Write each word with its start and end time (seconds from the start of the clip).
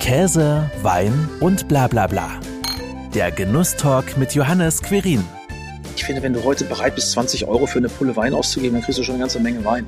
Käse, 0.00 0.68
Wein 0.82 1.28
und 1.40 1.68
bla 1.68 1.86
bla 1.86 2.06
bla. 2.06 2.30
Der 3.14 3.30
Genusstalk 3.30 4.16
mit 4.16 4.34
Johannes 4.34 4.82
Querin. 4.82 5.22
Ich 5.94 6.04
finde, 6.04 6.22
wenn 6.22 6.32
du 6.32 6.42
heute 6.42 6.64
bereit 6.64 6.94
bist, 6.94 7.12
20 7.12 7.46
Euro 7.46 7.66
für 7.66 7.78
eine 7.78 7.90
Pulle 7.90 8.16
Wein 8.16 8.32
auszugeben, 8.32 8.76
dann 8.76 8.82
kriegst 8.82 8.98
du 8.98 9.04
schon 9.04 9.16
eine 9.16 9.22
ganze 9.24 9.38
Menge 9.40 9.62
Wein. 9.62 9.86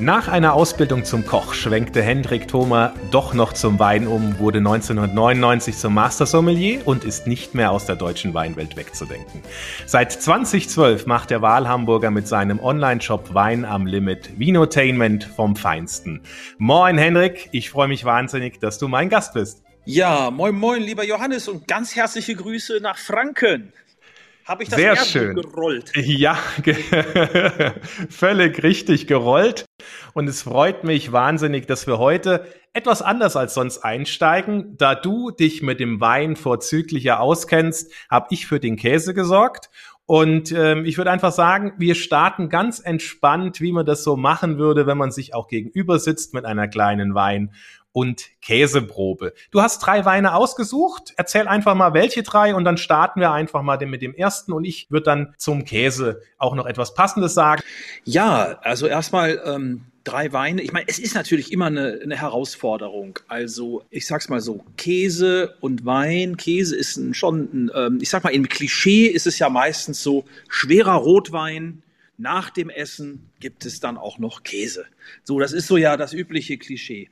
Nach 0.00 0.28
einer 0.28 0.54
Ausbildung 0.54 1.04
zum 1.04 1.26
Koch 1.26 1.54
schwenkte 1.54 2.00
Hendrik 2.02 2.46
Thoma 2.46 2.94
doch 3.10 3.34
noch 3.34 3.52
zum 3.52 3.80
Wein 3.80 4.06
um, 4.06 4.38
wurde 4.38 4.58
1999 4.58 5.76
zum 5.76 5.94
Master 5.94 6.24
Sommelier 6.24 6.86
und 6.86 7.02
ist 7.02 7.26
nicht 7.26 7.56
mehr 7.56 7.72
aus 7.72 7.86
der 7.86 7.96
deutschen 7.96 8.32
Weinwelt 8.32 8.76
wegzudenken. 8.76 9.42
Seit 9.86 10.12
2012 10.12 11.06
macht 11.06 11.30
der 11.30 11.42
Wahlhamburger 11.42 12.12
mit 12.12 12.28
seinem 12.28 12.60
Online-Shop 12.60 13.34
Wein 13.34 13.64
am 13.64 13.86
Limit 13.86 14.38
Vinotainment 14.38 15.24
vom 15.24 15.56
Feinsten. 15.56 16.20
Moin 16.58 16.96
Hendrik, 16.96 17.48
ich 17.50 17.70
freue 17.70 17.88
mich 17.88 18.04
wahnsinnig, 18.04 18.60
dass 18.60 18.78
du 18.78 18.86
mein 18.86 19.08
Gast 19.08 19.34
bist. 19.34 19.64
Ja, 19.84 20.30
moin 20.30 20.54
moin, 20.54 20.80
lieber 20.80 21.04
Johannes 21.04 21.48
und 21.48 21.66
ganz 21.66 21.96
herzliche 21.96 22.36
Grüße 22.36 22.78
nach 22.80 22.98
Franken. 22.98 23.72
Habe 24.48 24.62
ich 24.62 24.70
das 24.70 24.78
Sehr 24.78 24.96
schön. 24.96 25.34
gerollt? 25.34 25.92
Ja, 25.96 26.38
völlig 28.08 28.62
richtig 28.62 29.06
gerollt. 29.06 29.66
Und 30.14 30.26
es 30.26 30.42
freut 30.42 30.84
mich 30.84 31.12
wahnsinnig, 31.12 31.66
dass 31.66 31.86
wir 31.86 31.98
heute 31.98 32.46
etwas 32.72 33.02
anders 33.02 33.36
als 33.36 33.52
sonst 33.52 33.84
einsteigen. 33.84 34.74
Da 34.78 34.94
du 34.94 35.30
dich 35.30 35.60
mit 35.62 35.80
dem 35.80 36.00
Wein 36.00 36.34
vorzüglicher 36.34 37.20
auskennst, 37.20 37.92
habe 38.10 38.28
ich 38.30 38.46
für 38.46 38.58
den 38.58 38.76
Käse 38.76 39.12
gesorgt. 39.12 39.68
Und 40.06 40.52
ähm, 40.52 40.86
ich 40.86 40.96
würde 40.96 41.10
einfach 41.10 41.32
sagen, 41.32 41.74
wir 41.76 41.94
starten 41.94 42.48
ganz 42.48 42.80
entspannt, 42.80 43.60
wie 43.60 43.72
man 43.72 43.84
das 43.84 44.02
so 44.02 44.16
machen 44.16 44.56
würde, 44.56 44.86
wenn 44.86 44.96
man 44.96 45.10
sich 45.10 45.34
auch 45.34 45.48
gegenüber 45.48 45.98
sitzt 45.98 46.32
mit 46.32 46.46
einer 46.46 46.68
kleinen 46.68 47.14
Wein 47.14 47.52
und 47.92 48.28
Käseprobe. 48.42 49.32
Du 49.50 49.62
hast 49.62 49.80
drei 49.80 50.04
Weine 50.04 50.34
ausgesucht. 50.34 51.14
Erzähl 51.16 51.48
einfach 51.48 51.74
mal, 51.74 51.94
welche 51.94 52.22
drei 52.22 52.54
und 52.54 52.64
dann 52.64 52.76
starten 52.76 53.20
wir 53.20 53.32
einfach 53.32 53.62
mal 53.62 53.78
mit 53.86 54.02
dem 54.02 54.14
ersten 54.14 54.52
und 54.52 54.64
ich 54.64 54.90
würde 54.90 55.04
dann 55.04 55.34
zum 55.36 55.64
Käse 55.64 56.20
auch 56.36 56.54
noch 56.54 56.66
etwas 56.66 56.94
Passendes 56.94 57.34
sagen. 57.34 57.62
Ja, 58.04 58.58
also 58.62 58.86
erstmal 58.86 59.40
ähm, 59.44 59.86
drei 60.08 60.32
Weine. 60.32 60.62
Ich 60.62 60.72
meine, 60.72 60.86
es 60.88 60.98
ist 60.98 61.14
natürlich 61.14 61.52
immer 61.52 61.66
eine, 61.66 62.00
eine, 62.02 62.16
Herausforderung. 62.16 63.18
Also 63.28 63.82
ich 63.90 64.06
sag's 64.06 64.28
mal 64.28 64.40
so, 64.40 64.64
Käse 64.76 65.56
und 65.60 65.84
Wein. 65.84 66.36
Käse 66.36 66.76
ist 66.76 66.96
ein, 66.96 67.14
schon, 67.14 67.48
ein, 67.52 67.70
ähm, 67.74 67.98
ich 68.00 68.08
sag 68.08 68.24
mal, 68.24 68.30
im 68.30 68.48
Klischee 68.48 69.06
ist 69.06 69.26
es 69.26 69.38
ja 69.38 69.48
meistens 69.48 70.02
so 70.02 70.24
schwerer 70.48 70.94
Rotwein. 70.94 71.82
Nach 72.16 72.50
dem 72.50 72.68
Essen 72.68 73.30
gibt 73.38 73.64
es 73.64 73.80
dann 73.80 73.96
auch 73.96 74.18
noch 74.18 74.42
Käse. 74.42 74.86
So, 75.22 75.38
das 75.38 75.52
ist 75.52 75.68
so 75.68 75.76
ja 75.76 75.96
das 75.96 76.12
übliche 76.12 76.58
Klischee. 76.58 77.08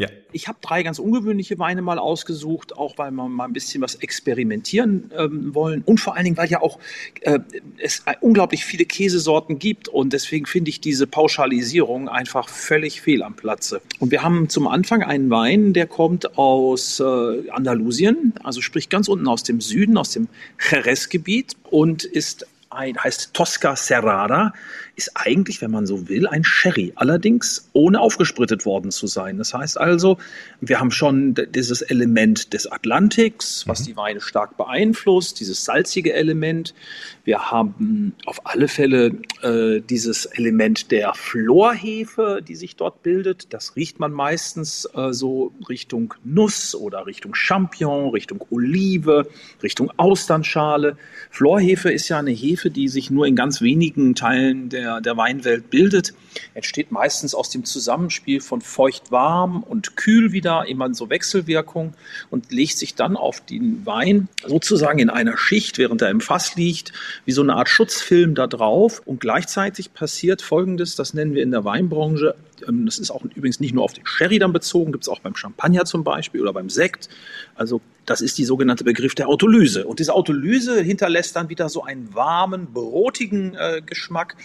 Ja. 0.00 0.08
Ich 0.30 0.46
habe 0.46 0.58
drei 0.60 0.84
ganz 0.84 1.00
ungewöhnliche 1.00 1.58
Weine 1.58 1.82
mal 1.82 1.98
ausgesucht, 1.98 2.76
auch 2.76 2.98
weil 2.98 3.10
wir 3.10 3.28
mal 3.28 3.46
ein 3.46 3.52
bisschen 3.52 3.82
was 3.82 3.96
experimentieren 3.96 5.10
ähm, 5.16 5.52
wollen 5.56 5.82
und 5.84 5.98
vor 5.98 6.14
allen 6.14 6.24
Dingen, 6.24 6.36
weil 6.36 6.48
ja 6.48 6.62
auch 6.62 6.78
äh, 7.22 7.40
es 7.78 8.04
unglaublich 8.20 8.64
viele 8.64 8.84
Käsesorten 8.84 9.58
gibt 9.58 9.88
und 9.88 10.12
deswegen 10.12 10.46
finde 10.46 10.68
ich 10.68 10.80
diese 10.80 11.08
Pauschalisierung 11.08 12.08
einfach 12.08 12.48
völlig 12.48 13.00
fehl 13.00 13.24
am 13.24 13.34
Platze. 13.34 13.80
Und 13.98 14.12
wir 14.12 14.22
haben 14.22 14.48
zum 14.48 14.68
Anfang 14.68 15.02
einen 15.02 15.30
Wein, 15.30 15.72
der 15.72 15.88
kommt 15.88 16.38
aus 16.38 17.00
äh, 17.00 17.50
Andalusien, 17.50 18.34
also 18.44 18.60
sprich 18.60 18.90
ganz 18.90 19.08
unten 19.08 19.26
aus 19.26 19.42
dem 19.42 19.60
Süden, 19.60 19.96
aus 19.96 20.10
dem 20.10 20.28
Jerez-Gebiet 20.70 21.56
und 21.70 22.04
ist 22.04 22.46
ein, 22.70 22.96
heißt 22.98 23.34
Tosca 23.34 23.76
Serrada, 23.76 24.52
ist 24.98 25.12
eigentlich, 25.14 25.62
wenn 25.62 25.70
man 25.70 25.86
so 25.86 26.08
will, 26.08 26.26
ein 26.26 26.42
Sherry. 26.42 26.92
Allerdings 26.96 27.70
ohne 27.72 28.00
aufgesprittet 28.00 28.66
worden 28.66 28.90
zu 28.90 29.06
sein. 29.06 29.38
Das 29.38 29.54
heißt 29.54 29.78
also, 29.78 30.18
wir 30.60 30.80
haben 30.80 30.90
schon 30.90 31.34
dieses 31.54 31.82
Element 31.82 32.52
des 32.52 32.66
Atlantiks, 32.66 33.66
was 33.68 33.80
mhm. 33.80 33.84
die 33.84 33.96
Weine 33.96 34.20
stark 34.20 34.56
beeinflusst, 34.56 35.38
dieses 35.38 35.64
salzige 35.64 36.14
Element. 36.14 36.74
Wir 37.22 37.50
haben 37.50 38.14
auf 38.26 38.44
alle 38.44 38.66
Fälle 38.66 39.12
äh, 39.42 39.80
dieses 39.80 40.26
Element 40.26 40.90
der 40.90 41.14
Florhefe, 41.14 42.40
die 42.46 42.56
sich 42.56 42.74
dort 42.74 43.04
bildet. 43.04 43.52
Das 43.52 43.76
riecht 43.76 44.00
man 44.00 44.12
meistens 44.12 44.88
äh, 44.94 45.12
so 45.12 45.52
Richtung 45.68 46.14
Nuss 46.24 46.74
oder 46.74 47.06
Richtung 47.06 47.34
Champignon, 47.34 48.10
Richtung 48.10 48.44
Olive, 48.50 49.28
Richtung 49.62 49.92
Austernschale. 49.96 50.96
Florhefe 51.30 51.92
ist 51.92 52.08
ja 52.08 52.18
eine 52.18 52.32
Hefe, 52.32 52.57
die 52.66 52.88
sich 52.88 53.10
nur 53.10 53.26
in 53.26 53.36
ganz 53.36 53.60
wenigen 53.60 54.14
Teilen 54.14 54.68
der 54.68 54.78
der, 54.88 55.00
der 55.00 55.16
Weinwelt 55.16 55.70
bildet, 55.70 56.14
entsteht 56.54 56.92
meistens 56.92 57.34
aus 57.34 57.50
dem 57.50 57.64
Zusammenspiel 57.64 58.40
von 58.40 58.60
feucht-warm 58.60 59.62
und 59.62 59.96
kühl 59.96 60.32
wieder, 60.32 60.66
immer 60.66 60.92
so 60.94 61.10
Wechselwirkung 61.10 61.94
und 62.30 62.50
legt 62.52 62.78
sich 62.78 62.94
dann 62.94 63.16
auf 63.16 63.40
den 63.40 63.84
Wein 63.86 64.28
sozusagen 64.46 64.98
in 64.98 65.10
einer 65.10 65.36
Schicht, 65.36 65.78
während 65.78 66.02
er 66.02 66.10
im 66.10 66.20
Fass 66.20 66.56
liegt, 66.56 66.92
wie 67.24 67.32
so 67.32 67.42
eine 67.42 67.54
Art 67.54 67.68
Schutzfilm 67.68 68.34
da 68.34 68.46
drauf. 68.46 69.02
Und 69.04 69.20
gleichzeitig 69.20 69.94
passiert 69.94 70.42
Folgendes, 70.42 70.96
das 70.96 71.14
nennen 71.14 71.34
wir 71.34 71.42
in 71.42 71.50
der 71.50 71.64
Weinbranche 71.64 72.34
ähm, 72.66 72.86
das 72.86 72.98
ist 72.98 73.10
auch 73.10 73.24
übrigens 73.24 73.60
nicht 73.60 73.74
nur 73.74 73.84
auf 73.84 73.92
den 73.92 74.06
Sherry 74.06 74.38
dann 74.38 74.52
bezogen, 74.52 74.92
gibt 74.92 75.04
es 75.04 75.08
auch 75.08 75.20
beim 75.20 75.36
Champagner 75.36 75.84
zum 75.84 76.04
Beispiel 76.04 76.40
oder 76.40 76.52
beim 76.52 76.70
Sekt. 76.70 77.08
Also 77.54 77.80
das 78.06 78.20
ist 78.20 78.38
die 78.38 78.44
sogenannte 78.44 78.84
Begriff 78.84 79.14
der 79.14 79.28
Autolyse. 79.28 79.86
Und 79.86 79.98
diese 79.98 80.14
Autolyse 80.14 80.80
hinterlässt 80.80 81.36
dann 81.36 81.50
wieder 81.50 81.68
so 81.68 81.84
einen 81.84 82.14
warmen, 82.14 82.72
brotigen 82.72 83.54
äh, 83.54 83.82
Geschmack. 83.84 84.36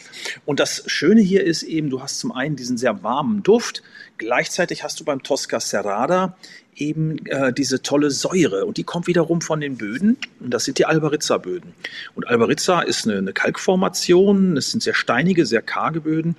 Und 0.46 0.60
das 0.60 0.84
Schöne 0.88 1.22
hier 1.22 1.44
ist 1.44 1.64
eben, 1.64 1.83
du 1.90 2.02
hast 2.02 2.20
zum 2.20 2.32
einen 2.32 2.56
diesen 2.56 2.78
sehr 2.78 3.04
warmen 3.04 3.44
Duft, 3.44 3.84
gleichzeitig 4.18 4.84
hast 4.84 5.00
du 5.00 5.04
beim 5.04 5.24
Tosca 5.24 5.60
Serrada 5.60 6.36
eben 6.76 7.26
äh, 7.28 7.54
diese 7.54 7.82
tolle 7.82 8.12
Säure. 8.12 8.66
Und 8.66 8.78
die 8.78 8.84
kommt 8.84 9.08
wiederum 9.08 9.42
von 9.42 9.62
den 9.62 9.78
Böden. 9.78 10.18
Und 10.40 10.54
das 10.54 10.66
sind 10.66 10.80
die 10.80 10.86
Albarizza-Böden. 10.86 11.74
Und 12.16 12.28
Albarizza 12.28 12.82
ist 12.82 13.08
eine, 13.08 13.18
eine 13.18 13.34
Kalkformation, 13.34 14.58
es 14.58 14.72
sind 14.72 14.84
sehr 14.84 14.94
steinige, 14.94 15.46
sehr 15.46 15.62
karge 15.62 16.02
Böden. 16.02 16.36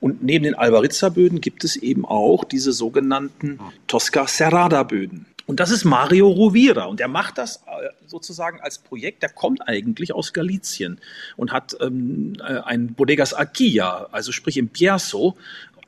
Und 0.00 0.22
neben 0.22 0.44
den 0.44 0.54
Albarizza-Böden 0.54 1.40
gibt 1.40 1.62
es 1.62 1.76
eben 1.76 2.06
auch 2.06 2.44
diese 2.44 2.72
sogenannten 2.72 3.60
Tosca 3.86 4.26
Serrada-Böden. 4.26 5.26
Und 5.50 5.58
das 5.58 5.72
ist 5.72 5.84
Mario 5.84 6.28
Rovira 6.28 6.84
und 6.84 7.00
der 7.00 7.08
macht 7.08 7.36
das 7.36 7.56
äh, 7.66 7.88
sozusagen 8.06 8.60
als 8.60 8.78
Projekt. 8.78 9.24
Der 9.24 9.30
kommt 9.30 9.66
eigentlich 9.66 10.14
aus 10.14 10.32
Galizien 10.32 11.00
und 11.36 11.50
hat 11.50 11.76
ähm, 11.80 12.34
äh, 12.38 12.60
ein 12.60 12.94
Bodegas 12.94 13.34
Arquilla, 13.34 14.06
also 14.12 14.30
sprich 14.30 14.56
im 14.58 14.68
Bierzo, 14.68 15.36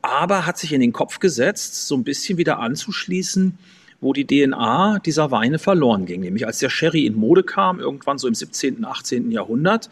aber 0.02 0.46
hat 0.46 0.58
sich 0.58 0.72
in 0.72 0.80
den 0.80 0.92
Kopf 0.92 1.20
gesetzt, 1.20 1.86
so 1.86 1.94
ein 1.94 2.02
bisschen 2.02 2.38
wieder 2.38 2.58
anzuschließen, 2.58 3.56
wo 4.00 4.12
die 4.12 4.26
DNA 4.26 4.98
dieser 4.98 5.30
Weine 5.30 5.60
verloren 5.60 6.06
ging. 6.06 6.22
Nämlich 6.22 6.44
als 6.44 6.58
der 6.58 6.68
Sherry 6.68 7.06
in 7.06 7.14
Mode 7.14 7.44
kam, 7.44 7.78
irgendwann 7.78 8.18
so 8.18 8.26
im 8.26 8.34
17., 8.34 8.84
18. 8.84 9.30
Jahrhundert, 9.30 9.90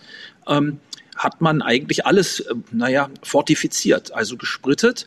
ähm, 0.49 0.81
hat 1.15 1.41
man 1.41 1.63
eigentlich 1.63 2.07
alles, 2.07 2.41
äh, 2.41 2.55
naja, 2.73 3.09
fortifiziert, 3.23 4.11
also 4.11 4.37
gesprittet. 4.37 5.07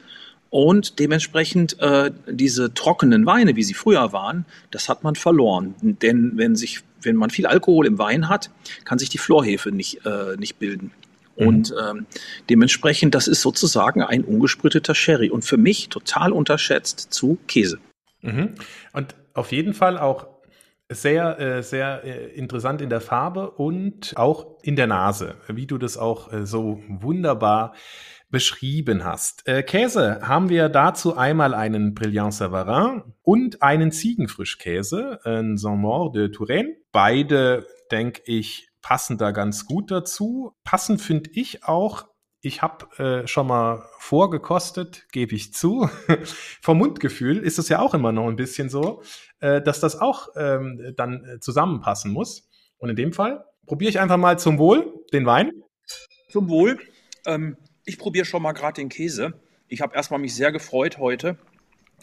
Und 0.53 0.99
dementsprechend 0.99 1.79
äh, 1.79 2.11
diese 2.27 2.75
trockenen 2.75 3.25
Weine, 3.25 3.55
wie 3.55 3.63
sie 3.63 3.73
früher 3.73 4.13
waren, 4.13 4.45
das 4.69 4.87
hat 4.87 5.03
man 5.03 5.15
verloren. 5.15 5.73
Denn 5.81 6.33
wenn, 6.35 6.55
sich, 6.55 6.81
wenn 7.01 7.15
man 7.15 7.31
viel 7.31 7.47
Alkohol 7.47 7.87
im 7.87 7.97
Wein 7.97 8.29
hat, 8.29 8.51
kann 8.85 8.99
sich 8.99 9.09
die 9.09 9.17
Florhefe 9.17 9.71
nicht, 9.71 10.05
äh, 10.05 10.37
nicht 10.37 10.59
bilden. 10.59 10.91
Mhm. 11.37 11.47
Und 11.47 11.75
ähm, 11.83 12.05
dementsprechend, 12.51 13.15
das 13.15 13.27
ist 13.27 13.41
sozusagen 13.41 14.03
ein 14.03 14.23
ungespritteter 14.23 14.93
Sherry 14.93 15.31
und 15.31 15.43
für 15.43 15.57
mich 15.57 15.89
total 15.89 16.31
unterschätzt 16.31 17.07
zu 17.11 17.39
Käse. 17.47 17.79
Mhm. 18.21 18.53
Und 18.91 19.15
auf 19.33 19.51
jeden 19.51 19.73
Fall 19.73 19.97
auch 19.97 20.27
sehr, 20.87 21.39
äh, 21.39 21.63
sehr 21.63 22.03
äh, 22.03 22.27
interessant 22.35 22.79
in 22.79 22.91
der 22.91 23.01
Farbe 23.01 23.49
und 23.49 24.13
auch 24.17 24.59
in 24.61 24.75
der 24.75 24.85
Nase, 24.85 25.33
wie 25.47 25.65
du 25.65 25.79
das 25.79 25.97
auch 25.97 26.31
äh, 26.31 26.45
so 26.45 26.79
wunderbar 26.87 27.73
beschrieben 28.33 29.05
hast. 29.05 29.45
Käse 29.45 30.19
haben 30.27 30.49
wir 30.49 30.67
dazu 30.67 31.15
einmal 31.15 31.53
einen 31.53 31.93
Brillant 31.93 32.33
Savarin 32.33 33.03
und 33.21 33.61
einen 33.61 33.91
Ziegenfrischkäse, 33.91 35.19
ein 35.23 35.55
Saint-Maur 35.55 36.11
de 36.11 36.29
Touraine. 36.31 36.75
Beide, 36.91 37.65
denke 37.91 38.23
ich, 38.25 38.69
passen 38.81 39.17
da 39.17 39.31
ganz 39.31 39.65
gut 39.65 39.91
dazu. 39.91 40.53
Passend 40.63 41.01
finde 41.01 41.29
ich 41.33 41.63
auch 41.63 42.07
ich 42.45 42.61
habe 42.61 43.23
äh, 43.23 43.25
schon 43.25 43.47
mal 43.47 43.87
vorgekostet, 43.99 45.07
gebe 45.13 45.33
ich 45.33 45.53
zu. 45.53 45.89
Vom 46.61 46.77
Mundgefühl 46.77 47.37
ist 47.37 47.57
es 47.57 47.69
ja 47.69 47.79
auch 47.79 47.93
immer 47.93 48.11
noch 48.11 48.27
ein 48.27 48.35
bisschen 48.35 48.69
so, 48.69 49.01
äh, 49.39 49.61
dass 49.61 49.79
das 49.79 49.97
auch 49.99 50.27
ähm, 50.35 50.93
dann 50.97 51.23
äh, 51.23 51.39
zusammenpassen 51.39 52.11
muss. 52.11 52.49
Und 52.77 52.89
in 52.89 52.97
dem 52.97 53.13
Fall 53.13 53.45
probiere 53.65 53.89
ich 53.89 54.01
einfach 54.01 54.17
mal 54.17 54.37
zum 54.37 54.57
Wohl 54.57 54.93
den 55.13 55.25
Wein. 55.25 55.51
Zum 56.29 56.49
Wohl. 56.49 56.79
Ähm, 57.25 57.55
ich 57.85 57.97
probiere 57.97 58.25
schon 58.25 58.41
mal 58.41 58.53
gerade 58.53 58.81
den 58.81 58.89
Käse. 58.89 59.33
Ich 59.67 59.81
habe 59.81 59.95
erstmal 59.95 60.19
mich 60.19 60.35
sehr 60.35 60.51
gefreut 60.51 60.97
heute. 60.97 61.37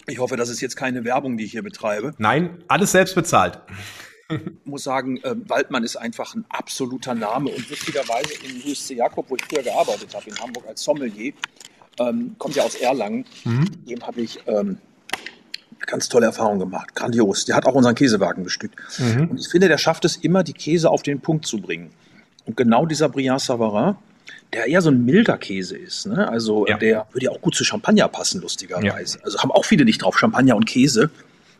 Ich 0.07 0.19
hoffe, 0.19 0.37
das 0.37 0.49
ist 0.49 0.61
jetzt 0.61 0.77
keine 0.77 1.05
Werbung, 1.05 1.37
die 1.37 1.45
ich 1.45 1.53
hier 1.53 1.63
betreibe. 1.63 2.15
Nein, 2.19 2.63
alles 2.69 2.93
selbst 2.93 3.15
bezahlt 3.15 3.61
muss 4.65 4.85
sagen, 4.85 5.19
äh, 5.19 5.35
Waldmann 5.49 5.85
ist 5.85 5.97
einfach 5.97 6.35
ein 6.35 6.45
absoluter 6.49 7.15
Name 7.15 7.51
und 7.51 7.69
lustigerweise 7.69 8.35
in 8.45 8.63
Louis 8.63 8.87
C. 8.87 8.95
Jakob, 8.95 9.29
wo 9.29 9.37
ich 9.37 9.45
früher 9.45 9.63
gearbeitet 9.63 10.15
habe, 10.15 10.29
in 10.29 10.39
Hamburg 10.39 10.67
als 10.69 10.83
Sommelier, 10.83 11.33
ähm, 11.99 12.37
kommt 12.39 12.57
ja 12.57 12.63
aus 12.63 12.75
Erlangen. 12.75 13.25
Mhm. 13.45 13.67
Dem 13.87 14.07
habe 14.07 14.21
ich 14.21 14.39
ähm, 14.47 14.79
ganz 15.81 16.09
tolle 16.09 16.27
Erfahrungen 16.27 16.61
gemacht. 16.61 16.95
Grandios. 16.95 17.45
Der 17.45 17.57
hat 17.57 17.67
auch 17.67 17.75
unseren 17.75 17.95
Käsewagen 17.95 18.45
bestückt. 18.45 18.77
Mhm. 18.99 19.31
Und 19.31 19.41
ich 19.41 19.49
finde, 19.49 19.69
der 19.69 19.79
schafft 19.79 20.05
es 20.05 20.17
immer, 20.17 20.45
die 20.45 20.53
Käse 20.53 20.91
auf 20.91 21.03
den 21.03 21.21
Punkt 21.21 21.47
zu 21.47 21.61
bringen. 21.61 21.91
Und 22.47 22.57
genau 22.57 22.87
dieser 22.87 23.09
Briand 23.09 23.41
Savarin, 23.41 23.97
der 24.53 24.67
eher 24.67 24.83
so 24.83 24.91
ein 24.91 25.05
milder 25.05 25.39
Käse 25.39 25.77
ist. 25.77 26.07
Ne? 26.07 26.29
Also 26.29 26.67
ja. 26.67 26.77
der 26.77 27.07
würde 27.13 27.27
ja 27.27 27.31
auch 27.31 27.41
gut 27.41 27.55
zu 27.55 27.65
Champagner 27.65 28.09
passen, 28.09 28.41
lustigerweise. 28.41 29.19
Ja. 29.19 29.25
Also 29.25 29.39
haben 29.39 29.53
auch 29.53 29.65
viele 29.65 29.85
nicht 29.85 30.03
drauf, 30.03 30.19
Champagner 30.19 30.57
und 30.57 30.67
Käse. 30.67 31.11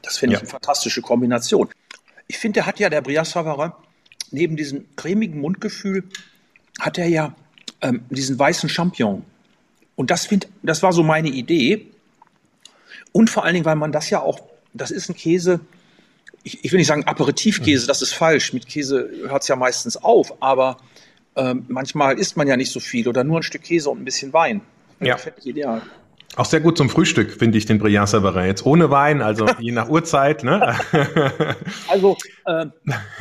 Das 0.03 0.19
finde 0.19 0.37
ich 0.37 0.41
eine 0.41 0.49
fantastische 0.49 1.03
Kombination. 1.03 1.69
Ich 2.27 2.39
finde, 2.39 2.61
der 2.61 2.67
hat 2.67 2.79
ja, 2.79 2.89
der 2.89 3.01
Briand 3.01 3.29
Savarin, 3.29 3.73
neben 4.31 4.57
diesem 4.57 4.87
cremigen 4.97 5.41
Mundgefühl, 5.41 6.05
hat 6.79 6.99
er 6.99 7.07
ja 7.07 7.35
ähm, 7.81 8.05
diesen 8.11 8.39
weißen 8.39 8.69
Champignon. 8.69 9.25
Und 9.97 10.11
das, 10.11 10.27
find, 10.27 10.49
das 10.63 10.83
war 10.83 10.93
so 10.93 11.03
meine 11.03 11.29
Idee. 11.29 11.87
Und 13.13 13.31
vor 13.31 13.45
allen 13.45 13.55
Dingen, 13.55 13.67
weil 13.67 13.77
man 13.77 13.93
das 13.93 14.11
ja 14.11 14.21
auch, 14.21 14.41
das 14.73 14.91
ist 14.91 15.09
ein 15.09 15.15
Käse, 15.15 15.61
ich, 16.43 16.65
ich 16.65 16.73
will 16.73 16.79
nicht 16.79 16.87
sagen 16.87 17.05
Aperitivkäse, 17.05 17.85
mhm. 17.85 17.89
das 17.89 18.03
ist 18.03 18.13
falsch. 18.15 18.53
Mit 18.53 18.67
Käse 18.67 19.11
hört 19.29 19.43
es 19.43 19.49
ja 19.49 19.57
meistens 19.57 19.97
auf, 19.97 20.43
aber 20.43 20.79
ähm, 21.37 21.65
manchmal 21.69 22.19
isst 22.19 22.37
man 22.37 22.49
ja 22.49 22.57
nicht 22.57 22.73
so 22.73 22.81
viel 22.81 23.09
oder 23.09 23.25
nur 23.25 23.41
ein 23.41 23.43
Stück 23.43 23.63
Käse 23.63 23.91
und 23.91 24.01
ein 24.01 24.05
bisschen 24.05 24.33
Wein. 24.33 24.63
Ja. 25.01 25.15
Das 25.15 25.27
ich 25.39 25.47
ideal. 25.47 25.83
Auch 26.37 26.45
sehr 26.45 26.61
gut 26.61 26.79
zum 26.79 26.89
Frühstück, 26.89 27.33
finde 27.33 27.59
ich, 27.59 27.67
den 27.67 27.79
Brillant 27.79 28.09
Savarin. 28.09 28.47
Jetzt 28.47 28.65
ohne 28.65 28.89
Wein, 28.91 29.21
also 29.21 29.47
je 29.59 29.73
nach 29.73 29.89
Uhrzeit. 29.89 30.45
Ne? 30.45 30.77
also 31.89 32.17
äh, 32.47 32.67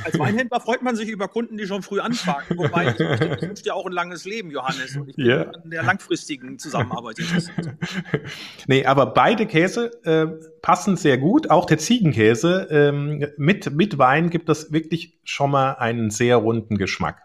als 0.04 0.20
Weinhändler 0.20 0.60
freut 0.60 0.84
man 0.84 0.96
sich 0.96 1.10
über 1.10 1.28
Kunden, 1.28 1.58
die 1.58 1.66
schon 1.66 1.82
früh 1.82 2.00
anfragen. 2.00 2.56
Wobei 2.56 2.90
ich, 2.90 3.00
ich 3.00 3.42
wünsche 3.42 3.64
dir 3.64 3.76
auch 3.76 3.88
ein 3.88 3.94
langes 3.94 4.26
Leben, 4.26 4.52
Johannes. 4.52 4.96
Und 4.96 5.10
ich 5.10 5.16
bin 5.16 5.26
yeah. 5.26 5.50
an 5.50 5.72
der 5.72 5.84
langfristigen 5.84 6.60
Zusammenarbeit 6.60 7.18
interessiert. 7.18 7.70
nee, 8.68 8.86
aber 8.86 9.08
beide 9.08 9.48
Käse 9.48 9.92
äh, 10.04 10.28
passen 10.62 10.96
sehr 10.96 11.18
gut. 11.18 11.50
Auch 11.50 11.66
der 11.66 11.80
Ziegenkäse 11.80 12.68
ähm, 12.70 13.26
mit, 13.38 13.72
mit 13.72 13.98
Wein 13.98 14.30
gibt 14.30 14.50
das 14.50 14.72
wirklich 14.72 15.18
schon 15.24 15.50
mal 15.50 15.74
einen 15.74 16.12
sehr 16.12 16.38
runden 16.38 16.78
Geschmack. 16.78 17.24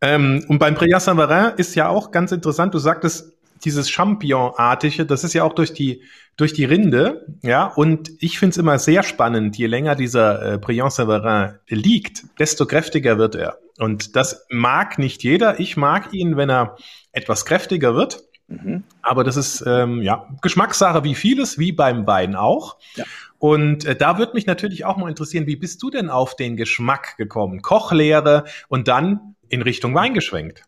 Ähm, 0.00 0.44
und 0.48 0.58
beim 0.58 0.74
Brillant 0.74 1.02
Savarin 1.02 1.54
ist 1.56 1.74
ja 1.74 1.88
auch 1.88 2.10
ganz 2.10 2.32
interessant, 2.32 2.74
du 2.74 2.78
sagtest, 2.78 3.34
dieses 3.64 3.90
Champignon-artige, 3.90 5.04
das 5.04 5.24
ist 5.24 5.34
ja 5.34 5.42
auch 5.42 5.52
durch 5.52 5.72
die, 5.72 6.02
durch 6.36 6.52
die 6.52 6.64
Rinde, 6.64 7.26
ja, 7.42 7.66
und 7.66 8.10
ich 8.20 8.38
finde 8.38 8.52
es 8.52 8.56
immer 8.56 8.78
sehr 8.78 9.02
spannend, 9.02 9.58
je 9.58 9.66
länger 9.66 9.96
dieser 9.96 10.54
äh, 10.54 10.58
Brillant 10.58 10.92
Savarin 10.92 11.54
liegt, 11.68 12.24
desto 12.38 12.66
kräftiger 12.66 13.18
wird 13.18 13.34
er. 13.34 13.58
Und 13.78 14.16
das 14.16 14.46
mag 14.50 14.98
nicht 14.98 15.22
jeder. 15.22 15.60
Ich 15.60 15.76
mag 15.76 16.12
ihn, 16.12 16.36
wenn 16.36 16.50
er 16.50 16.76
etwas 17.12 17.44
kräftiger 17.44 17.94
wird. 17.94 18.24
Mhm. 18.48 18.82
Aber 19.02 19.24
das 19.24 19.36
ist 19.36 19.62
ähm, 19.66 20.02
ja 20.02 20.26
Geschmackssache 20.42 21.04
wie 21.04 21.14
vieles, 21.14 21.58
wie 21.58 21.72
beim 21.72 22.06
Wein 22.06 22.34
auch. 22.34 22.78
Ja. 22.96 23.04
Und 23.38 23.84
äh, 23.84 23.94
da 23.94 24.18
würde 24.18 24.34
mich 24.34 24.46
natürlich 24.46 24.84
auch 24.84 24.96
mal 24.96 25.08
interessieren, 25.08 25.46
wie 25.46 25.56
bist 25.56 25.82
du 25.82 25.90
denn 25.90 26.10
auf 26.10 26.34
den 26.34 26.56
Geschmack 26.56 27.16
gekommen? 27.16 27.62
Kochlehre 27.62 28.44
und 28.68 28.88
dann 28.88 29.36
in 29.48 29.62
Richtung 29.62 29.94
Wein 29.94 30.14
geschwenkt? 30.14 30.62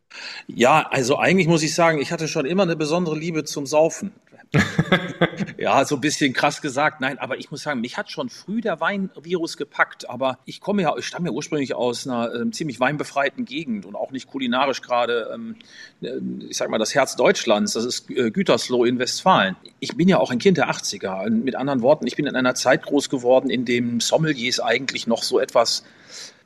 Ja, 0.47 0.88
also 0.91 1.19
eigentlich 1.19 1.49
muss 1.49 1.62
ich 1.62 1.75
sagen, 1.75 2.00
ich 2.00 2.12
hatte 2.12 2.29
schon 2.29 2.47
immer 2.47 2.62
eine 2.65 2.77
besondere 2.77 3.17
Liebe 3.17 3.44
zum 3.44 3.67
Saufen. 3.67 4.12
ja, 5.59 5.85
so 5.85 5.97
ein 5.97 6.00
bisschen 6.00 6.32
krass 6.32 6.61
gesagt. 6.61 7.00
Nein, 7.00 7.19
aber 7.19 7.38
ich 7.38 7.50
muss 7.50 7.62
sagen, 7.62 7.81
mich 7.81 7.97
hat 7.97 8.11
schon 8.11 8.29
früh 8.29 8.61
der 8.61 8.81
Weinvirus 8.81 9.56
gepackt. 9.56 10.09
Aber 10.11 10.38
ich 10.44 10.61
komme 10.61 10.82
ja, 10.82 10.97
ich 10.97 11.06
stamme 11.06 11.29
ja 11.29 11.32
ursprünglich 11.32 11.75
aus 11.75 12.06
einer 12.06 12.35
äh, 12.35 12.50
ziemlich 12.50 12.81
weinbefreiten 12.81 13.44
Gegend 13.44 13.87
und 13.87 13.94
auch 13.94 14.11
nicht 14.11 14.29
kulinarisch 14.29 14.83
gerade, 14.83 15.31
ähm, 15.33 15.56
äh, 16.03 16.19
ich 16.49 16.56
sag 16.56 16.69
mal, 16.69 16.79
das 16.79 16.94
Herz 16.94 17.15
Deutschlands. 17.17 17.75
Das 17.75 17.85
ist 17.85 18.11
äh, 18.11 18.31
Gütersloh 18.31 18.85
in 18.85 18.99
Westfalen. 18.99 19.56
Ich 19.79 19.97
bin 19.97 20.09
ja 20.09 20.19
auch 20.19 20.31
ein 20.31 20.38
Kind 20.38 20.56
der 20.56 20.69
80er. 20.71 21.31
Mit 21.31 21.55
anderen 21.55 21.83
Worten, 21.83 22.06
ich 22.06 22.17
bin 22.17 22.26
in 22.26 22.35
einer 22.35 22.55
Zeit 22.55 22.83
groß 22.83 23.09
geworden, 23.09 23.50
in 23.50 23.65
dem 23.65 24.00
Sommeliers 24.00 24.59
eigentlich 24.59 25.06
noch 25.06 25.23
so 25.23 25.38
etwas 25.38 25.85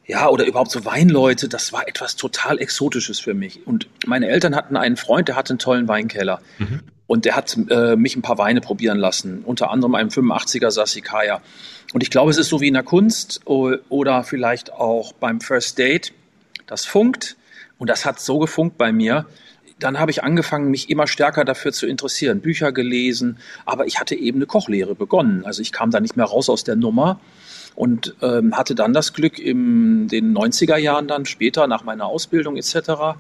ja, 0.06 0.28
oder 0.28 0.44
überhaupt 0.44 0.70
so 0.70 0.84
Weinleute, 0.84 1.48
das 1.48 1.72
war 1.72 1.88
etwas 1.88 2.16
total 2.16 2.58
Exotisches 2.58 3.20
für 3.20 3.34
mich. 3.34 3.66
Und 3.66 3.88
meine 4.06 4.28
Eltern 4.28 4.54
hatten 4.54 4.76
einen 4.76 4.96
Freund, 4.96 5.28
der 5.28 5.36
hatte 5.36 5.52
einen 5.52 5.58
tollen 5.58 5.88
Weinkeller. 5.88 6.40
Mhm. 6.58 6.80
Und 7.06 7.24
der 7.24 7.36
hat 7.36 7.56
äh, 7.70 7.96
mich 7.96 8.16
ein 8.16 8.22
paar 8.22 8.38
Weine 8.38 8.60
probieren 8.60 8.98
lassen, 8.98 9.42
unter 9.44 9.70
anderem 9.70 9.94
einen 9.94 10.10
85er 10.10 10.70
Sassicaia. 10.70 11.42
Und 11.92 12.02
ich 12.02 12.10
glaube, 12.10 12.30
es 12.30 12.38
ist 12.38 12.48
so 12.48 12.60
wie 12.60 12.68
in 12.68 12.74
der 12.74 12.82
Kunst 12.82 13.42
oder 13.44 14.24
vielleicht 14.24 14.72
auch 14.72 15.12
beim 15.12 15.40
First 15.40 15.78
Date. 15.78 16.12
Das 16.66 16.86
funkt 16.86 17.36
und 17.78 17.90
das 17.90 18.06
hat 18.06 18.20
so 18.20 18.38
gefunkt 18.38 18.78
bei 18.78 18.90
mir. 18.90 19.26
Dann 19.78 19.98
habe 19.98 20.10
ich 20.10 20.22
angefangen, 20.22 20.70
mich 20.70 20.88
immer 20.88 21.06
stärker 21.06 21.44
dafür 21.44 21.72
zu 21.72 21.86
interessieren, 21.86 22.40
Bücher 22.40 22.72
gelesen, 22.72 23.38
aber 23.66 23.86
ich 23.86 24.00
hatte 24.00 24.14
eben 24.14 24.38
eine 24.38 24.46
Kochlehre 24.46 24.94
begonnen. 24.94 25.44
Also 25.44 25.60
ich 25.60 25.72
kam 25.72 25.90
da 25.90 26.00
nicht 26.00 26.16
mehr 26.16 26.26
raus 26.26 26.48
aus 26.48 26.64
der 26.64 26.76
Nummer 26.76 27.20
und 27.74 28.14
ähm, 28.22 28.56
hatte 28.56 28.74
dann 28.74 28.92
das 28.92 29.12
Glück, 29.12 29.38
in 29.38 30.08
den 30.08 30.36
90er 30.36 30.76
Jahren 30.76 31.08
dann 31.08 31.26
später 31.26 31.66
nach 31.66 31.84
meiner 31.84 32.06
Ausbildung 32.06 32.56
etc. 32.56 33.16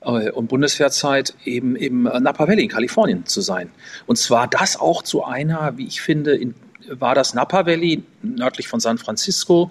Äh, 0.00 0.30
und 0.30 0.48
Bundeswehrzeit 0.48 1.34
eben 1.44 1.76
im 1.76 2.02
Napa 2.02 2.46
Valley 2.46 2.64
in 2.64 2.68
Kalifornien 2.68 3.26
zu 3.26 3.40
sein. 3.40 3.70
Und 4.06 4.16
zwar 4.16 4.46
das 4.46 4.78
auch 4.78 5.02
zu 5.02 5.24
einer, 5.24 5.76
wie 5.76 5.86
ich 5.86 6.00
finde, 6.00 6.36
in, 6.36 6.54
war 6.90 7.14
das 7.14 7.34
Napa 7.34 7.66
Valley 7.66 8.02
nördlich 8.22 8.68
von 8.68 8.80
San 8.80 8.98
Francisco, 8.98 9.70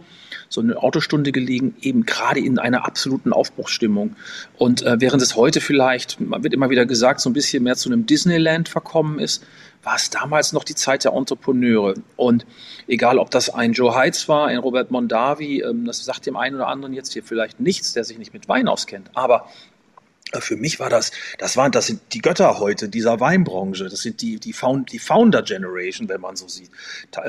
so 0.50 0.62
eine 0.62 0.82
Autostunde 0.82 1.32
gelegen, 1.32 1.76
eben 1.82 2.06
gerade 2.06 2.40
in 2.40 2.60
einer 2.60 2.86
absoluten 2.86 3.34
Aufbruchsstimmung. 3.34 4.16
Und 4.58 4.82
äh, 4.84 5.00
während 5.00 5.22
es 5.22 5.36
heute 5.36 5.62
vielleicht, 5.62 6.20
man 6.20 6.44
wird 6.44 6.54
immer 6.54 6.70
wieder 6.70 6.86
gesagt, 6.86 7.20
so 7.20 7.30
ein 7.30 7.34
bisschen 7.34 7.64
mehr 7.64 7.76
zu 7.76 7.90
einem 7.90 8.06
Disneyland 8.06 8.70
verkommen 8.70 9.20
ist, 9.20 9.44
war 9.84 9.96
es 9.96 10.10
damals 10.10 10.54
noch 10.54 10.64
die 10.64 10.76
Zeit 10.76 11.04
der 11.04 11.14
Entrepreneure. 11.14 11.96
Und 12.16 12.46
egal, 12.88 13.20
ob 13.20 13.32
das 13.32 13.50
ein 13.50 13.74
Joe 13.74 13.96
Heitz 13.96 14.28
war, 14.28 14.48
ein 14.48 14.58
Robert 14.58 14.92
Mondavi, 14.92 15.62
ähm, 15.62 15.86
das 15.86 16.04
sagt 16.04 16.26
dem 16.26 16.36
einen 16.36 16.56
oder 16.56 16.68
anderen 16.68 16.94
jetzt 16.94 17.14
hier 17.14 17.24
vielleicht 17.24 17.60
nichts, 17.60 17.94
der 17.94 18.04
sich 18.04 18.18
nicht 18.18 18.34
mit 18.34 18.50
Wein 18.50 18.68
auskennt. 18.68 19.12
Aber 19.14 19.48
für 20.40 20.58
mich 20.58 20.80
war 20.80 20.90
das, 20.90 21.12
das 21.38 21.58
waren, 21.58 21.72
das 21.72 21.88
sind 21.88 22.02
die 22.14 22.20
Götter 22.20 22.60
heute 22.60 22.90
dieser 22.90 23.20
Weinbranche. 23.20 23.86
Das 23.86 24.02
sind 24.02 24.22
die, 24.22 24.40
die, 24.40 24.54
Found, 24.54 24.92
die 24.92 25.00
Founder 25.00 25.42
Generation, 25.42 26.10
wenn 26.10 26.22
man 26.22 26.36
so 26.36 26.48
sieht. 26.48 26.70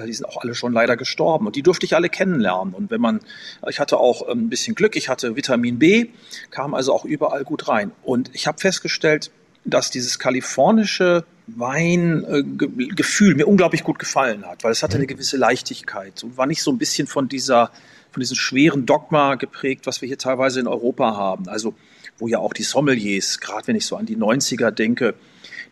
Die 0.06 0.12
sind 0.12 0.26
auch 0.26 0.38
alle 0.38 0.54
schon 0.54 0.72
leider 0.72 0.96
gestorben 0.96 1.46
und 1.46 1.56
die 1.56 1.62
durfte 1.62 1.86
ich 1.86 1.94
alle 1.94 2.08
kennenlernen. 2.08 2.74
Und 2.74 2.90
wenn 2.90 3.00
man, 3.00 3.20
ich 3.68 3.80
hatte 3.80 3.98
auch 3.98 4.28
ähm, 4.28 4.46
ein 4.46 4.48
bisschen 4.48 4.74
Glück, 4.74 4.96
ich 4.96 5.08
hatte 5.08 5.36
Vitamin 5.36 5.78
B, 5.78 6.08
kam 6.50 6.74
also 6.74 6.92
auch 6.92 7.04
überall 7.04 7.44
gut 7.44 7.68
rein. 7.68 7.92
Und 8.02 8.30
ich 8.34 8.46
habe 8.46 8.58
festgestellt, 8.58 9.30
dass 9.64 9.90
dieses 9.90 10.18
kalifornische 10.18 11.24
Weingefühl 11.46 13.34
mir 13.34 13.46
unglaublich 13.46 13.84
gut 13.84 13.98
gefallen 13.98 14.44
hat, 14.46 14.64
weil 14.64 14.72
es 14.72 14.82
hatte 14.82 14.96
eine 14.96 15.04
mhm. 15.04 15.08
gewisse 15.08 15.36
Leichtigkeit 15.36 16.22
und 16.22 16.36
war 16.36 16.46
nicht 16.46 16.62
so 16.62 16.70
ein 16.70 16.78
bisschen 16.78 17.06
von 17.06 17.28
dieser, 17.28 17.70
von 18.10 18.20
diesem 18.20 18.36
schweren 18.36 18.86
Dogma 18.86 19.36
geprägt, 19.36 19.86
was 19.86 20.00
wir 20.02 20.08
hier 20.08 20.18
teilweise 20.18 20.60
in 20.60 20.66
Europa 20.66 21.16
haben. 21.16 21.48
Also, 21.48 21.74
wo 22.18 22.28
ja 22.28 22.38
auch 22.38 22.52
die 22.52 22.62
Sommeliers, 22.62 23.40
gerade 23.40 23.66
wenn 23.66 23.76
ich 23.76 23.86
so 23.86 23.96
an 23.96 24.06
die 24.06 24.16
90er 24.16 24.70
denke, 24.70 25.14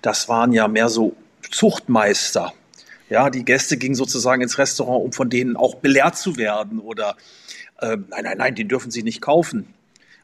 das 0.03 0.29
waren 0.29 0.53
ja 0.53 0.69
mehr 0.69 0.89
so 0.89 1.17
Zuchtmeister. 1.51 2.53
Ja, 3.09 3.31
die 3.31 3.45
Gäste 3.45 3.77
gingen 3.77 3.95
sozusagen 3.95 4.43
ins 4.43 4.59
Restaurant, 4.59 5.05
um 5.05 5.13
von 5.13 5.31
denen 5.31 5.57
auch 5.57 5.77
belehrt 5.77 6.17
zu 6.17 6.37
werden 6.37 6.81
oder 6.81 7.17
äh, 7.81 7.97
nein, 7.97 8.25
nein, 8.25 8.39
nein, 8.39 8.55
den 8.55 8.69
dürfen 8.69 8.91
sie 8.91 9.03
nicht 9.03 9.21
kaufen. 9.21 9.73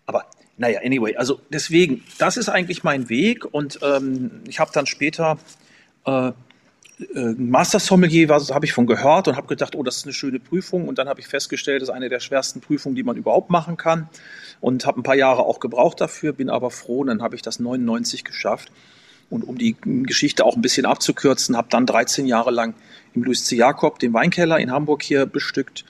Aber 0.06 0.26
naja, 0.56 0.80
anyway, 0.84 1.16
also 1.16 1.40
deswegen, 1.50 2.04
das 2.18 2.36
ist 2.36 2.48
eigentlich 2.48 2.82
mein 2.84 3.08
Weg 3.08 3.44
und 3.52 3.78
ähm, 3.82 4.42
ich 4.48 4.60
habe 4.60 4.70
dann 4.74 4.86
später 4.86 5.38
äh, 6.04 6.32
äh, 7.14 7.34
Master 7.36 7.80
Sommelier 7.80 8.28
habe 8.28 8.64
ich 8.64 8.72
von 8.72 8.86
gehört 8.86 9.28
und 9.28 9.36
habe 9.36 9.46
gedacht, 9.46 9.74
oh, 9.74 9.82
das 9.82 9.98
ist 9.98 10.04
eine 10.04 10.12
schöne 10.12 10.38
Prüfung. 10.38 10.88
Und 10.88 10.98
dann 10.98 11.08
habe 11.08 11.20
ich 11.20 11.26
festgestellt, 11.26 11.82
das 11.82 11.88
ist 11.88 11.94
eine 11.94 12.08
der 12.08 12.20
schwersten 12.20 12.60
Prüfungen, 12.60 12.94
die 12.96 13.02
man 13.02 13.16
überhaupt 13.16 13.50
machen 13.50 13.76
kann. 13.76 14.08
Und 14.60 14.86
habe 14.86 15.00
ein 15.00 15.02
paar 15.02 15.14
Jahre 15.14 15.44
auch 15.44 15.60
gebraucht 15.60 16.00
dafür, 16.00 16.32
bin 16.32 16.50
aber 16.50 16.70
froh, 16.70 17.04
dann 17.04 17.22
habe 17.22 17.36
ich 17.36 17.42
das 17.42 17.60
99 17.60 18.24
geschafft. 18.24 18.70
Und 19.30 19.44
um 19.44 19.56
die 19.56 19.76
Geschichte 19.80 20.44
auch 20.44 20.56
ein 20.56 20.62
bisschen 20.62 20.86
abzukürzen, 20.86 21.56
habe 21.56 21.68
dann 21.70 21.86
13 21.86 22.26
Jahre 22.26 22.50
lang 22.50 22.74
im 23.14 23.22
Louis 23.22 23.44
C. 23.44 23.56
Jakob, 23.56 23.98
den 23.98 24.12
Weinkeller 24.12 24.58
in 24.58 24.70
Hamburg 24.70 25.02
hier 25.02 25.26
bestückt. 25.26 25.84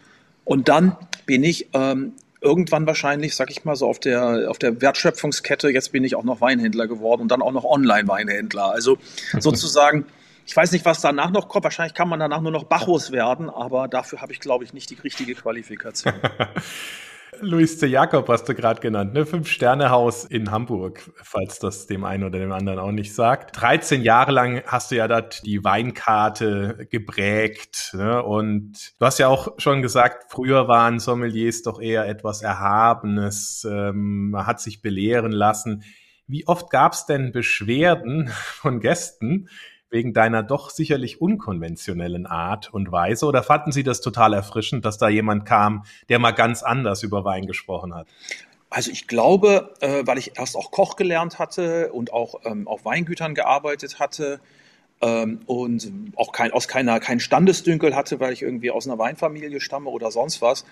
Und 0.45 0.69
dann 0.69 0.97
bin 1.27 1.43
ich 1.45 1.69
ähm, 1.73 2.13
irgendwann 2.43 2.87
wahrscheinlich, 2.87 3.35
sag 3.35 3.51
ich 3.51 3.65
mal, 3.65 3.77
so 3.77 3.87
auf 3.87 4.01
der, 4.01 4.51
auf 4.51 4.59
der 4.59 4.81
Wertschöpfungskette, 4.81 5.71
jetzt 5.71 5.93
bin 5.93 6.05
ich 6.05 6.17
auch 6.17 6.25
noch 6.25 6.41
Weinhändler 6.41 6.87
geworden 6.87 7.23
und 7.23 7.29
dann 7.29 7.43
auch 7.43 7.53
noch 7.53 7.65
Online-Weinhändler. 7.65 8.71
Also 8.71 8.99
sozusagen, 9.39 10.05
ich 10.47 10.57
weiß 10.57 10.73
nicht, 10.73 10.85
was 10.85 11.01
danach 11.01 11.31
noch 11.31 11.49
kommt. 11.49 11.65
Wahrscheinlich 11.65 11.95
kann 11.95 12.09
man 12.09 12.21
danach 12.21 12.41
nur 12.41 12.53
noch 12.53 12.65
Bacchus 12.65 13.13
werden, 13.13 13.51
aber 13.51 13.89
dafür 13.89 14.21
habe 14.21 14.33
ich, 14.33 14.41
glaube 14.41 14.65
ich, 14.65 14.73
nicht 14.73 14.91
die 14.91 14.97
richtige 14.97 15.35
Qualifikation. 15.35 16.15
Luis 17.41 17.79
C. 17.79 17.87
Jakob 17.87 18.29
hast 18.29 18.49
du 18.49 18.55
gerade 18.55 18.81
genannt, 18.81 19.15
ne? 19.15 19.25
Fünf-Sterne-Haus 19.25 20.27
in 20.27 20.51
Hamburg, 20.51 21.11
falls 21.23 21.59
das 21.59 21.87
dem 21.87 22.05
einen 22.05 22.25
oder 22.25 22.39
dem 22.39 22.53
anderen 22.53 22.79
auch 22.79 22.93
nicht 22.93 23.15
sagt. 23.15 23.59
13 23.61 24.03
Jahre 24.03 24.33
lang 24.33 24.63
hast 24.67 24.91
du 24.91 24.97
ja 24.97 25.09
dort 25.09 25.45
die 25.47 25.65
Weinkarte 25.65 26.87
geprägt. 26.91 27.95
Ne? 27.95 28.23
Und 28.23 28.93
du 28.99 29.07
hast 29.07 29.19
ja 29.19 29.29
auch 29.29 29.59
schon 29.59 29.81
gesagt, 29.81 30.31
früher 30.31 30.69
waren 30.69 31.01
Sommeliers 31.01 31.63
doch 31.63 31.81
eher 31.81 32.07
etwas 32.07 32.43
Erhabenes. 32.43 33.67
Ähm, 33.69 34.31
man 34.31 34.47
hat 34.47 34.61
sich 34.61 34.83
belehren 34.83 35.33
lassen. 35.33 35.85
Wie 36.27 36.47
oft 36.47 36.71
gab 36.71 36.93
es 36.93 37.07
denn 37.07 37.33
Beschwerden 37.33 38.29
von 38.29 38.81
Gästen, 38.81 39.49
wegen 39.93 40.13
deiner 40.15 40.43
doch 40.43 40.71
sicherlich 40.71 41.21
unkonventionellen 41.21 42.27
Art 42.27 42.73
und 42.73 42.91
Weise? 42.91 43.27
Oder 43.27 43.43
fanden 43.43 43.71
Sie 43.71 43.83
das 43.83 44.01
total 44.01 44.33
erfrischend, 44.33 44.85
dass 44.85 44.99
da 44.99 45.09
jemand 45.09 45.47
kam, 45.47 45.85
der 46.09 46.19
mal 46.19 46.33
ganz 46.33 46.63
anders 46.63 47.03
über 47.03 47.25
Wein 47.25 47.47
gesprochen 47.47 47.95
hat? 47.95 48.09
Also 48.71 48.91
ich 48.91 49.07
glaube, 49.07 49.75
äh, 49.81 50.07
weil 50.07 50.17
ich 50.17 50.39
erst 50.39 50.57
auch 50.57 50.71
Koch 50.71 50.97
gelernt 50.97 51.39
hatte 51.39 51.93
und 51.93 52.13
auch 52.13 52.41
ähm, 52.45 52.67
auf 52.67 52.87
Weingütern 52.87 53.35
gearbeitet 53.35 54.01
hatte, 54.01 54.41
ähm, 55.03 55.41
und 55.47 55.93
auch 56.17 56.33
kein, 56.33 56.53
aus 56.53 56.69
keiner, 56.69 57.01
kein 57.01 57.21
Standesdünkel 57.21 57.95
hatte, 57.95 58.21
weil 58.21 58.33
ich 58.33 58.43
irgendwie 58.43 58.71
aus 58.71 58.87
einer 58.87 58.99
Weinfamilie 58.99 59.61
stamme 59.61 59.91
oder 59.91 60.11
sonst 60.11 60.41
was, 60.41 60.65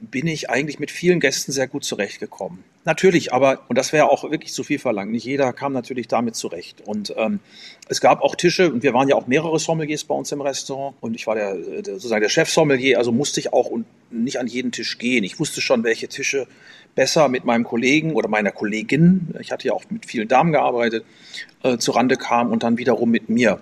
bin 0.00 0.26
ich 0.26 0.50
eigentlich 0.50 0.78
mit 0.78 0.90
vielen 0.90 1.18
Gästen 1.18 1.50
sehr 1.50 1.66
gut 1.66 1.84
zurechtgekommen. 1.84 2.62
Natürlich, 2.86 3.34
aber, 3.34 3.60
und 3.68 3.76
das 3.76 3.92
wäre 3.92 4.10
auch 4.10 4.30
wirklich 4.30 4.54
zu 4.54 4.64
viel 4.64 4.78
verlangt, 4.78 5.12
nicht 5.12 5.26
jeder 5.26 5.52
kam 5.52 5.74
natürlich 5.74 6.08
damit 6.08 6.34
zurecht. 6.34 6.80
Und 6.86 7.12
ähm, 7.18 7.40
es 7.88 8.00
gab 8.00 8.22
auch 8.22 8.34
Tische, 8.34 8.72
und 8.72 8.82
wir 8.82 8.94
waren 8.94 9.06
ja 9.06 9.16
auch 9.16 9.26
mehrere 9.26 9.58
Sommeliers 9.58 10.04
bei 10.04 10.14
uns 10.14 10.32
im 10.32 10.40
Restaurant, 10.40 10.96
und 11.02 11.14
ich 11.14 11.26
war 11.26 11.34
der, 11.34 11.56
der 11.56 11.94
sozusagen 11.94 12.22
der 12.22 12.30
Chef-Sommelier, 12.30 12.96
also 12.96 13.12
musste 13.12 13.38
ich 13.38 13.52
auch 13.52 13.70
nicht 14.10 14.38
an 14.38 14.46
jeden 14.46 14.72
Tisch 14.72 14.96
gehen. 14.96 15.24
Ich 15.24 15.38
wusste 15.38 15.60
schon, 15.60 15.84
welche 15.84 16.08
Tische 16.08 16.46
besser 16.94 17.28
mit 17.28 17.44
meinem 17.44 17.64
Kollegen 17.64 18.14
oder 18.14 18.28
meiner 18.28 18.50
Kollegin, 18.50 19.34
ich 19.40 19.52
hatte 19.52 19.68
ja 19.68 19.74
auch 19.74 19.84
mit 19.90 20.06
vielen 20.06 20.28
Damen 20.28 20.52
gearbeitet, 20.52 21.04
äh, 21.62 21.76
Rande 21.86 22.16
kam 22.16 22.50
und 22.50 22.62
dann 22.62 22.78
wiederum 22.78 23.10
mit 23.10 23.28
mir. 23.28 23.60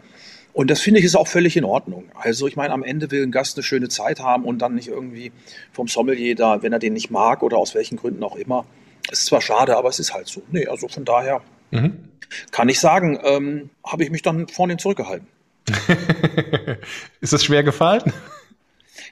Und 0.53 0.71
das 0.71 0.81
finde 0.81 1.01
ich 1.01 1.07
ist 1.07 1.17
auch 1.17 1.29
völlig 1.29 1.57
in 1.57 1.65
Ordnung. 1.65 2.05
Also 2.15 2.47
ich 2.47 2.57
meine, 2.57 2.73
am 2.73 2.83
Ende 2.83 3.11
will 3.11 3.23
ein 3.23 3.33
Gast 3.33 3.57
eine 3.57 3.63
schöne 3.65 3.89
Zeit 3.89 4.21
haben 4.21 4.45
und 4.45 4.61
dann 4.61 4.77
nicht 4.77 4.89
irgendwie 4.89 5.33
vom 5.73 5.89
Sommelier 5.89 6.35
da, 6.37 6.63
wenn 6.63 6.73
er 6.73 6.79
den 6.79 6.95
nicht 6.95 7.11
mag 7.11 7.43
oder 7.43 7.59
aus 7.59 7.75
welchen 7.75 7.97
Gründen 7.97 8.23
auch 8.23 8.37
immer. 8.37 8.65
Es 9.11 9.21
ist 9.21 9.27
zwar 9.27 9.41
schade, 9.41 9.77
aber 9.77 9.89
es 9.89 9.99
ist 9.99 10.15
halt 10.15 10.29
so. 10.29 10.43
Nee, 10.51 10.67
also 10.67 10.89
von 10.89 11.05
daher 11.05 11.41
mhm. 11.71 12.09
kann 12.51 12.69
ich 12.69 12.81
sagen, 12.81 13.19
ähm, 13.23 13.71
habe 13.85 14.05
ich 14.05 14.11
mich 14.11 14.23
dann 14.23 14.49
vorne 14.49 14.77
zurückgehalten. 14.77 15.27
ist 17.21 17.33
das 17.33 17.45
schwer 17.45 17.63
gefallen? 17.63 18.13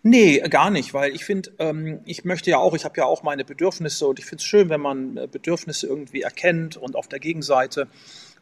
Nee, 0.03 0.39
gar 0.51 0.71
nicht, 0.71 0.95
weil 0.95 1.15
ich 1.15 1.25
finde, 1.25 1.51
ähm, 1.59 2.01
ich 2.05 2.25
möchte 2.25 2.51
ja 2.51 2.59
auch, 2.59 2.75
ich 2.75 2.85
habe 2.85 2.95
ja 2.99 3.05
auch 3.05 3.23
meine 3.23 3.45
Bedürfnisse 3.45 4.07
und 4.07 4.19
ich 4.19 4.25
finde 4.25 4.41
es 4.41 4.45
schön, 4.45 4.69
wenn 4.69 4.81
man 4.81 5.17
äh, 5.17 5.29
Bedürfnisse 5.31 5.87
irgendwie 5.87 6.23
erkennt 6.23 6.77
und 6.77 6.97
auf 6.97 7.09
der 7.09 7.19
Gegenseite. 7.19 7.89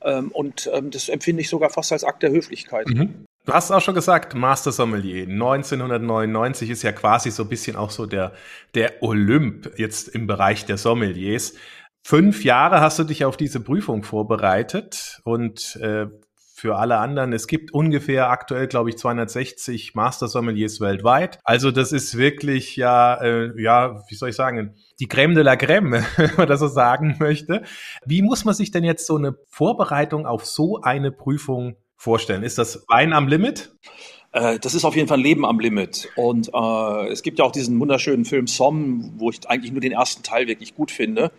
Ähm, 0.02 0.30
und 0.30 0.70
ähm, 0.72 0.90
das 0.90 1.08
empfinde 1.08 1.42
ich 1.42 1.48
sogar 1.48 1.70
fast 1.70 1.92
als 1.92 2.04
Akt 2.04 2.22
der 2.22 2.30
Höflichkeit. 2.30 2.86
Mhm. 2.88 3.24
Du 3.46 3.52
hast 3.52 3.70
auch 3.70 3.82
schon 3.82 3.94
gesagt, 3.94 4.34
Master 4.34 4.72
Sommelier 4.72 5.24
1999 5.24 6.70
ist 6.70 6.82
ja 6.82 6.92
quasi 6.92 7.30
so 7.30 7.42
ein 7.42 7.48
bisschen 7.50 7.76
auch 7.76 7.90
so 7.90 8.06
der, 8.06 8.32
der 8.74 9.02
Olymp 9.02 9.78
jetzt 9.78 10.08
im 10.08 10.26
Bereich 10.26 10.64
der 10.64 10.78
Sommeliers. 10.78 11.52
Fünf 12.02 12.42
Jahre 12.42 12.80
hast 12.80 12.98
du 12.98 13.04
dich 13.04 13.26
auf 13.26 13.36
diese 13.36 13.60
Prüfung 13.60 14.02
vorbereitet 14.02 15.20
und 15.24 15.76
äh, 15.76 16.06
für 16.54 16.76
alle 16.76 16.96
anderen. 16.96 17.34
Es 17.34 17.46
gibt 17.46 17.74
ungefähr 17.74 18.30
aktuell, 18.30 18.66
glaube 18.66 18.88
ich, 18.88 18.96
260 18.96 19.94
Master 19.94 20.28
Sommeliers 20.28 20.80
weltweit. 20.80 21.38
Also 21.44 21.70
das 21.70 21.92
ist 21.92 22.16
wirklich 22.16 22.76
ja, 22.76 23.20
äh, 23.20 23.60
ja, 23.60 24.00
wie 24.08 24.14
soll 24.14 24.30
ich 24.30 24.36
sagen, 24.36 24.74
die 25.00 25.08
Creme 25.08 25.34
de 25.34 25.44
la 25.44 25.56
Creme, 25.56 26.02
wenn 26.16 26.30
man 26.38 26.48
das 26.48 26.60
so 26.60 26.68
sagen 26.68 27.16
möchte. 27.18 27.62
Wie 28.06 28.22
muss 28.22 28.46
man 28.46 28.54
sich 28.54 28.70
denn 28.70 28.84
jetzt 28.84 29.06
so 29.06 29.18
eine 29.18 29.36
Vorbereitung 29.50 30.24
auf 30.24 30.46
so 30.46 30.80
eine 30.80 31.12
Prüfung 31.12 31.76
vorstellen? 32.04 32.42
Ist 32.42 32.58
das 32.58 32.84
Wein 32.88 33.12
am 33.12 33.26
Limit? 33.26 33.72
Äh, 34.32 34.58
das 34.58 34.74
ist 34.74 34.84
auf 34.84 34.94
jeden 34.94 35.08
Fall 35.08 35.20
Leben 35.20 35.44
am 35.46 35.58
Limit. 35.58 36.08
Und 36.16 36.50
äh, 36.52 37.08
es 37.08 37.22
gibt 37.22 37.38
ja 37.38 37.44
auch 37.44 37.52
diesen 37.52 37.80
wunderschönen 37.80 38.24
Film 38.24 38.46
Somme, 38.46 39.10
wo 39.16 39.30
ich 39.30 39.48
eigentlich 39.48 39.72
nur 39.72 39.80
den 39.80 39.92
ersten 39.92 40.22
Teil 40.22 40.46
wirklich 40.46 40.74
gut 40.74 40.90
finde. 40.90 41.32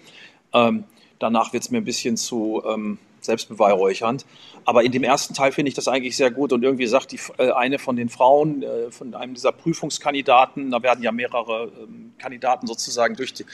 Ähm, 0.54 0.86
danach 1.20 1.54
wird 1.54 1.64
es 1.64 1.72
mir 1.72 1.78
ein 1.78 1.86
bisschen 1.86 2.18
zu 2.18 2.64
ähm, 2.68 2.98
selbstbeweihräuchernd. 3.26 4.26
Aber 4.64 4.84
in 4.84 4.92
dem 4.92 5.04
ersten 5.04 5.34
Teil 5.34 5.52
finde 5.52 5.70
ich 5.70 5.76
das 5.76 5.88
eigentlich 5.88 6.16
sehr 6.16 6.32
gut 6.32 6.54
und 6.54 6.64
irgendwie 6.64 6.88
sagt 6.88 7.12
die, 7.12 7.20
äh, 7.38 7.52
eine 7.52 7.80
von 7.80 7.96
den 7.96 8.10
Frauen, 8.10 8.64
äh, 8.64 8.92
von 8.92 9.14
einem 9.14 9.34
dieser 9.34 9.52
Prüfungskandidaten, 9.52 10.72
da 10.72 10.82
werden 10.82 11.04
ja 11.04 11.12
mehrere 11.12 11.72
ähm, 11.84 12.14
Kandidaten 12.18 12.68
sozusagen 12.68 13.16
durch, 13.16 13.34
die, 13.34 13.46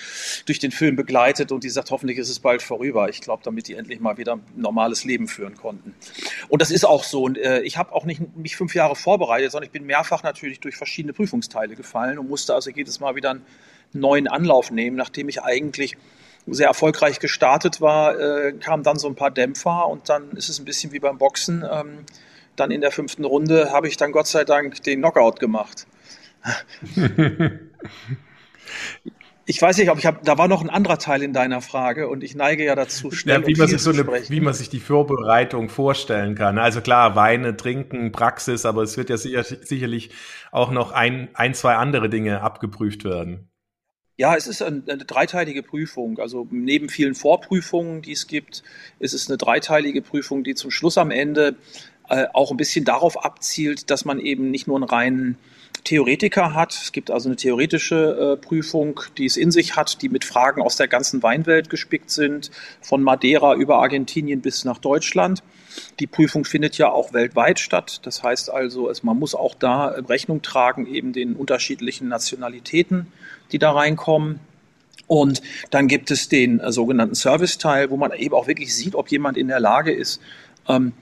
durch 0.45 0.59
den 0.59 0.71
Film 0.71 0.95
begleitet 0.95 1.51
und 1.51 1.63
die 1.63 1.69
sagt, 1.69 1.91
hoffentlich 1.91 2.17
ist 2.17 2.29
es 2.29 2.39
bald 2.39 2.61
vorüber. 2.61 3.09
Ich 3.09 3.21
glaube, 3.21 3.43
damit 3.43 3.67
die 3.67 3.75
endlich 3.75 3.99
mal 3.99 4.17
wieder 4.17 4.33
ein 4.33 4.43
normales 4.55 5.03
Leben 5.03 5.27
führen 5.27 5.55
konnten. 5.55 5.95
Und 6.49 6.61
das 6.61 6.71
ist 6.71 6.85
auch 6.85 7.03
so. 7.03 7.23
Und 7.23 7.37
äh, 7.37 7.61
ich 7.61 7.77
habe 7.77 7.93
auch 7.93 8.05
nicht 8.05 8.21
mich 8.35 8.55
fünf 8.55 8.75
Jahre 8.75 8.95
vorbereitet, 8.95 9.51
sondern 9.51 9.65
ich 9.65 9.71
bin 9.71 9.85
mehrfach 9.85 10.23
natürlich 10.23 10.59
durch 10.59 10.75
verschiedene 10.75 11.13
Prüfungsteile 11.13 11.75
gefallen 11.75 12.19
und 12.19 12.29
musste 12.29 12.53
also 12.53 12.69
jedes 12.69 12.99
Mal 12.99 13.15
wieder 13.15 13.31
einen 13.31 13.45
neuen 13.93 14.27
Anlauf 14.27 14.71
nehmen, 14.71 14.95
nachdem 14.95 15.29
ich 15.29 15.41
eigentlich 15.41 15.97
sehr 16.47 16.67
erfolgreich 16.67 17.19
gestartet 17.19 17.81
war, 17.81 18.19
äh, 18.19 18.53
kamen 18.53 18.83
dann 18.83 18.97
so 18.97 19.07
ein 19.07 19.15
paar 19.15 19.31
Dämpfer 19.31 19.87
und 19.87 20.09
dann 20.09 20.31
ist 20.31 20.49
es 20.49 20.59
ein 20.59 20.65
bisschen 20.65 20.91
wie 20.91 20.99
beim 20.99 21.17
Boxen. 21.17 21.63
Ähm, 21.69 22.05
dann 22.55 22.71
in 22.71 22.81
der 22.81 22.91
fünften 22.91 23.25
Runde 23.25 23.71
habe 23.71 23.87
ich 23.87 23.97
dann 23.97 24.11
Gott 24.11 24.27
sei 24.27 24.43
Dank 24.43 24.83
den 24.83 24.99
Knockout 24.99 25.39
gemacht. 25.39 25.87
ich 29.45 29.61
weiß 29.61 29.77
nicht, 29.77 29.89
ob 29.89 29.97
ich 29.99 30.05
habe, 30.05 30.19
da 30.23 30.37
war 30.37 30.47
noch 30.47 30.61
ein 30.61 30.69
anderer 30.69 30.97
Teil 30.97 31.23
in 31.23 31.33
deiner 31.33 31.61
Frage 31.61 32.09
und 32.09 32.23
ich 32.23 32.35
neige 32.35 32.63
ja 32.63 32.75
dazu, 32.75 33.11
schnell 33.11 33.41
ja, 33.41 33.47
wie, 33.47 33.55
man 33.55 33.67
sich 33.67 33.81
so 33.81 33.91
eine, 33.91 34.07
wie 34.07 34.41
man 34.41 34.53
sich 34.53 34.69
die 34.69 34.79
Vorbereitung 34.79 35.69
vorstellen 35.69 36.35
kann. 36.35 36.57
Also 36.57 36.81
klar, 36.81 37.15
Weine, 37.15 37.55
Trinken, 37.55 38.11
Praxis, 38.11 38.65
aber 38.65 38.81
es 38.81 38.97
wird 38.97 39.09
ja 39.09 39.17
sicher, 39.17 39.43
sicherlich 39.43 40.09
auch 40.51 40.71
noch 40.71 40.91
ein, 40.91 41.29
ein, 41.33 41.53
zwei 41.53 41.75
andere 41.75 42.09
Dinge 42.09 42.41
abgeprüft 42.41 43.03
werden. 43.03 43.50
Ja, 44.21 44.35
es 44.35 44.45
ist 44.45 44.61
eine, 44.61 44.83
eine 44.85 45.03
dreiteilige 45.03 45.63
Prüfung. 45.63 46.19
Also 46.19 46.47
neben 46.51 46.89
vielen 46.89 47.15
Vorprüfungen, 47.15 48.03
die 48.03 48.11
es 48.11 48.27
gibt, 48.27 48.61
ist 48.99 49.15
es 49.15 49.27
eine 49.27 49.39
dreiteilige 49.39 50.03
Prüfung, 50.03 50.43
die 50.43 50.53
zum 50.53 50.69
Schluss 50.69 50.99
am 50.99 51.09
Ende 51.09 51.55
äh, 52.07 52.27
auch 52.31 52.51
ein 52.51 52.57
bisschen 52.57 52.85
darauf 52.85 53.25
abzielt, 53.25 53.89
dass 53.89 54.05
man 54.05 54.19
eben 54.19 54.51
nicht 54.51 54.67
nur 54.67 54.77
einen 54.77 54.83
reinen 54.83 55.37
Theoretiker 55.85 56.53
hat. 56.53 56.71
Es 56.71 56.91
gibt 56.91 57.09
also 57.09 57.29
eine 57.29 57.35
theoretische 57.35 58.35
äh, 58.37 58.39
Prüfung, 58.39 58.99
die 59.17 59.25
es 59.25 59.37
in 59.37 59.49
sich 59.49 59.75
hat, 59.75 60.03
die 60.03 60.09
mit 60.09 60.23
Fragen 60.23 60.61
aus 60.61 60.75
der 60.75 60.87
ganzen 60.87 61.23
Weinwelt 61.23 61.71
gespickt 61.71 62.11
sind, 62.11 62.51
von 62.79 63.01
Madeira 63.01 63.55
über 63.55 63.79
Argentinien 63.79 64.41
bis 64.41 64.65
nach 64.65 64.77
Deutschland. 64.77 65.41
Die 65.99 66.07
Prüfung 66.07 66.45
findet 66.45 66.77
ja 66.77 66.89
auch 66.89 67.13
weltweit 67.13 67.59
statt. 67.59 68.01
Das 68.03 68.23
heißt 68.23 68.49
also, 68.49 68.89
es, 68.89 69.03
man 69.03 69.17
muss 69.17 69.35
auch 69.35 69.55
da 69.55 69.87
Rechnung 69.87 70.41
tragen, 70.41 70.85
eben 70.87 71.13
den 71.13 71.35
unterschiedlichen 71.35 72.07
Nationalitäten 72.07 73.07
die 73.51 73.59
da 73.59 73.71
reinkommen. 73.71 74.39
Und 75.07 75.41
dann 75.71 75.87
gibt 75.87 76.09
es 76.11 76.29
den 76.29 76.59
äh, 76.59 76.71
sogenannten 76.71 77.15
Service-Teil, 77.15 77.89
wo 77.89 77.97
man 77.97 78.13
eben 78.13 78.33
auch 78.33 78.47
wirklich 78.47 78.73
sieht, 78.75 78.95
ob 78.95 79.09
jemand 79.09 79.37
in 79.37 79.47
der 79.47 79.59
Lage 79.59 79.91
ist, 79.91 80.21
ähm, 80.67 80.93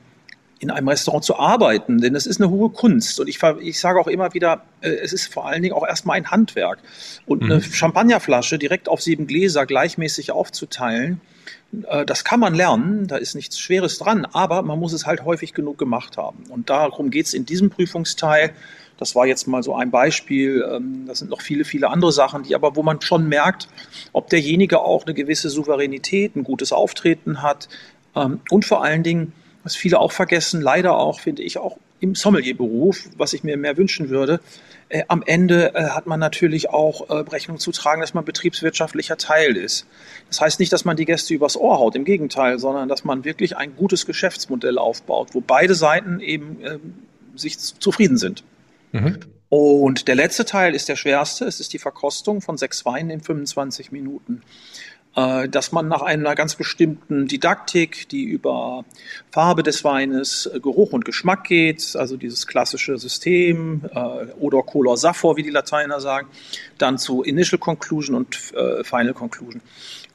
in 0.62 0.72
einem 0.72 0.90
Restaurant 0.90 1.24
zu 1.24 1.38
arbeiten, 1.38 2.02
denn 2.02 2.16
es 2.16 2.26
ist 2.26 2.42
eine 2.42 2.50
hohe 2.50 2.70
Kunst. 2.70 3.20
Und 3.20 3.30
ich, 3.30 3.40
ich 3.62 3.80
sage 3.80 4.00
auch 4.00 4.08
immer 4.08 4.34
wieder, 4.34 4.64
äh, 4.82 4.90
es 4.90 5.14
ist 5.14 5.32
vor 5.32 5.48
allen 5.48 5.62
Dingen 5.62 5.76
auch 5.76 5.86
erstmal 5.86 6.18
ein 6.18 6.32
Handwerk. 6.32 6.80
Und 7.28 7.44
mhm. 7.44 7.52
eine 7.52 7.62
Champagnerflasche 7.62 8.58
direkt 8.58 8.90
auf 8.90 9.02
sieben 9.02 9.28
Gläser 9.28 9.66
gleichmäßig 9.66 10.32
aufzuteilen, 10.32 11.22
äh, 11.22 11.39
das 11.72 12.24
kann 12.24 12.40
man 12.40 12.56
lernen, 12.56 13.08
da 13.08 13.18
ist 13.18 13.36
nichts 13.36 13.60
Schweres 13.60 14.00
dran, 14.00 14.26
aber 14.26 14.64
man 14.64 14.80
muss 14.80 14.94
es 14.94 15.06
halt 15.06 15.24
häufig 15.24 15.54
genug 15.54 15.78
gemacht 15.78 16.18
haben. 16.18 16.46
Und 16.50 16.70
darum 16.70 17.12
geht 17.12 17.28
es 17.28 17.34
in 17.34 17.46
diesem 17.46 17.70
Prüfungsteil. 17.70 18.54
Das 18.98 19.16
war 19.16 19.28
jetzt 19.28 19.48
mal 19.48 19.62
so 19.62 19.76
ein 19.76 19.92
Beispiel. 19.92 20.66
Ähm, 20.70 21.06
das 21.08 21.20
sind 21.20 21.30
noch 21.30 21.42
viele, 21.42 21.66
viele 21.66 21.90
andere 21.90 22.12
Sachen, 22.12 22.44
die 22.44 22.56
aber, 22.56 22.76
wo 22.76 22.84
man 22.84 23.02
schon 23.02 23.30
merkt, 23.30 23.68
ob 24.14 24.30
derjenige 24.30 24.80
auch 24.82 25.06
eine 25.06 25.14
gewisse 25.14 25.50
Souveränität, 25.50 26.36
ein 26.36 26.44
gutes 26.44 26.74
Auftreten 26.74 27.44
hat 27.44 27.70
ähm, 28.16 28.42
und 28.50 28.66
vor 28.66 28.84
allen 28.84 29.04
Dingen, 29.04 29.34
was 29.64 29.76
viele 29.76 30.00
auch 30.00 30.12
vergessen, 30.12 30.62
leider 30.62 30.98
auch, 30.98 31.20
finde 31.20 31.44
ich, 31.44 31.58
auch 31.60 31.78
im 32.00 32.16
Sommelierberuf, 32.16 33.10
was 33.18 33.34
ich 33.34 33.44
mir 33.44 33.58
mehr 33.58 33.78
wünschen 33.78 34.10
würde, 34.10 34.40
äh, 34.90 35.04
am 35.08 35.24
Ende 35.26 35.76
äh, 35.76 35.90
hat 35.90 36.08
man 36.08 36.20
natürlich 36.20 36.70
auch 36.70 37.10
äh, 37.10 37.14
Rechnung 37.14 37.60
zu 37.60 37.72
tragen, 37.72 38.02
dass 38.02 38.14
man 38.14 38.26
betriebswirtschaftlicher 38.26 39.18
Teil 39.18 39.56
ist. 39.56 39.86
Das 40.30 40.42
heißt 40.42 40.60
nicht, 40.60 40.74
dass 40.74 40.84
man 40.84 40.98
die 40.98 41.06
Gäste 41.06 41.34
übers 41.34 41.56
Ohr 41.56 41.78
haut, 41.78 41.96
im 41.96 42.06
Gegenteil, 42.06 42.58
sondern 42.58 42.90
dass 42.90 43.04
man 43.04 43.24
wirklich 43.24 43.56
ein 43.56 43.76
gutes 43.76 44.06
Geschäftsmodell 44.06 44.78
aufbaut, 44.78 45.30
wo 45.34 45.42
beide 45.42 45.76
Seiten 45.76 46.20
eben 46.20 46.58
ähm, 46.64 46.94
sich 47.36 47.60
zufrieden 47.60 48.18
sind. 48.18 48.44
Mhm. 48.92 49.20
Und 49.50 50.08
der 50.08 50.16
letzte 50.16 50.46
Teil 50.46 50.76
ist 50.76 50.90
der 50.90 50.96
schwerste. 50.96 51.46
Es 51.46 51.60
ist 51.60 51.74
die 51.74 51.80
Verkostung 51.80 52.42
von 52.42 52.58
sechs 52.58 52.86
Weinen 52.86 53.10
in 53.10 53.22
25 53.22 53.92
Minuten. 53.92 54.44
Äh, 55.20 55.50
dass 55.50 55.72
man 55.72 55.88
nach 55.88 56.02
einer 56.02 56.36
ganz 56.36 56.56
bestimmten 56.56 57.28
Didaktik, 57.28 58.08
die 58.10 58.24
über 58.24 58.86
Farbe 59.32 59.64
des 59.64 59.84
Weines, 59.84 60.46
äh, 60.46 60.60
Geruch 60.60 60.94
und 60.94 61.04
Geschmack 61.04 61.46
geht, 61.46 61.96
also 61.96 62.16
dieses 62.16 62.48
klassische 62.48 62.98
System, 62.98 63.82
äh, 63.94 64.00
Odor, 64.40 64.66
Color, 64.66 64.98
Saphor, 64.98 65.36
wie 65.36 65.44
die 65.44 65.50
Lateiner 65.50 66.00
sagen, 66.00 66.28
dann 66.78 66.98
zu 66.98 67.24
Initial 67.24 67.60
Conclusion 67.60 68.16
und 68.16 68.36
Final 68.36 69.14
Conclusion. 69.14 69.62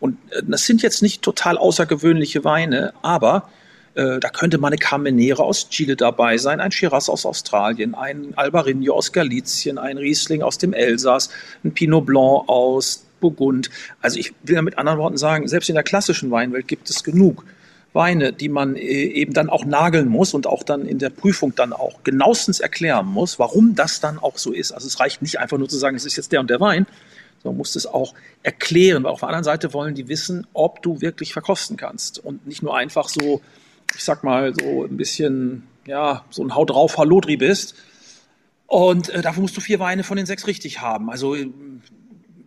Und 0.00 0.18
das 0.42 0.66
sind 0.66 0.82
jetzt 0.82 1.02
nicht 1.02 1.22
total 1.22 1.58
außergewöhnliche 1.58 2.44
Weine, 2.44 2.94
aber 3.02 3.48
da 3.94 4.28
könnte 4.30 4.58
mal 4.58 4.68
eine 4.68 4.78
Carmenere 4.78 5.42
aus 5.44 5.68
Chile 5.68 5.94
dabei 5.94 6.36
sein, 6.38 6.60
ein 6.60 6.72
Shiraz 6.72 7.08
aus 7.08 7.26
Australien, 7.26 7.94
ein 7.94 8.32
Albarino 8.36 8.94
aus 8.94 9.12
Galizien, 9.12 9.78
ein 9.78 9.98
Riesling 9.98 10.42
aus 10.42 10.58
dem 10.58 10.72
Elsass, 10.72 11.30
ein 11.62 11.74
Pinot 11.74 12.06
Blanc 12.06 12.48
aus 12.48 13.04
Burgund. 13.30 13.70
Also 14.00 14.18
ich 14.18 14.34
will 14.42 14.60
mit 14.62 14.78
anderen 14.78 14.98
Worten 14.98 15.16
sagen, 15.16 15.48
selbst 15.48 15.68
in 15.68 15.74
der 15.74 15.84
klassischen 15.84 16.30
Weinwelt 16.30 16.68
gibt 16.68 16.90
es 16.90 17.02
genug 17.02 17.44
Weine, 17.94 18.32
die 18.32 18.48
man 18.48 18.76
äh, 18.76 18.80
eben 18.80 19.32
dann 19.32 19.48
auch 19.48 19.64
nageln 19.64 20.08
muss 20.08 20.34
und 20.34 20.46
auch 20.46 20.64
dann 20.64 20.84
in 20.84 20.98
der 20.98 21.10
Prüfung 21.10 21.54
dann 21.54 21.72
auch 21.72 22.02
genauestens 22.02 22.60
erklären 22.60 23.06
muss, 23.06 23.38
warum 23.38 23.74
das 23.74 24.00
dann 24.00 24.18
auch 24.18 24.36
so 24.36 24.52
ist. 24.52 24.72
Also 24.72 24.88
es 24.88 25.00
reicht 25.00 25.22
nicht 25.22 25.38
einfach 25.38 25.58
nur 25.58 25.68
zu 25.68 25.78
sagen, 25.78 25.96
es 25.96 26.04
ist 26.04 26.16
jetzt 26.16 26.32
der 26.32 26.40
und 26.40 26.50
der 26.50 26.60
Wein, 26.60 26.86
sondern 27.42 27.54
man 27.54 27.58
muss 27.58 27.76
es 27.76 27.86
auch 27.86 28.14
erklären, 28.42 29.04
weil 29.04 29.12
auf 29.12 29.20
der 29.20 29.28
anderen 29.28 29.44
Seite 29.44 29.72
wollen 29.72 29.94
die 29.94 30.08
wissen, 30.08 30.46
ob 30.52 30.82
du 30.82 31.00
wirklich 31.00 31.32
verkosten 31.32 31.76
kannst 31.76 32.18
und 32.18 32.46
nicht 32.46 32.62
nur 32.62 32.76
einfach 32.76 33.08
so, 33.08 33.40
ich 33.94 34.02
sag 34.02 34.24
mal, 34.24 34.52
so 34.60 34.84
ein 34.84 34.96
bisschen, 34.96 35.62
ja, 35.86 36.24
so 36.30 36.42
ein 36.42 36.54
Haut 36.54 36.70
drauf 36.70 36.98
Hallodri 36.98 37.36
bist. 37.36 37.76
Und 38.66 39.08
äh, 39.10 39.22
dafür 39.22 39.42
musst 39.42 39.56
du 39.56 39.60
vier 39.60 39.78
Weine 39.78 40.02
von 40.02 40.16
den 40.16 40.26
sechs 40.26 40.48
richtig 40.48 40.80
haben. 40.80 41.10
Also 41.10 41.36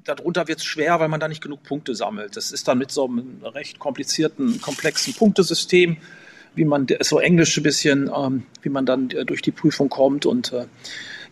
darunter 0.07 0.47
wird 0.47 0.59
es 0.59 0.65
schwer, 0.65 0.99
weil 0.99 1.07
man 1.07 1.19
da 1.19 1.27
nicht 1.27 1.41
genug 1.41 1.63
Punkte 1.63 1.95
sammelt. 1.95 2.37
Das 2.37 2.51
ist 2.51 2.67
dann 2.67 2.77
mit 2.77 2.91
so 2.91 3.05
einem 3.05 3.41
recht 3.43 3.79
komplizierten, 3.79 4.61
komplexen 4.61 5.13
Punktesystem, 5.13 5.97
wie 6.55 6.65
man 6.65 6.87
so 7.01 7.19
englisch 7.19 7.57
ein 7.57 7.63
bisschen, 7.63 8.09
ähm, 8.15 8.43
wie 8.61 8.69
man 8.69 8.85
dann 8.85 9.09
äh, 9.11 9.25
durch 9.25 9.41
die 9.41 9.51
Prüfung 9.51 9.89
kommt. 9.89 10.25
Und 10.25 10.53
äh, 10.53 10.65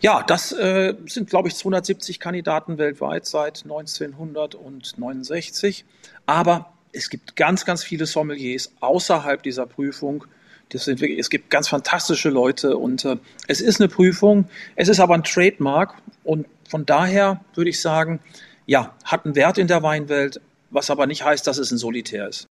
ja, 0.00 0.22
das 0.22 0.52
äh, 0.52 0.94
sind, 1.06 1.30
glaube 1.30 1.48
ich, 1.48 1.56
270 1.56 2.20
Kandidaten 2.20 2.78
weltweit 2.78 3.26
seit 3.26 3.64
1969. 3.64 5.84
Aber 6.26 6.72
es 6.92 7.10
gibt 7.10 7.36
ganz, 7.36 7.64
ganz 7.64 7.82
viele 7.82 8.06
Sommeliers 8.06 8.72
außerhalb 8.80 9.42
dieser 9.42 9.66
Prüfung. 9.66 10.26
Wirklich, 10.72 11.18
es 11.18 11.30
gibt 11.30 11.48
ganz 11.48 11.68
fantastische 11.68 12.28
Leute 12.28 12.76
und 12.76 13.04
äh, 13.04 13.16
es 13.46 13.60
ist 13.60 13.80
eine 13.80 13.88
Prüfung. 13.88 14.48
Es 14.74 14.88
ist 14.88 14.98
aber 14.98 15.14
ein 15.14 15.22
Trademark 15.22 15.94
und 16.24 16.46
von 16.68 16.84
daher 16.84 17.40
würde 17.54 17.70
ich 17.70 17.80
sagen, 17.80 18.18
ja, 18.66 18.96
hat 19.04 19.24
einen 19.24 19.34
Wert 19.34 19.58
in 19.58 19.68
der 19.68 19.82
Weinwelt, 19.82 20.40
was 20.70 20.90
aber 20.90 21.06
nicht 21.06 21.24
heißt, 21.24 21.46
dass 21.46 21.58
es 21.58 21.70
ein 21.70 21.78
Solitär 21.78 22.28
ist. 22.28 22.46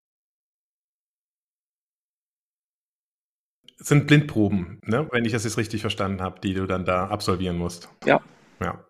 Sind 3.77 4.07
Blindproben, 4.07 4.79
ne? 4.85 5.09
wenn 5.11 5.25
ich 5.25 5.33
das 5.33 5.43
jetzt 5.43 5.57
richtig 5.57 5.81
verstanden 5.81 6.21
habe, 6.21 6.39
die 6.39 6.53
du 6.53 6.65
dann 6.67 6.85
da 6.85 7.07
absolvieren 7.07 7.57
musst. 7.57 7.89
Ja. 8.05 8.21
Ja. 8.61 8.85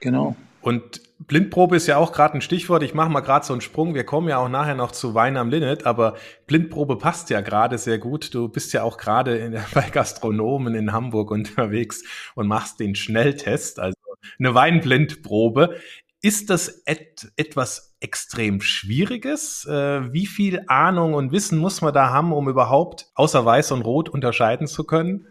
Genau. 0.00 0.36
Und 0.60 1.02
Blindprobe 1.18 1.76
ist 1.76 1.86
ja 1.86 1.96
auch 1.96 2.12
gerade 2.12 2.34
ein 2.34 2.40
Stichwort. 2.40 2.82
Ich 2.82 2.94
mache 2.94 3.10
mal 3.10 3.20
gerade 3.20 3.44
so 3.44 3.52
einen 3.52 3.60
Sprung. 3.60 3.94
Wir 3.94 4.04
kommen 4.04 4.28
ja 4.28 4.38
auch 4.38 4.48
nachher 4.48 4.74
noch 4.74 4.92
zu 4.92 5.14
Wein 5.14 5.36
am 5.36 5.50
Limit, 5.50 5.86
aber 5.86 6.16
Blindprobe 6.46 6.96
passt 6.96 7.30
ja 7.30 7.40
gerade 7.40 7.76
sehr 7.78 7.98
gut. 7.98 8.34
Du 8.34 8.48
bist 8.48 8.72
ja 8.72 8.82
auch 8.82 8.96
gerade 8.96 9.62
bei 9.74 9.88
Gastronomen 9.90 10.74
in 10.74 10.92
Hamburg 10.92 11.30
unterwegs 11.30 12.04
und 12.34 12.46
machst 12.46 12.80
den 12.80 12.94
Schnelltest, 12.94 13.78
also 13.78 13.96
eine 14.38 14.54
Weinblindprobe. 14.54 15.76
Ist 16.24 16.48
das 16.48 16.80
et 16.86 17.30
etwas 17.36 17.96
extrem 18.00 18.62
Schwieriges? 18.62 19.66
Äh, 19.66 20.10
wie 20.10 20.24
viel 20.24 20.62
Ahnung 20.68 21.12
und 21.12 21.32
Wissen 21.32 21.58
muss 21.58 21.82
man 21.82 21.92
da 21.92 22.08
haben, 22.08 22.32
um 22.32 22.48
überhaupt 22.48 23.08
außer 23.14 23.44
Weiß 23.44 23.72
und 23.72 23.82
Rot 23.82 24.08
unterscheiden 24.08 24.66
zu 24.66 24.84
können? 24.84 25.26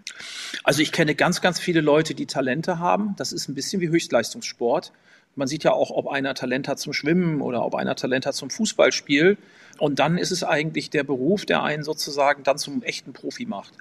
Also 0.63 0.83
ich 0.83 0.91
kenne 0.91 1.15
ganz, 1.15 1.41
ganz 1.41 1.59
viele 1.59 1.81
Leute, 1.81 2.13
die 2.13 2.27
Talente 2.27 2.77
haben. 2.77 3.15
Das 3.17 3.31
ist 3.31 3.49
ein 3.49 3.55
bisschen 3.55 3.81
wie 3.81 3.89
Höchstleistungssport. 3.89 4.93
Man 5.33 5.47
sieht 5.47 5.63
ja 5.63 5.71
auch, 5.71 5.89
ob 5.89 6.09
einer 6.09 6.35
Talent 6.35 6.67
hat 6.67 6.77
zum 6.77 6.93
Schwimmen 6.93 7.41
oder 7.41 7.65
ob 7.65 7.73
einer 7.73 7.95
Talent 7.95 8.27
hat 8.27 8.35
zum 8.35 8.51
Fußballspiel. 8.51 9.39
Und 9.79 9.97
dann 9.97 10.19
ist 10.19 10.29
es 10.29 10.43
eigentlich 10.43 10.91
der 10.91 11.03
Beruf, 11.03 11.47
der 11.47 11.63
einen 11.63 11.81
sozusagen 11.81 12.43
dann 12.43 12.59
zum 12.59 12.83
echten 12.83 13.13
Profi 13.13 13.47
macht. 13.47 13.73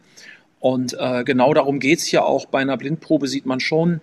Und 0.63 0.97
äh, 0.97 1.25
genau 1.25 1.53
darum 1.55 1.81
geht's 1.81 2.09
ja 2.13 2.23
auch. 2.23 2.47
Bei 2.47 2.61
einer 2.61 2.77
Blindprobe 2.77 3.27
sieht 3.27 3.47
man 3.47 3.59
schon, 3.59 4.01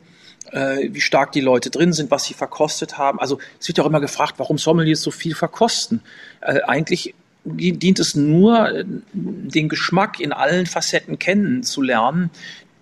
äh, 0.51 0.89
wie 0.91 0.99
stark 0.99 1.31
die 1.31 1.39
Leute 1.39 1.69
drin 1.69 1.93
sind, 1.93 2.11
was 2.11 2.25
sie 2.25 2.33
verkostet 2.33 2.97
haben. 2.97 3.17
Also 3.17 3.39
es 3.61 3.69
wird 3.69 3.77
ja 3.77 3.85
auch 3.85 3.87
immer 3.87 4.01
gefragt, 4.01 4.33
warum 4.37 4.57
Sommeliers 4.57 5.01
so 5.01 5.09
viel 5.09 5.35
verkosten. 5.35 6.01
Äh, 6.41 6.59
eigentlich 6.63 7.15
dient 7.45 7.99
es 7.99 8.13
nur, 8.13 8.75
äh, 8.75 8.83
den 9.13 9.69
Geschmack 9.69 10.19
in 10.19 10.33
allen 10.33 10.65
Facetten 10.65 11.17
kennenzulernen. 11.17 12.29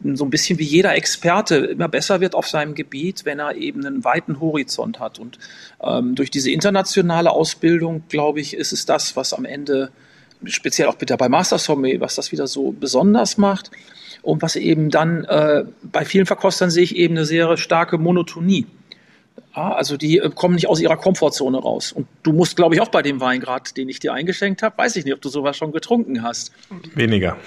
So 0.03 0.25
ein 0.25 0.31
bisschen 0.31 0.57
wie 0.57 0.63
jeder 0.63 0.95
Experte 0.95 1.57
immer 1.57 1.87
besser 1.87 2.19
wird 2.19 2.33
auf 2.33 2.47
seinem 2.47 2.73
Gebiet, 2.73 3.25
wenn 3.25 3.37
er 3.37 3.57
eben 3.57 3.85
einen 3.85 4.03
weiten 4.03 4.39
Horizont 4.39 4.99
hat. 4.99 5.19
Und 5.19 5.37
ähm, 5.83 6.15
durch 6.15 6.31
diese 6.31 6.49
internationale 6.49 7.29
Ausbildung, 7.29 8.01
glaube 8.09 8.39
ich, 8.39 8.55
ist 8.55 8.73
es 8.73 8.87
das, 8.87 9.15
was 9.15 9.33
am 9.33 9.45
Ende, 9.45 9.91
speziell 10.45 10.87
auch 10.87 10.95
bitte 10.95 11.17
bei 11.17 11.29
Master 11.29 11.57
Sommelier, 11.57 12.01
was 12.01 12.15
das 12.15 12.31
wieder 12.31 12.47
so 12.47 12.71
besonders 12.71 13.37
macht. 13.37 13.71
Und 14.21 14.41
was 14.41 14.55
eben 14.55 14.89
dann 14.89 15.23
äh, 15.25 15.63
bei 15.83 16.03
vielen 16.03 16.25
Verkostern 16.25 16.69
sehe 16.69 16.83
ich 16.83 16.95
eben 16.95 17.15
eine 17.15 17.25
sehr 17.25 17.55
starke 17.57 17.97
Monotonie. 17.97 18.65
Ja, 19.55 19.73
also 19.73 19.97
die 19.97 20.17
äh, 20.17 20.29
kommen 20.29 20.55
nicht 20.55 20.67
aus 20.67 20.79
ihrer 20.79 20.97
Komfortzone 20.97 21.57
raus. 21.57 21.91
Und 21.91 22.07
du 22.23 22.33
musst, 22.33 22.55
glaube 22.55 22.75
ich, 22.75 22.81
auch 22.81 22.89
bei 22.89 23.01
dem 23.01 23.19
Wein 23.19 23.39
gerade, 23.39 23.73
den 23.73 23.89
ich 23.89 23.99
dir 23.99 24.13
eingeschenkt 24.13 24.63
habe, 24.63 24.77
weiß 24.77 24.95
ich 24.95 25.05
nicht, 25.05 25.13
ob 25.13 25.21
du 25.21 25.29
sowas 25.29 25.57
schon 25.57 25.71
getrunken 25.71 26.23
hast. 26.23 26.51
Weniger. 26.93 27.37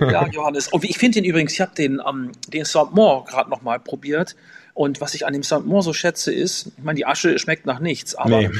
ja, 0.00 0.26
Johannes. 0.28 0.68
Und 0.68 0.84
ich 0.84 0.98
finde 0.98 1.20
den 1.20 1.24
übrigens, 1.24 1.52
ich 1.54 1.60
habe 1.60 1.74
den, 1.74 2.00
ähm, 2.06 2.32
den 2.48 2.64
Saint-Maur 2.64 3.24
gerade 3.24 3.50
noch 3.50 3.62
mal 3.62 3.80
probiert. 3.80 4.36
Und 4.74 5.00
was 5.00 5.14
ich 5.14 5.26
an 5.26 5.32
dem 5.32 5.42
Saint-Maur 5.42 5.82
so 5.82 5.92
schätze, 5.92 6.32
ist, 6.32 6.72
ich 6.76 6.84
meine, 6.84 6.96
die 6.96 7.06
Asche 7.06 7.38
schmeckt 7.38 7.66
nach 7.66 7.80
nichts, 7.80 8.14
aber, 8.14 8.38
nee. 8.38 8.50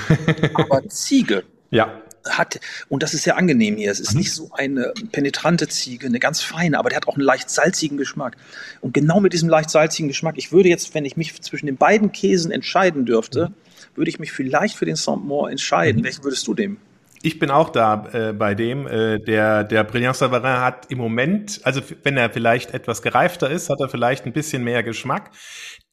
aber 0.54 0.88
Ziege. 0.88 1.44
Ja 1.70 2.01
hat, 2.28 2.60
und 2.88 3.02
das 3.02 3.14
ist 3.14 3.24
sehr 3.24 3.36
angenehm 3.36 3.76
hier, 3.76 3.90
es 3.90 4.00
ist 4.00 4.12
mhm. 4.12 4.20
nicht 4.20 4.32
so 4.32 4.50
eine 4.52 4.92
penetrante 5.12 5.68
Ziege, 5.68 6.06
eine 6.06 6.18
ganz 6.18 6.40
feine, 6.40 6.78
aber 6.78 6.88
der 6.88 6.96
hat 6.96 7.08
auch 7.08 7.16
einen 7.16 7.24
leicht 7.24 7.50
salzigen 7.50 7.96
Geschmack. 7.96 8.36
Und 8.80 8.94
genau 8.94 9.20
mit 9.20 9.32
diesem 9.32 9.48
leicht 9.48 9.70
salzigen 9.70 10.08
Geschmack, 10.08 10.34
ich 10.36 10.52
würde 10.52 10.68
jetzt, 10.68 10.94
wenn 10.94 11.04
ich 11.04 11.16
mich 11.16 11.40
zwischen 11.42 11.66
den 11.66 11.76
beiden 11.76 12.12
Käsen 12.12 12.52
entscheiden 12.52 13.04
dürfte, 13.04 13.48
mhm. 13.48 13.96
würde 13.96 14.10
ich 14.10 14.18
mich 14.18 14.32
vielleicht 14.32 14.76
für 14.76 14.86
den 14.86 14.96
Saint-Maur 14.96 15.50
entscheiden. 15.50 16.00
Mhm. 16.00 16.04
Welchen 16.04 16.24
würdest 16.24 16.46
du 16.46 16.54
nehmen? 16.54 16.78
Ich 17.24 17.38
bin 17.38 17.50
auch 17.50 17.70
da 17.70 18.08
äh, 18.12 18.32
bei 18.32 18.54
dem. 18.56 18.88
Äh, 18.88 19.20
der 19.20 19.62
der 19.62 19.84
Brillant 19.84 20.16
Savarin 20.16 20.60
hat 20.60 20.90
im 20.90 20.98
Moment, 20.98 21.60
also 21.62 21.80
wenn 22.02 22.16
er 22.16 22.30
vielleicht 22.30 22.74
etwas 22.74 23.00
gereifter 23.00 23.48
ist, 23.48 23.70
hat 23.70 23.80
er 23.80 23.88
vielleicht 23.88 24.26
ein 24.26 24.32
bisschen 24.32 24.64
mehr 24.64 24.82
Geschmack 24.82 25.30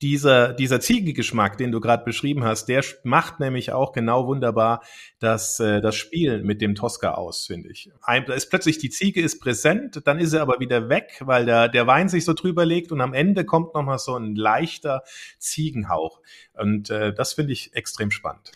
dieser, 0.01 0.53
dieser 0.53 0.79
Ziegengeschmack, 0.79 1.57
den 1.57 1.71
du 1.71 1.81
gerade 1.81 2.05
beschrieben 2.05 2.45
hast, 2.45 2.67
der 2.67 2.83
macht 3.03 3.39
nämlich 3.39 3.73
auch 3.73 3.91
genau 3.91 4.27
wunderbar 4.27 4.81
das, 5.19 5.59
äh, 5.59 5.81
das 5.81 5.95
Spiel 5.95 6.41
mit 6.43 6.61
dem 6.61 6.75
Tosca 6.75 7.15
aus, 7.15 7.47
finde 7.47 7.69
ich. 7.69 7.91
Ein, 8.01 8.25
da 8.25 8.33
ist 8.33 8.49
plötzlich 8.49 8.77
die 8.77 8.89
Ziege 8.89 9.21
ist 9.21 9.41
präsent, 9.41 10.01
dann 10.05 10.19
ist 10.19 10.31
sie 10.31 10.41
aber 10.41 10.59
wieder 10.59 10.87
weg, 10.87 11.21
weil 11.25 11.45
der, 11.45 11.67
der 11.67 11.85
Wein 11.85 12.07
sich 12.07 12.23
so 12.23 12.33
drüber 12.33 12.65
legt 12.65 12.93
und 12.93 13.01
am 13.01 13.13
Ende 13.13 13.43
kommt 13.43 13.73
nochmal 13.73 13.99
so 13.99 14.15
ein 14.15 14.35
leichter 14.35 15.03
Ziegenhauch. 15.37 16.21
Und 16.53 16.89
äh, 16.89 17.13
das 17.13 17.33
finde 17.33 17.51
ich 17.51 17.75
extrem 17.75 18.11
spannend. 18.11 18.51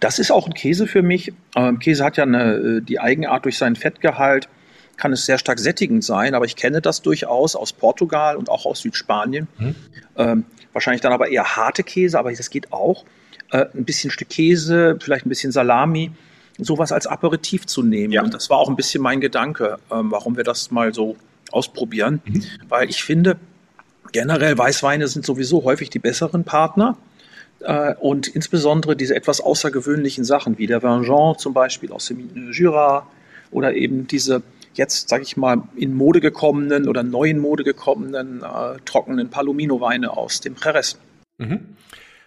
Das 0.00 0.18
ist 0.18 0.32
auch 0.32 0.46
ein 0.46 0.54
Käse 0.54 0.88
für 0.88 1.02
mich. 1.02 1.32
Ähm, 1.54 1.78
Käse 1.78 2.04
hat 2.04 2.16
ja 2.16 2.24
eine, 2.24 2.54
äh, 2.54 2.80
die 2.82 2.98
Eigenart 2.98 3.44
durch 3.44 3.56
seinen 3.56 3.76
Fettgehalt, 3.76 4.48
kann 4.96 5.12
es 5.12 5.26
sehr 5.26 5.38
stark 5.38 5.60
sättigend 5.60 6.02
sein, 6.02 6.34
aber 6.34 6.44
ich 6.44 6.56
kenne 6.56 6.80
das 6.80 7.02
durchaus 7.02 7.54
aus 7.54 7.72
Portugal 7.72 8.36
und 8.36 8.50
auch 8.50 8.66
aus 8.66 8.80
Südspanien. 8.80 9.46
Mhm. 9.58 9.74
Ähm, 10.16 10.44
Wahrscheinlich 10.72 11.00
dann 11.00 11.12
aber 11.12 11.28
eher 11.28 11.56
harte 11.56 11.82
Käse, 11.82 12.18
aber 12.18 12.32
das 12.32 12.50
geht 12.50 12.72
auch. 12.72 13.04
Äh, 13.50 13.66
ein 13.74 13.84
bisschen 13.84 14.10
Stück 14.10 14.28
Käse, 14.28 14.98
vielleicht 15.00 15.26
ein 15.26 15.30
bisschen 15.30 15.52
Salami, 15.52 16.10
sowas 16.58 16.92
als 16.92 17.06
Aperitif 17.06 17.66
zu 17.66 17.82
nehmen. 17.82 18.12
Ja. 18.12 18.22
Und 18.22 18.34
das 18.34 18.50
war 18.50 18.58
auch 18.58 18.68
ein 18.68 18.76
bisschen 18.76 19.02
mein 19.02 19.20
Gedanke, 19.20 19.78
ähm, 19.90 20.10
warum 20.10 20.36
wir 20.36 20.44
das 20.44 20.70
mal 20.70 20.92
so 20.92 21.16
ausprobieren. 21.50 22.20
Mhm. 22.24 22.42
Weil 22.68 22.90
ich 22.90 23.02
finde, 23.02 23.36
generell 24.12 24.56
Weißweine 24.58 25.08
sind 25.08 25.24
sowieso 25.24 25.64
häufig 25.64 25.90
die 25.90 25.98
besseren 25.98 26.44
Partner. 26.44 26.96
Äh, 27.60 27.94
und 27.94 28.28
insbesondere 28.28 28.96
diese 28.96 29.16
etwas 29.16 29.40
außergewöhnlichen 29.40 30.24
Sachen, 30.24 30.58
wie 30.58 30.66
der 30.66 30.82
Vengeance 30.82 31.42
zum 31.42 31.54
Beispiel 31.54 31.92
aus 31.92 32.06
dem 32.06 32.52
Jura 32.52 33.06
oder 33.50 33.74
eben 33.74 34.06
diese 34.06 34.42
jetzt, 34.78 35.08
sage 35.08 35.22
ich 35.22 35.36
mal, 35.36 35.62
in 35.76 35.94
Mode 35.94 36.20
gekommenen 36.20 36.88
oder 36.88 37.02
neuen 37.02 37.38
Mode 37.38 37.64
gekommenen 37.64 38.42
äh, 38.42 38.78
trockenen 38.84 39.28
Palomino-Weine 39.28 40.16
aus 40.16 40.40
dem 40.40 40.56
Jerez. 40.62 40.98
Mhm. 41.36 41.76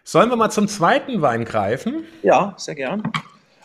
Sollen 0.04 0.30
wir 0.30 0.36
mal 0.36 0.50
zum 0.50 0.68
zweiten 0.68 1.22
Wein 1.22 1.46
greifen? 1.46 2.04
Ja, 2.24 2.54
sehr 2.58 2.76
gern. 2.76 3.04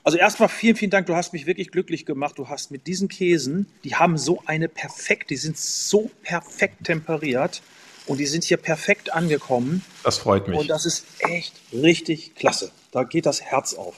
Also 0.05 0.19
erstmal 0.19 0.49
vielen, 0.49 0.77
vielen 0.77 0.91
Dank. 0.91 1.07
Du 1.07 1.17
hast 1.17 1.33
mich 1.33 1.47
wirklich 1.47 1.73
glücklich 1.73 2.07
gemacht. 2.07 2.39
Du 2.39 2.49
hast 2.49 2.71
mit 2.71 2.87
diesen 2.87 3.09
Käsen, 3.09 3.67
die 3.83 3.97
haben 3.97 4.17
so 4.17 4.41
eine 4.47 4.69
perfekt, 4.69 5.31
die 5.31 5.37
sind 5.37 5.59
so 5.59 6.11
perfekt 6.23 6.85
temperiert 6.85 7.63
und 8.07 8.19
die 8.19 8.27
sind 8.27 8.45
hier 8.45 8.57
perfekt 8.57 9.13
angekommen. 9.13 9.85
Das 10.05 10.19
freut 10.19 10.47
mich. 10.47 10.59
Und 10.59 10.71
das 10.71 10.87
ist 10.87 11.07
echt 11.19 11.55
richtig 11.73 12.37
klasse. 12.37 12.71
Da 12.93 13.03
geht 13.03 13.27
das 13.27 13.43
Herz 13.43 13.75
auf. 13.75 13.97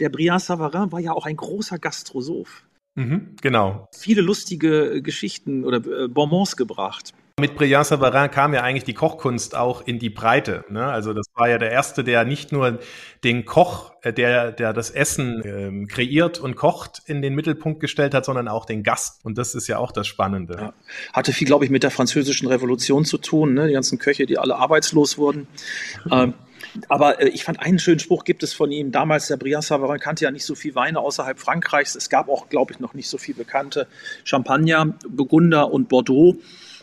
Der 0.00 0.10
Briand 0.10 0.42
Savarin 0.42 0.92
war 0.92 1.00
ja 1.00 1.12
auch 1.12 1.24
ein 1.24 1.36
großer 1.36 1.78
Gastrosoph. 1.78 2.62
Mhm, 3.00 3.36
genau. 3.40 3.88
Viele 3.96 4.20
lustige 4.20 5.00
Geschichten 5.00 5.64
oder 5.64 5.78
äh, 5.78 6.08
Bonbons 6.08 6.56
gebracht. 6.56 7.14
Mit 7.40 7.54
Brillant 7.54 7.86
Savarin 7.86 8.30
kam 8.30 8.52
ja 8.52 8.62
eigentlich 8.62 8.84
die 8.84 8.92
Kochkunst 8.92 9.56
auch 9.56 9.86
in 9.86 9.98
die 9.98 10.10
Breite. 10.10 10.66
Ne? 10.68 10.84
Also 10.84 11.14
das 11.14 11.24
war 11.34 11.48
ja 11.48 11.56
der 11.56 11.70
erste, 11.70 12.04
der 12.04 12.26
nicht 12.26 12.52
nur 12.52 12.78
den 13.24 13.46
Koch, 13.46 13.92
äh, 14.02 14.12
der, 14.12 14.52
der 14.52 14.74
das 14.74 14.90
Essen 14.90 15.40
ähm, 15.46 15.86
kreiert 15.86 16.38
und 16.38 16.56
kocht, 16.56 17.00
in 17.06 17.22
den 17.22 17.34
Mittelpunkt 17.34 17.80
gestellt 17.80 18.12
hat, 18.12 18.26
sondern 18.26 18.48
auch 18.48 18.66
den 18.66 18.82
Gast. 18.82 19.24
Und 19.24 19.38
das 19.38 19.54
ist 19.54 19.66
ja 19.66 19.78
auch 19.78 19.92
das 19.92 20.06
Spannende. 20.06 20.56
Ja. 20.60 20.72
Hatte 21.14 21.32
viel, 21.32 21.46
glaube 21.46 21.64
ich, 21.64 21.70
mit 21.70 21.82
der 21.82 21.90
französischen 21.90 22.48
Revolution 22.48 23.06
zu 23.06 23.16
tun. 23.16 23.54
Ne? 23.54 23.68
Die 23.68 23.72
ganzen 23.72 23.98
Köche, 23.98 24.26
die 24.26 24.36
alle 24.36 24.56
arbeitslos 24.56 25.16
wurden. 25.16 25.46
ähm, 26.12 26.34
Aber 26.88 27.20
äh, 27.20 27.28
ich 27.28 27.44
fand 27.44 27.60
einen 27.60 27.78
schönen 27.78 28.00
Spruch 28.00 28.24
gibt 28.24 28.42
es 28.42 28.52
von 28.52 28.70
ihm. 28.70 28.92
Damals 28.92 29.28
der 29.28 29.36
Brias 29.36 29.68
Savarin 29.68 30.00
kannte 30.00 30.24
ja 30.24 30.30
nicht 30.30 30.44
so 30.44 30.54
viel 30.54 30.74
Weine 30.74 31.00
außerhalb 31.00 31.38
Frankreichs. 31.38 31.94
Es 31.94 32.08
gab 32.08 32.28
auch, 32.28 32.48
glaube 32.48 32.72
ich, 32.72 32.80
noch 32.80 32.94
nicht 32.94 33.08
so 33.08 33.18
viel 33.18 33.34
bekannte 33.34 33.86
Champagner, 34.24 34.94
Burgunder 35.08 35.72
und 35.72 35.88
Bordeaux. 35.88 36.36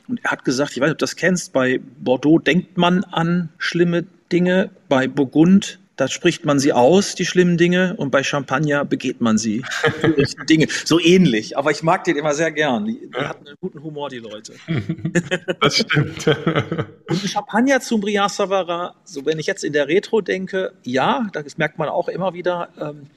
Und 0.08 0.24
er 0.24 0.32
hat 0.32 0.46
gesagt, 0.46 0.72
ich 0.72 0.78
weiß 0.78 0.88
nicht, 0.88 0.94
ob 0.94 1.00
du 1.00 1.04
das 1.04 1.16
kennst, 1.16 1.54
bei 1.54 1.80
Bordeaux 2.00 2.40
denkt 2.40 2.78
man 2.78 3.04
an 3.04 3.50
schlimme 3.58 4.06
Dinge, 4.32 4.70
bei 4.88 5.08
Burgund 5.08 5.80
da 5.98 6.08
spricht 6.08 6.46
man 6.46 6.60
sie 6.60 6.74
aus, 6.74 7.16
die 7.16 7.26
schlimmen 7.26 7.58
Dinge, 7.58 7.96
und 7.98 8.12
bei 8.12 8.24
Champagner 8.24 8.86
begeht 8.86 9.20
man 9.20 9.38
sie. 9.38 9.64
Die 10.04 10.46
Dinge. 10.46 10.68
So 10.86 11.00
ähnlich. 11.00 11.58
Aber 11.58 11.72
ich 11.72 11.82
mag 11.82 12.04
den 12.04 12.16
immer 12.16 12.36
sehr 12.36 12.52
gern. 12.52 12.86
Die, 12.86 13.10
die 13.10 13.20
hatten 13.20 13.48
einen 13.48 13.58
guten 13.60 13.84
Humor, 13.84 14.10
die 14.10 14.20
Leute. 14.20 14.54
Das 15.60 15.78
stimmt. 15.78 16.28
Und 17.10 17.20
Champagner 17.20 17.82
zum 17.82 18.00
Briard 18.00 18.32
Savarin, 18.32 18.92
so 19.04 19.26
wenn 19.26 19.40
ich 19.40 19.48
jetzt 19.48 19.64
in 19.64 19.74
der 19.74 19.88
Retro 19.88 20.22
denke, 20.22 20.74
ja, 20.84 21.28
das 21.34 21.58
merkt 21.58 21.80
man 21.80 21.90
auch 21.90 22.08
immer 22.08 22.34
wieder, 22.34 22.70
ähm, 22.80 23.08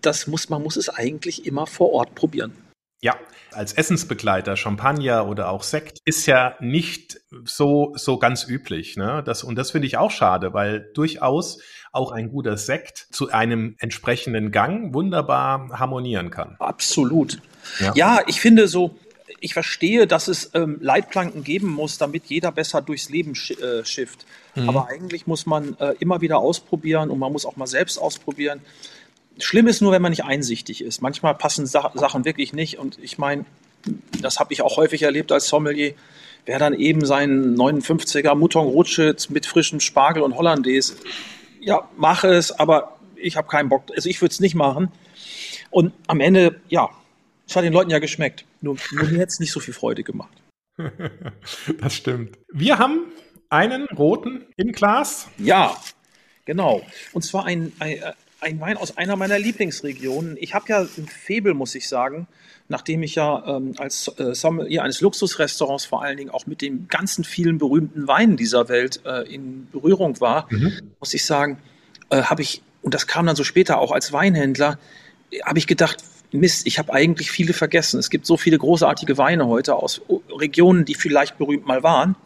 das 0.00 0.26
muss, 0.26 0.48
man 0.48 0.62
muss 0.62 0.76
es 0.76 0.88
eigentlich 0.88 1.44
immer 1.44 1.66
vor 1.66 1.92
Ort 1.92 2.14
probieren. 2.14 2.52
Ja, 3.00 3.16
als 3.52 3.72
Essensbegleiter 3.72 4.56
Champagner 4.56 5.28
oder 5.28 5.50
auch 5.50 5.62
Sekt 5.62 6.00
ist 6.04 6.26
ja 6.26 6.56
nicht 6.58 7.20
so 7.44 7.92
so 7.94 8.18
ganz 8.18 8.48
üblich, 8.48 8.96
ne? 8.96 9.22
Das 9.24 9.44
und 9.44 9.54
das 9.56 9.70
finde 9.70 9.86
ich 9.86 9.96
auch 9.96 10.10
schade, 10.10 10.52
weil 10.52 10.90
durchaus 10.94 11.60
auch 11.92 12.10
ein 12.10 12.30
guter 12.30 12.56
Sekt 12.56 13.06
zu 13.10 13.30
einem 13.30 13.76
entsprechenden 13.78 14.50
Gang 14.50 14.94
wunderbar 14.94 15.70
harmonieren 15.78 16.30
kann. 16.30 16.56
Absolut. 16.58 17.40
Ja, 17.80 17.92
ja 17.94 18.20
ich 18.26 18.40
finde 18.40 18.66
so 18.66 18.98
ich 19.40 19.52
verstehe, 19.54 20.06
dass 20.06 20.28
es 20.28 20.50
ähm, 20.54 20.78
Leitplanken 20.80 21.44
geben 21.44 21.68
muss, 21.68 21.98
damit 21.98 22.26
jeder 22.26 22.52
besser 22.52 22.82
durchs 22.82 23.08
Leben 23.08 23.34
sch 23.34 23.52
äh, 23.52 23.84
schifft. 23.84 24.26
Mhm. 24.54 24.68
Aber 24.68 24.88
eigentlich 24.88 25.26
muss 25.26 25.46
man 25.46 25.76
äh, 25.78 25.94
immer 26.00 26.20
wieder 26.20 26.38
ausprobieren 26.38 27.10
und 27.10 27.18
man 27.18 27.32
muss 27.32 27.46
auch 27.46 27.56
mal 27.56 27.66
selbst 27.66 27.98
ausprobieren. 27.98 28.60
Schlimm 29.38 29.66
ist 29.66 29.80
nur, 29.80 29.92
wenn 29.92 30.02
man 30.02 30.10
nicht 30.10 30.24
einsichtig 30.24 30.82
ist. 30.82 31.02
Manchmal 31.02 31.34
passen 31.34 31.66
Sa 31.66 31.92
Sachen 31.94 32.24
wirklich 32.24 32.52
nicht. 32.52 32.78
Und 32.78 32.98
ich 33.00 33.18
meine, 33.18 33.44
das 34.20 34.38
habe 34.40 34.52
ich 34.52 34.62
auch 34.62 34.76
häufig 34.76 35.02
erlebt 35.02 35.32
als 35.32 35.48
Sommelier. 35.48 35.94
Wer 36.46 36.58
dann 36.58 36.74
eben 36.74 37.04
seinen 37.04 37.56
59er 37.56 38.34
Mouton 38.34 38.66
Rotschitz 38.66 39.28
mit 39.28 39.46
frischem 39.46 39.80
Spargel 39.80 40.22
und 40.22 40.34
Hollandaise, 40.34 40.96
ja, 41.60 41.88
mache 41.96 42.28
es, 42.28 42.52
aber 42.52 42.96
ich 43.16 43.36
habe 43.36 43.48
keinen 43.48 43.68
Bock. 43.68 43.84
Also 43.94 44.08
ich 44.08 44.20
würde 44.22 44.32
es 44.32 44.40
nicht 44.40 44.54
machen. 44.54 44.90
Und 45.70 45.92
am 46.06 46.20
Ende, 46.20 46.60
ja, 46.68 46.88
es 47.46 47.54
hat 47.56 47.64
den 47.64 47.72
Leuten 47.72 47.90
ja 47.90 47.98
geschmeckt. 47.98 48.44
Nur, 48.60 48.76
nur 48.92 49.04
mir 49.04 49.18
hätte 49.18 49.28
es 49.28 49.40
nicht 49.40 49.52
so 49.52 49.60
viel 49.60 49.74
Freude 49.74 50.02
gemacht. 50.02 50.32
das 51.80 51.94
stimmt. 51.94 52.38
Wir 52.52 52.78
haben 52.78 53.12
einen 53.50 53.86
roten 53.86 54.46
im 54.56 54.72
Glas. 54.72 55.28
Ja, 55.38 55.76
genau. 56.44 56.82
Und 57.12 57.22
zwar 57.22 57.46
ein, 57.46 57.72
ein, 57.78 58.00
ein 58.40 58.60
Wein 58.60 58.76
aus 58.76 58.96
einer 58.96 59.16
meiner 59.16 59.38
Lieblingsregionen. 59.38 60.36
Ich 60.38 60.54
habe 60.54 60.66
ja 60.68 60.80
ein 60.80 61.08
Febel, 61.08 61.54
muss 61.54 61.74
ich 61.74 61.88
sagen, 61.88 62.28
nachdem 62.68 63.02
ich 63.02 63.14
ja 63.14 63.56
ähm, 63.56 63.74
als 63.78 64.10
äh, 64.18 64.34
Sommelier 64.34 64.82
eines 64.82 65.00
Luxusrestaurants 65.00 65.86
vor 65.86 66.02
allen 66.02 66.16
Dingen 66.16 66.30
auch 66.30 66.46
mit 66.46 66.62
den 66.62 66.88
ganzen 66.88 67.24
vielen 67.24 67.58
berühmten 67.58 68.06
Weinen 68.06 68.36
dieser 68.36 68.68
Welt 68.68 69.00
äh, 69.04 69.22
in 69.32 69.68
Berührung 69.72 70.20
war, 70.20 70.46
mhm. 70.50 70.92
muss 71.00 71.14
ich 71.14 71.24
sagen, 71.24 71.58
äh, 72.10 72.22
habe 72.22 72.42
ich, 72.42 72.62
und 72.82 72.94
das 72.94 73.06
kam 73.06 73.26
dann 73.26 73.36
so 73.36 73.44
später 73.44 73.78
auch 73.78 73.90
als 73.90 74.12
Weinhändler, 74.12 74.78
habe 75.44 75.58
ich 75.58 75.66
gedacht, 75.66 76.04
Mist, 76.30 76.66
ich 76.66 76.78
habe 76.78 76.92
eigentlich 76.92 77.30
viele 77.30 77.54
vergessen. 77.54 77.98
Es 77.98 78.10
gibt 78.10 78.26
so 78.26 78.36
viele 78.36 78.58
großartige 78.58 79.16
Weine 79.16 79.46
heute 79.46 79.74
aus 79.74 80.02
Regionen, 80.30 80.84
die 80.84 80.94
vielleicht 80.94 81.38
berühmt 81.38 81.66
mal 81.66 81.82
waren 81.82 82.16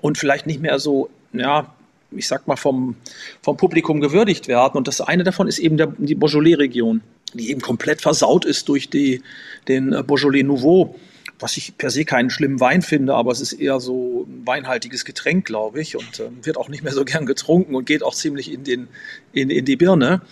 und 0.00 0.16
vielleicht 0.16 0.46
nicht 0.46 0.60
mehr 0.60 0.78
so, 0.78 1.10
ja, 1.32 1.74
ich 2.10 2.26
sag 2.26 2.46
mal, 2.46 2.56
vom, 2.56 2.96
vom 3.42 3.56
Publikum 3.56 4.00
gewürdigt 4.00 4.48
werden. 4.48 4.76
Und 4.76 4.88
das 4.88 5.00
eine 5.00 5.24
davon 5.24 5.48
ist 5.48 5.58
eben 5.58 5.76
der, 5.76 5.92
die 5.98 6.14
Beaujolais-Region, 6.14 7.02
die 7.34 7.50
eben 7.50 7.60
komplett 7.60 8.00
versaut 8.00 8.44
ist 8.44 8.68
durch 8.68 8.88
die, 8.88 9.22
den 9.68 9.92
äh, 9.92 10.02
Beaujolais 10.02 10.42
Nouveau, 10.42 10.94
was 11.38 11.56
ich 11.56 11.76
per 11.76 11.90
se 11.90 12.04
keinen 12.04 12.30
schlimmen 12.30 12.60
Wein 12.60 12.82
finde, 12.82 13.14
aber 13.14 13.30
es 13.30 13.40
ist 13.40 13.52
eher 13.52 13.78
so 13.78 14.26
ein 14.26 14.46
weinhaltiges 14.46 15.04
Getränk, 15.04 15.44
glaube 15.44 15.80
ich, 15.80 15.96
und 15.96 16.18
äh, 16.18 16.30
wird 16.42 16.56
auch 16.56 16.68
nicht 16.68 16.82
mehr 16.82 16.92
so 16.92 17.04
gern 17.06 17.26
getrunken 17.26 17.74
und 17.74 17.84
geht 17.84 18.02
auch 18.02 18.14
ziemlich 18.14 18.52
in, 18.52 18.64
den, 18.64 18.88
in, 19.32 19.50
in 19.50 19.64
die 19.64 19.76
Birne. 19.76 20.22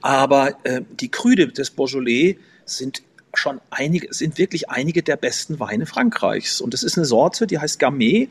Aber 0.00 0.56
äh, 0.64 0.82
die 1.00 1.10
Krüde 1.10 1.48
des 1.48 1.70
Beaujolais 1.70 2.36
sind 2.64 3.02
schon 3.34 3.60
einige, 3.70 4.12
sind 4.12 4.38
wirklich 4.38 4.70
einige 4.70 5.02
der 5.02 5.16
besten 5.16 5.60
Weine 5.60 5.86
Frankreichs. 5.86 6.60
Und 6.60 6.74
es 6.74 6.82
ist 6.82 6.96
eine 6.96 7.06
Sorte, 7.06 7.46
die 7.46 7.58
heißt 7.58 7.78
Gamay 7.78 8.28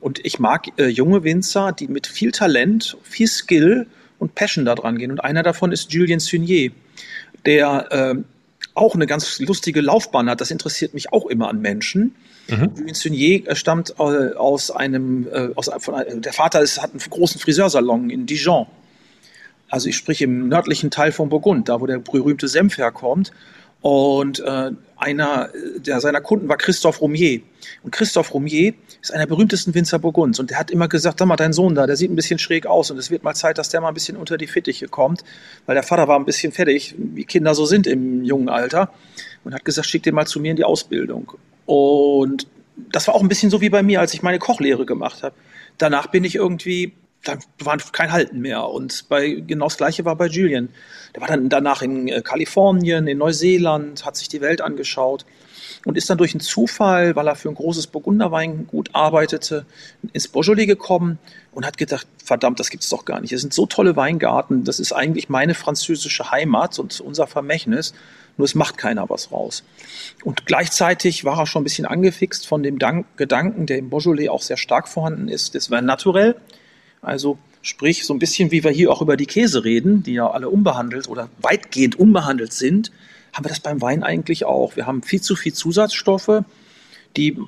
und 0.00 0.24
ich 0.24 0.38
mag 0.38 0.66
äh, 0.78 0.86
junge 0.86 1.24
Winzer, 1.24 1.72
die 1.72 1.88
mit 1.88 2.06
viel 2.06 2.32
Talent, 2.32 2.96
viel 3.02 3.28
Skill 3.28 3.86
und 4.18 4.34
Passion 4.34 4.64
da 4.64 4.74
dran 4.74 4.98
gehen. 4.98 5.10
Und 5.10 5.22
einer 5.22 5.42
davon 5.42 5.72
ist 5.72 5.92
Julien 5.92 6.20
Sunier, 6.20 6.72
der 7.44 7.92
äh, 7.92 8.14
auch 8.74 8.94
eine 8.94 9.06
ganz 9.06 9.38
lustige 9.40 9.80
Laufbahn 9.80 10.30
hat. 10.30 10.40
Das 10.40 10.50
interessiert 10.50 10.94
mich 10.94 11.12
auch 11.12 11.26
immer 11.26 11.48
an 11.48 11.60
Menschen. 11.60 12.14
Mhm. 12.48 12.72
Julien 12.76 12.94
Sunier 12.94 13.48
äh, 13.48 13.54
stammt 13.54 13.94
äh, 13.98 14.02
aus 14.34 14.70
einem, 14.70 15.26
äh, 15.30 15.50
aus, 15.54 15.70
von, 15.78 16.22
der 16.22 16.32
Vater 16.32 16.60
ist, 16.60 16.80
hat 16.80 16.90
einen 16.90 17.00
großen 17.00 17.40
Friseursalon 17.40 18.10
in 18.10 18.26
Dijon. 18.26 18.66
Also 19.68 19.88
ich 19.88 19.96
spreche 19.96 20.24
im 20.24 20.48
nördlichen 20.48 20.90
Teil 20.90 21.12
von 21.12 21.28
Burgund, 21.28 21.68
da 21.68 21.80
wo 21.80 21.86
der 21.86 21.98
berühmte 21.98 22.48
Senf 22.48 22.76
herkommt. 22.76 23.32
Und 23.82 24.40
äh, 24.40 24.72
einer 24.96 25.48
der 25.76 26.00
seiner 26.00 26.20
Kunden 26.20 26.48
war 26.48 26.58
Christoph 26.58 27.00
Romier. 27.00 27.40
Und 27.82 27.92
Christoph 27.92 28.34
Romier 28.34 28.74
ist 29.00 29.10
einer 29.10 29.24
der 29.24 29.28
berühmtesten 29.28 29.74
Winzer 29.74 29.98
Burgunds. 29.98 30.38
Und 30.38 30.50
der 30.50 30.58
hat 30.58 30.70
immer 30.70 30.88
gesagt, 30.88 31.18
sag 31.18 31.26
mal, 31.26 31.36
dein 31.36 31.54
Sohn 31.54 31.74
da, 31.74 31.86
der 31.86 31.96
sieht 31.96 32.10
ein 32.10 32.16
bisschen 32.16 32.38
schräg 32.38 32.66
aus. 32.66 32.90
Und 32.90 32.98
es 32.98 33.10
wird 33.10 33.22
mal 33.22 33.34
Zeit, 33.34 33.56
dass 33.56 33.70
der 33.70 33.80
mal 33.80 33.88
ein 33.88 33.94
bisschen 33.94 34.18
unter 34.18 34.36
die 34.36 34.46
Fittiche 34.46 34.88
kommt. 34.88 35.24
Weil 35.64 35.74
der 35.74 35.82
Vater 35.82 36.08
war 36.08 36.18
ein 36.18 36.26
bisschen 36.26 36.52
fertig, 36.52 36.94
wie 36.98 37.24
Kinder 37.24 37.54
so 37.54 37.64
sind 37.64 37.86
im 37.86 38.22
jungen 38.24 38.50
Alter. 38.50 38.92
Und 39.44 39.54
hat 39.54 39.64
gesagt, 39.64 39.86
schick 39.86 40.02
den 40.02 40.14
mal 40.14 40.26
zu 40.26 40.40
mir 40.40 40.50
in 40.50 40.56
die 40.56 40.64
Ausbildung. 40.64 41.32
Und 41.64 42.46
das 42.92 43.06
war 43.06 43.14
auch 43.14 43.22
ein 43.22 43.28
bisschen 43.28 43.50
so 43.50 43.62
wie 43.62 43.70
bei 43.70 43.82
mir, 43.82 44.00
als 44.00 44.12
ich 44.12 44.22
meine 44.22 44.38
Kochlehre 44.38 44.84
gemacht 44.84 45.22
habe. 45.22 45.34
Danach 45.78 46.08
bin 46.08 46.24
ich 46.24 46.34
irgendwie 46.34 46.92
da 47.24 47.38
war 47.58 47.76
kein 47.92 48.12
Halten 48.12 48.40
mehr. 48.40 48.66
Und 48.68 49.08
bei, 49.08 49.42
genau 49.46 49.66
das 49.66 49.76
Gleiche 49.76 50.04
war 50.04 50.16
bei 50.16 50.26
Julian. 50.26 50.70
Der 51.14 51.20
war 51.20 51.28
dann 51.28 51.48
danach 51.48 51.82
in 51.82 52.08
äh, 52.08 52.22
Kalifornien, 52.22 53.06
in 53.06 53.18
Neuseeland, 53.18 54.04
hat 54.04 54.16
sich 54.16 54.28
die 54.28 54.40
Welt 54.40 54.60
angeschaut 54.60 55.26
und 55.84 55.96
ist 55.96 56.08
dann 56.10 56.18
durch 56.18 56.34
einen 56.34 56.40
Zufall, 56.40 57.16
weil 57.16 57.26
er 57.26 57.36
für 57.36 57.48
ein 57.48 57.54
großes 57.54 57.86
Burgunderweingut 57.88 58.90
arbeitete, 58.94 59.64
ins 60.12 60.28
Beaujolais 60.28 60.66
gekommen 60.66 61.18
und 61.52 61.66
hat 61.66 61.78
gedacht, 61.78 62.06
verdammt, 62.22 62.60
das 62.60 62.70
gibt's 62.70 62.88
doch 62.88 63.04
gar 63.04 63.20
nicht. 63.20 63.32
Es 63.32 63.40
sind 63.40 63.54
so 63.54 63.66
tolle 63.66 63.96
Weingarten, 63.96 64.64
das 64.64 64.80
ist 64.80 64.92
eigentlich 64.92 65.28
meine 65.28 65.54
französische 65.54 66.30
Heimat 66.30 66.78
und 66.78 67.00
unser 67.00 67.26
Vermächtnis, 67.26 67.94
nur 68.36 68.44
es 68.44 68.54
macht 68.54 68.78
keiner 68.78 69.08
was 69.10 69.32
raus. 69.32 69.64
Und 70.24 70.46
gleichzeitig 70.46 71.24
war 71.24 71.38
er 71.38 71.46
schon 71.46 71.62
ein 71.62 71.64
bisschen 71.64 71.86
angefixt 71.86 72.46
von 72.46 72.62
dem 72.62 72.78
Dank 72.78 73.06
Gedanken, 73.16 73.66
der 73.66 73.78
im 73.78 73.90
Beaujolais 73.90 74.28
auch 74.28 74.42
sehr 74.42 74.56
stark 74.56 74.88
vorhanden 74.88 75.28
ist, 75.28 75.54
das 75.54 75.70
war 75.70 75.82
naturell. 75.82 76.36
Also 77.02 77.38
sprich, 77.62 78.04
so 78.04 78.14
ein 78.14 78.18
bisschen 78.18 78.50
wie 78.50 78.64
wir 78.64 78.70
hier 78.70 78.90
auch 78.90 79.02
über 79.02 79.16
die 79.16 79.26
Käse 79.26 79.64
reden, 79.64 80.02
die 80.02 80.14
ja 80.14 80.30
alle 80.30 80.48
unbehandelt 80.48 81.08
oder 81.08 81.28
weitgehend 81.40 81.98
unbehandelt 81.98 82.52
sind, 82.52 82.90
haben 83.32 83.44
wir 83.44 83.50
das 83.50 83.60
beim 83.60 83.80
Wein 83.80 84.02
eigentlich 84.02 84.44
auch. 84.44 84.76
Wir 84.76 84.86
haben 84.86 85.02
viel 85.02 85.20
zu 85.20 85.36
viel 85.36 85.52
Zusatzstoffe, 85.52 86.44
die 87.16 87.38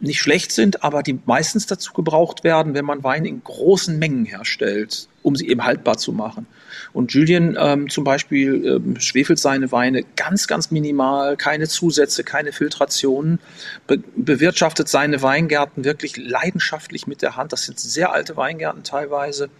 nicht 0.00 0.20
schlecht 0.20 0.52
sind, 0.52 0.82
aber 0.82 1.02
die 1.02 1.18
meistens 1.26 1.66
dazu 1.66 1.92
gebraucht 1.92 2.42
werden, 2.42 2.74
wenn 2.74 2.84
man 2.84 3.04
Wein 3.04 3.24
in 3.24 3.44
großen 3.44 3.98
Mengen 3.98 4.24
herstellt, 4.24 5.08
um 5.22 5.36
sie 5.36 5.48
eben 5.48 5.64
haltbar 5.64 5.98
zu 5.98 6.12
machen. 6.12 6.46
Und 6.92 7.12
Julien 7.12 7.56
ähm, 7.58 7.88
zum 7.88 8.04
Beispiel 8.04 8.64
ähm, 8.66 9.00
schwefelt 9.00 9.38
seine 9.38 9.72
Weine 9.72 10.04
ganz, 10.16 10.46
ganz 10.46 10.70
minimal, 10.70 11.36
keine 11.36 11.68
Zusätze, 11.68 12.24
keine 12.24 12.52
Filtrationen, 12.52 13.40
be 13.86 13.98
bewirtschaftet 14.16 14.88
seine 14.88 15.22
Weingärten 15.22 15.84
wirklich 15.84 16.16
leidenschaftlich 16.16 17.06
mit 17.06 17.22
der 17.22 17.36
Hand. 17.36 17.52
Das 17.52 17.64
sind 17.64 17.78
sehr 17.78 18.12
alte 18.12 18.36
Weingärten 18.36 18.84
teilweise, 18.84 19.50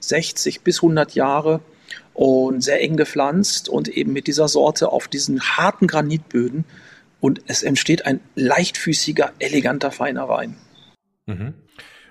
60 0.00 0.62
bis 0.62 0.78
100 0.78 1.14
Jahre 1.14 1.60
und 2.14 2.62
sehr 2.62 2.82
eng 2.82 2.96
gepflanzt 2.96 3.68
und 3.68 3.88
eben 3.88 4.12
mit 4.12 4.26
dieser 4.26 4.48
Sorte 4.48 4.90
auf 4.90 5.08
diesen 5.08 5.40
harten 5.40 5.86
Granitböden. 5.86 6.64
Und 7.20 7.42
es 7.46 7.62
entsteht 7.62 8.06
ein 8.06 8.20
leichtfüßiger, 8.34 9.32
eleganter, 9.38 9.90
feiner 9.90 10.28
Wein. 10.28 10.56
Mhm. 11.26 11.54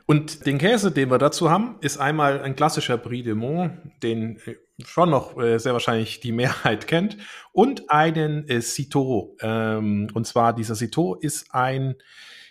Und 0.07 0.45
den 0.45 0.57
Käse, 0.57 0.91
den 0.91 1.11
wir 1.11 1.17
dazu 1.17 1.51
haben, 1.51 1.75
ist 1.81 1.97
einmal 1.97 2.41
ein 2.41 2.55
klassischer 2.55 2.97
Brie 2.97 3.23
de 3.23 3.33
Mont, 3.35 3.73
den 4.01 4.37
äh, 4.45 4.55
schon 4.85 5.09
noch 5.09 5.37
äh, 5.37 5.59
sehr 5.59 5.73
wahrscheinlich 5.73 6.21
die 6.21 6.31
Mehrheit 6.31 6.87
kennt, 6.87 7.17
und 7.51 7.91
einen 7.91 8.47
äh, 8.47 8.61
Citeau. 8.61 9.35
Ähm, 9.41 10.07
und 10.13 10.25
zwar 10.25 10.53
dieser 10.53 10.75
Citeau 10.75 11.15
ist 11.15 11.53
ein 11.53 11.95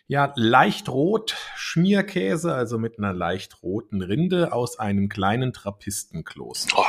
ja, 0.06 0.32
leicht 0.36 0.90
rot 0.90 1.34
Schmierkäse, 1.56 2.54
also 2.54 2.78
mit 2.78 2.98
einer 2.98 3.14
leicht 3.14 3.62
roten 3.62 4.02
Rinde 4.02 4.52
aus 4.52 4.78
einem 4.78 5.08
kleinen 5.08 5.54
Trappistenkloster. 5.54 6.76
Oh. 6.78 6.84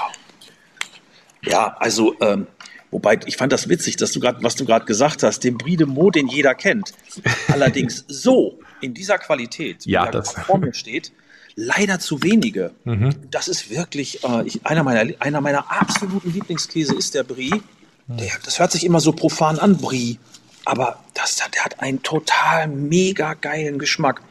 Ja, 1.44 1.78
also 1.80 2.14
ähm, 2.20 2.48
Wobei, 2.90 3.20
ich 3.26 3.36
fand 3.36 3.52
das 3.52 3.68
witzig, 3.68 3.98
dass 3.98 4.12
du 4.14 4.20
gerade, 4.20 4.42
was 4.44 4.56
du 4.56 4.66
gerade 4.66 4.86
gesagt 4.86 5.22
hast, 5.24 5.44
den 5.44 5.58
Brie 5.58 5.76
de 5.76 5.86
Mont, 5.86 6.16
den 6.16 6.28
jeder 6.28 6.56
kennt. 6.56 6.94
Allerdings 7.50 8.06
so, 8.08 8.60
in 8.82 8.94
dieser 8.94 9.18
Qualität, 9.18 9.86
ja, 9.86 10.10
das. 10.10 10.34
vor 10.34 10.58
mir 10.58 10.74
steht, 10.74 11.12
leider 11.56 12.00
zu 12.00 12.22
wenige. 12.24 12.72
Mhm. 12.86 13.16
Das 13.32 13.48
ist 13.48 13.70
wirklich 13.70 14.24
äh, 14.24 14.46
ich, 14.46 14.66
einer, 14.66 14.84
meiner, 14.84 15.14
einer 15.20 15.42
meiner 15.42 15.72
absoluten 15.72 16.32
Lieblingskäse 16.32 16.96
ist 16.96 17.16
der 17.16 17.24
Brie. 17.24 17.62
Der, 18.08 18.32
das 18.46 18.60
hört 18.60 18.72
sich 18.72 18.86
immer 18.86 19.02
so 19.02 19.12
profan 19.12 19.60
an, 19.60 19.78
Brie. 19.78 20.18
Aber 20.64 21.04
das, 21.14 21.36
der 21.36 21.66
hat 21.66 21.82
einen 21.82 22.04
total 22.04 22.68
mega 22.68 23.34
geilen 23.34 23.80
Geschmack. 23.80 24.22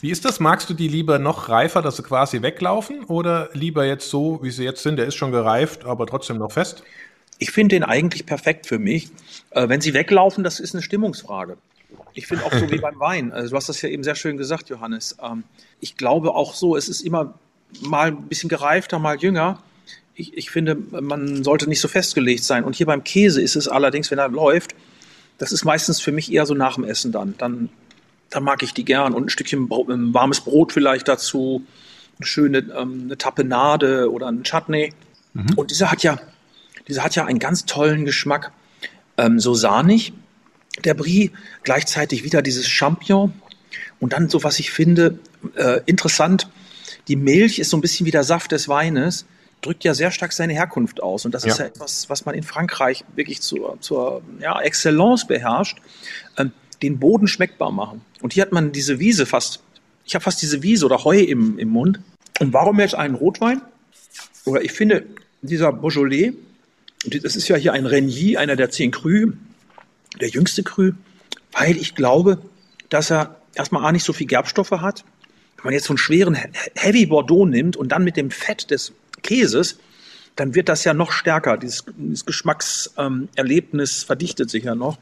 Wie 0.00 0.10
ist 0.10 0.24
das? 0.24 0.40
Magst 0.40 0.68
du 0.68 0.74
die 0.74 0.88
lieber 0.88 1.18
noch 1.18 1.48
reifer, 1.48 1.80
dass 1.80 1.96
sie 1.96 2.02
quasi 2.02 2.42
weglaufen? 2.42 3.04
Oder 3.04 3.48
lieber 3.54 3.86
jetzt 3.86 4.10
so, 4.10 4.40
wie 4.42 4.50
sie 4.50 4.64
jetzt 4.64 4.82
sind? 4.82 4.96
Der 4.96 5.06
ist 5.06 5.14
schon 5.14 5.32
gereift, 5.32 5.84
aber 5.84 6.06
trotzdem 6.06 6.38
noch 6.38 6.52
fest? 6.52 6.82
Ich 7.38 7.50
finde 7.50 7.76
den 7.76 7.84
eigentlich 7.84 8.26
perfekt 8.26 8.66
für 8.66 8.78
mich. 8.78 9.08
Äh, 9.50 9.68
wenn 9.68 9.80
sie 9.80 9.94
weglaufen, 9.94 10.44
das 10.44 10.60
ist 10.60 10.74
eine 10.74 10.82
Stimmungsfrage. 10.82 11.56
Ich 12.16 12.26
finde 12.26 12.44
auch 12.44 12.52
so 12.52 12.70
wie 12.70 12.78
beim 12.78 12.98
Wein. 12.98 13.30
Also 13.30 13.50
du 13.50 13.56
hast 13.56 13.68
das 13.68 13.82
ja 13.82 13.90
eben 13.90 14.02
sehr 14.02 14.14
schön 14.14 14.38
gesagt, 14.38 14.70
Johannes. 14.70 15.16
Ähm, 15.22 15.44
ich 15.80 15.96
glaube 15.96 16.34
auch 16.34 16.54
so, 16.54 16.74
es 16.74 16.88
ist 16.88 17.02
immer 17.02 17.34
mal 17.80 18.08
ein 18.08 18.22
bisschen 18.28 18.48
gereifter, 18.48 18.98
mal 18.98 19.18
jünger. 19.18 19.62
Ich, 20.14 20.36
ich 20.36 20.50
finde, 20.50 20.76
man 20.76 21.44
sollte 21.44 21.68
nicht 21.68 21.80
so 21.80 21.88
festgelegt 21.88 22.42
sein. 22.42 22.64
Und 22.64 22.74
hier 22.74 22.86
beim 22.86 23.04
Käse 23.04 23.42
ist 23.42 23.54
es 23.54 23.68
allerdings, 23.68 24.10
wenn 24.10 24.18
er 24.18 24.30
läuft, 24.30 24.74
das 25.36 25.52
ist 25.52 25.64
meistens 25.64 26.00
für 26.00 26.10
mich 26.10 26.32
eher 26.32 26.46
so 26.46 26.54
nach 26.54 26.76
dem 26.76 26.84
Essen 26.84 27.12
dann. 27.12 27.34
Dann, 27.36 27.68
dann 28.30 28.42
mag 28.42 28.62
ich 28.62 28.72
die 28.72 28.86
gern. 28.86 29.12
Und 29.12 29.26
ein 29.26 29.28
Stückchen 29.28 29.68
ein 29.70 30.14
warmes 30.14 30.40
Brot 30.40 30.72
vielleicht 30.72 31.08
dazu, 31.08 31.66
eine 32.18 32.26
schöne 32.26 32.58
ähm, 32.58 33.02
eine 33.04 33.18
Tapenade 33.18 34.10
oder 34.10 34.28
ein 34.28 34.42
Chutney. 34.42 34.94
Mhm. 35.34 35.52
Und 35.56 35.70
dieser 35.70 35.90
hat 35.90 36.02
ja, 36.02 36.18
dieser 36.88 37.04
hat 37.04 37.14
ja 37.14 37.26
einen 37.26 37.40
ganz 37.40 37.66
tollen 37.66 38.06
Geschmack. 38.06 38.52
Ähm, 39.18 39.38
so 39.38 39.54
sahnig, 39.54 40.14
der 40.84 40.94
Brie, 40.94 41.32
gleichzeitig 41.62 42.24
wieder 42.24 42.42
dieses 42.42 42.68
Champignon. 42.68 43.32
Und 44.00 44.12
dann 44.12 44.28
so, 44.28 44.44
was 44.44 44.58
ich 44.58 44.70
finde, 44.70 45.18
äh, 45.56 45.80
interessant, 45.86 46.48
die 47.08 47.16
Milch 47.16 47.58
ist 47.58 47.70
so 47.70 47.76
ein 47.76 47.80
bisschen 47.80 48.06
wie 48.06 48.10
der 48.10 48.24
Saft 48.24 48.52
des 48.52 48.68
Weines 48.68 49.26
drückt 49.62 49.84
ja 49.84 49.94
sehr 49.94 50.10
stark 50.10 50.32
seine 50.32 50.52
Herkunft 50.52 51.02
aus. 51.02 51.24
Und 51.24 51.34
das 51.34 51.44
ja. 51.44 51.52
ist 51.52 51.58
ja 51.58 51.66
etwas, 51.66 52.08
was 52.08 52.24
man 52.24 52.34
in 52.34 52.42
Frankreich 52.42 53.04
wirklich 53.14 53.40
zur, 53.40 53.80
zur 53.80 54.22
ja, 54.38 54.60
Excellence 54.60 55.26
beherrscht. 55.26 55.78
Ähm, 56.36 56.52
den 56.82 56.98
Boden 56.98 57.26
schmeckbar 57.26 57.72
machen. 57.72 58.02
Und 58.20 58.34
hier 58.34 58.42
hat 58.42 58.52
man 58.52 58.72
diese 58.72 58.98
Wiese 58.98 59.26
fast, 59.26 59.60
ich 60.04 60.14
habe 60.14 60.22
fast 60.22 60.42
diese 60.42 60.62
Wiese 60.62 60.84
oder 60.84 61.04
Heu 61.04 61.18
im, 61.18 61.58
im 61.58 61.68
Mund. 61.68 62.00
Und 62.38 62.52
warum 62.52 62.78
jetzt 62.80 62.94
einen 62.94 63.14
Rotwein? 63.14 63.62
Oder 64.44 64.62
ich 64.62 64.72
finde, 64.72 65.06
dieser 65.42 65.72
Beaujolais, 65.72 66.34
das 67.06 67.36
ist 67.36 67.48
ja 67.48 67.56
hier 67.56 67.72
ein 67.72 67.86
Renier, 67.86 68.40
einer 68.40 68.56
der 68.56 68.70
zehn 68.70 68.90
Cru, 68.90 69.32
der 70.20 70.28
jüngste 70.28 70.62
Cru, 70.62 70.92
weil 71.52 71.76
ich 71.76 71.94
glaube, 71.94 72.38
dass 72.88 73.10
er 73.10 73.36
erstmal 73.54 73.84
A 73.84 73.92
nicht 73.92 74.04
so 74.04 74.12
viel 74.12 74.26
Gerbstoffe 74.26 74.70
hat. 74.70 75.04
Wenn 75.56 75.64
man 75.64 75.74
jetzt 75.74 75.86
so 75.86 75.92
einen 75.92 75.98
schweren 75.98 76.36
Heavy 76.74 77.06
Bordeaux 77.06 77.46
nimmt 77.46 77.76
und 77.76 77.90
dann 77.90 78.04
mit 78.04 78.16
dem 78.16 78.30
Fett 78.30 78.70
des 78.70 78.92
Käses, 79.22 79.78
dann 80.36 80.54
wird 80.54 80.68
das 80.68 80.84
ja 80.84 80.94
noch 80.94 81.12
stärker. 81.12 81.56
Dieses, 81.56 81.84
dieses 81.96 82.26
Geschmackserlebnis 82.26 84.02
ähm, 84.02 84.06
verdichtet 84.06 84.50
sich 84.50 84.64
ja 84.64 84.74
noch. 84.74 84.98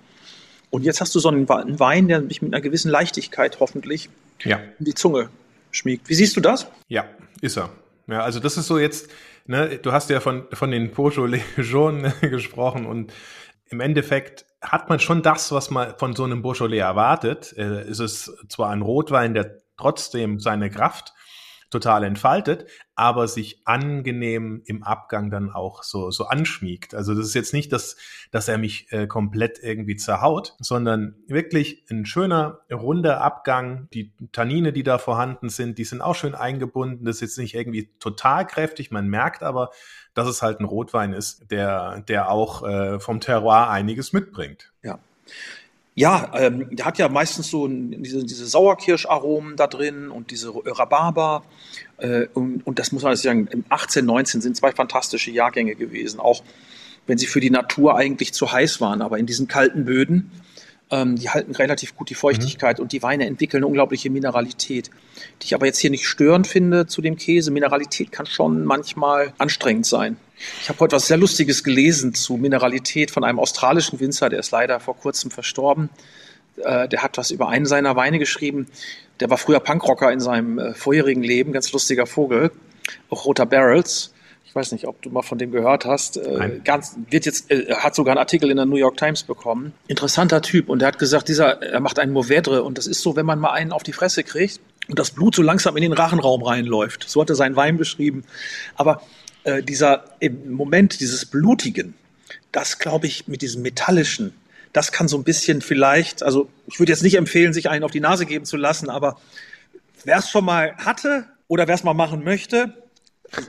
Und 0.71 0.85
jetzt 0.85 1.01
hast 1.01 1.15
du 1.15 1.21
so 1.21 1.29
einen 1.29 1.49
Wein, 1.49 2.09
der 2.09 2.21
mich 2.21 2.41
mit 2.41 2.53
einer 2.53 2.61
gewissen 2.61 2.91
Leichtigkeit 2.91 3.61
hoffentlich 3.61 4.09
ja. 4.43 4.59
in 4.79 4.85
die 4.85 4.95
Zunge 4.95 5.29
schmiegt. 5.71 6.09
Wie 6.09 6.15
siehst 6.15 6.37
du 6.37 6.41
das? 6.41 6.67
Ja, 6.89 7.05
ist 7.41 7.57
er. 7.57 7.71
Ja, 8.07 8.23
also 8.23 8.41
das 8.41 8.57
ist 8.57 8.67
so 8.67 8.79
jetzt, 8.79 9.09
ne, 9.47 9.79
du 9.81 9.93
hast 9.93 10.11
ja 10.11 10.21
von, 10.21 10.45
von 10.53 10.71
den 10.71 10.91
Beaujolais 10.91 11.43
Jaune 11.57 12.13
gesprochen 12.21 12.87
und 12.87 13.13
im 13.75 13.81
Endeffekt 13.81 14.47
hat 14.63 14.89
man 14.89 15.01
schon 15.01 15.23
das, 15.23 15.51
was 15.53 15.71
man 15.71 15.99
von 15.99 16.15
so 16.15 16.25
einem 16.25 16.43
Beaujolais 16.43 16.79
erwartet. 16.79 17.53
Äh, 17.57 17.81
es 17.83 17.99
ist 17.99 18.33
zwar 18.49 18.71
ein 18.71 18.83
Rotwein, 18.83 19.35
der 19.35 19.59
trotzdem 19.77 20.39
seine 20.39 20.71
Kraft 20.71 21.13
total 21.75 22.05
entfaltet, 22.05 22.67
aber 22.95 23.27
sich 23.27 23.63
angenehm 23.65 24.63
im 24.65 24.85
Abgang 24.85 25.29
dann 25.29 25.51
auch 25.51 25.83
so, 25.83 26.13
so 26.13 26.27
anschmiegt. 26.27 26.95
Also 26.95 27.17
das 27.17 27.27
ist 27.27 27.35
jetzt 27.35 27.53
nicht, 27.53 27.73
dass, 27.73 27.97
dass 28.31 28.47
er 28.47 28.59
mich 28.59 28.87
äh, 28.93 29.09
komplett 29.09 29.59
irgendwie 29.61 29.97
zerhaut, 29.97 30.55
sondern 30.61 31.17
wirklich 31.27 31.85
ein 31.91 32.07
schöner, 32.07 32.61
runder 32.73 33.23
Abgang. 33.23 33.89
Die 33.93 34.13
Tannine, 34.31 34.73
die 34.73 34.85
da 34.85 34.99
vorhanden 34.99 35.49
sind, 35.49 35.79
die 35.79 35.85
sind 35.85 36.01
auch 36.01 36.15
schön 36.15 36.37
eingebunden. 36.37 37.05
Das 37.05 37.17
ist 37.17 37.23
jetzt 37.23 37.39
nicht 37.39 37.55
irgendwie 37.55 37.91
total 37.99 38.47
kräftig. 38.47 38.93
Man 38.93 39.09
merkt 39.09 39.43
aber, 39.43 39.71
dass 40.15 40.29
es 40.29 40.43
halt 40.43 40.61
ein 40.61 40.65
Rotwein 40.65 41.13
ist, 41.13 41.51
der, 41.51 42.03
der 42.03 42.31
auch 42.31 42.63
äh, 42.63 43.01
vom 43.01 43.19
Terroir 43.19 43.69
einiges 43.69 44.13
mitbringt. 44.13 44.73
Ja. 44.85 45.01
Ja, 45.97 46.33
ähm, 46.35 46.67
der 46.73 46.87
hat 46.87 46.99
ja 46.99 47.09
meistens 47.09 47.49
so 47.51 47.69
diese, 47.69 48.25
diese 48.25 48.47
Sauerkirscharomen 48.47 49.57
da 49.57 49.69
drin 49.69 50.11
und 50.11 50.33
diese 50.33 50.53
Rhabarber. 50.53 51.45
Äh, 51.99 52.27
und, 52.35 52.67
und 52.67 52.81
das 52.81 52.91
muss 52.91 53.05
man 53.05 53.15
sagen, 53.15 53.47
im 53.53 53.65
18, 53.69 54.05
19 54.05 54.41
sind 54.41 54.57
zwei 54.57 54.73
fantastische 54.73 55.31
Jahrgänge 55.31 55.77
gewesen, 55.77 56.19
auch 56.19 56.43
wenn 57.07 57.19
sie 57.19 57.27
für 57.27 57.41
die 57.41 57.51
Natur 57.51 57.97
eigentlich 57.97 58.33
zu 58.33 58.51
heiß 58.51 58.81
waren. 58.81 59.03
Aber 59.03 59.19
in 59.19 59.27
diesen 59.27 59.47
kalten 59.47 59.85
Böden 59.85 60.33
ähm, 60.95 61.17
die 61.17 61.29
halten 61.29 61.53
relativ 61.55 61.97
gut 61.97 62.09
die 62.09 62.15
Feuchtigkeit 62.15 62.79
mhm. 62.79 62.85
und 62.85 62.93
die 62.93 63.03
Weine 63.03 63.27
entwickeln 63.27 63.63
eine 63.63 63.67
unglaubliche 63.67 64.11
Mineralität, 64.11 64.91
die 65.43 65.47
ich 65.47 65.55
aber 65.55 65.67
jetzt 65.67 65.79
hier 65.79 65.91
nicht 65.91 66.07
störend 66.07 66.47
finde 66.47 66.87
zu 66.87 67.03
dem 67.03 67.17
Käse. 67.17 67.51
Mineralität 67.51 68.13
kann 68.13 68.27
schon 68.27 68.65
manchmal 68.65 69.33
anstrengend 69.39 69.87
sein. 69.87 70.17
Ich 70.63 70.69
habe 70.69 70.79
heute 70.81 70.97
was 70.97 71.07
sehr 71.07 71.17
Lustiges 71.17 71.65
gelesen 71.65 72.15
zu 72.15 72.37
Mineralität 72.37 73.11
von 73.11 73.25
einem 73.25 73.41
australischen 73.41 73.99
Winzer, 73.99 74.29
der 74.29 74.39
ist 74.39 74.53
leider 74.53 74.79
vor 74.79 74.97
kurzem 74.97 75.31
verstorben. 75.31 75.91
Äh, 76.57 76.89
der 76.89 77.03
hat 77.03 77.19
was 77.19 77.31
über 77.31 77.49
einen 77.49 77.67
seiner 77.67 77.97
Weine 77.97 78.19
geschrieben. 78.19 78.69
Der 79.21 79.31
war 79.31 79.39
früher 79.39 79.61
Punkrocker 79.61 80.13
in 80.13 80.21
seinem 80.21 80.59
äh, 80.59 80.75
vorherigen 80.75 81.23
Leben, 81.23 81.53
ganz 81.53 81.73
lustiger 81.73 82.07
Vogel, 82.07 82.53
auch 83.11 83.25
roter 83.25 83.47
Barrels. 83.47 84.14
Ich 84.55 84.57
weiß 84.57 84.71
nicht, 84.71 84.87
ob 84.87 85.03
du 85.03 85.11
mal 85.11 85.23
von 85.23 85.37
dem 85.37 85.51
gehört 85.51 85.85
hast. 85.85 86.17
Äh, 86.17 86.61
ganz, 86.63 86.97
wird 87.11 87.27
jetzt, 87.27 87.51
äh, 87.51 87.75
hat 87.75 87.97
sogar 87.97 88.13
einen 88.13 88.21
Artikel 88.21 88.53
in 88.53 88.57
der 88.57 88.67
New 88.67 88.77
York 88.77 88.97
Times 88.97 89.25
bekommen. 89.25 89.73
Interessanter 89.89 90.43
Typ. 90.43 90.69
Und 90.69 90.81
er 90.81 90.87
hat 90.87 91.01
gesagt, 91.01 91.27
dieser, 91.27 91.61
er 91.61 91.81
macht 91.81 91.99
einen 91.99 92.13
Mourvedre. 92.13 92.63
Und 92.63 92.79
das 92.79 92.87
ist 92.87 93.03
so, 93.03 93.17
wenn 93.17 93.27
man 93.27 93.41
mal 93.41 93.51
einen 93.51 93.73
auf 93.73 93.83
die 93.83 93.93
Fresse 93.93 94.23
kriegt 94.23 94.61
und 94.87 94.97
das 94.97 95.11
Blut 95.11 95.35
so 95.35 95.43
langsam 95.43 95.77
in 95.77 95.83
den 95.83 95.93
Rachenraum 95.93 96.45
reinläuft. 96.45 97.05
So 97.09 97.21
hat 97.21 97.31
er 97.31 97.35
seinen 97.35 97.57
Wein 97.57 97.79
beschrieben. 97.79 98.23
Aber 98.77 99.03
äh, 99.43 99.61
dieser 99.61 100.05
Moment 100.47 101.01
dieses 101.01 101.27
Blutigen, 101.27 101.95
das 102.53 102.79
glaube 102.79 103.09
ich 103.09 103.27
mit 103.27 103.43
diesem 103.43 103.63
Metallischen, 103.63 104.35
das 104.73 104.93
kann 104.93 105.09
so 105.09 105.19
ein 105.19 105.25
bisschen 105.25 105.63
vielleicht, 105.63 106.23
also 106.23 106.49
ich 106.69 106.79
würde 106.79 106.93
jetzt 106.93 107.03
nicht 107.03 107.17
empfehlen, 107.17 107.53
sich 107.53 107.71
einen 107.71 107.83
auf 107.83 107.91
die 107.91 107.99
Nase 107.99 108.25
geben 108.25 108.45
zu 108.45 108.57
lassen, 108.57 108.89
aber 108.89 109.19
wer 110.05 110.19
es 110.19 110.31
schon 110.31 110.45
mal 110.45 110.77
hatte 110.77 111.27
oder 111.49 111.67
wer 111.67 111.75
es 111.75 111.83
mal 111.83 111.95
machen 111.95 112.23
möchte, 112.23 112.73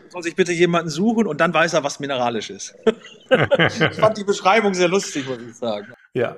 soll 0.09 0.23
sich 0.23 0.35
bitte 0.35 0.51
jemanden 0.51 0.89
suchen 0.89 1.27
und 1.27 1.41
dann 1.41 1.53
weiß 1.53 1.73
er, 1.73 1.83
was 1.83 1.99
mineralisch 1.99 2.49
ist. 2.49 2.75
ich 3.29 3.99
fand 3.99 4.17
die 4.17 4.23
Beschreibung 4.23 4.73
sehr 4.73 4.87
lustig, 4.87 5.27
muss 5.27 5.39
ich 5.41 5.55
sagen. 5.55 5.93
Ja. 6.13 6.37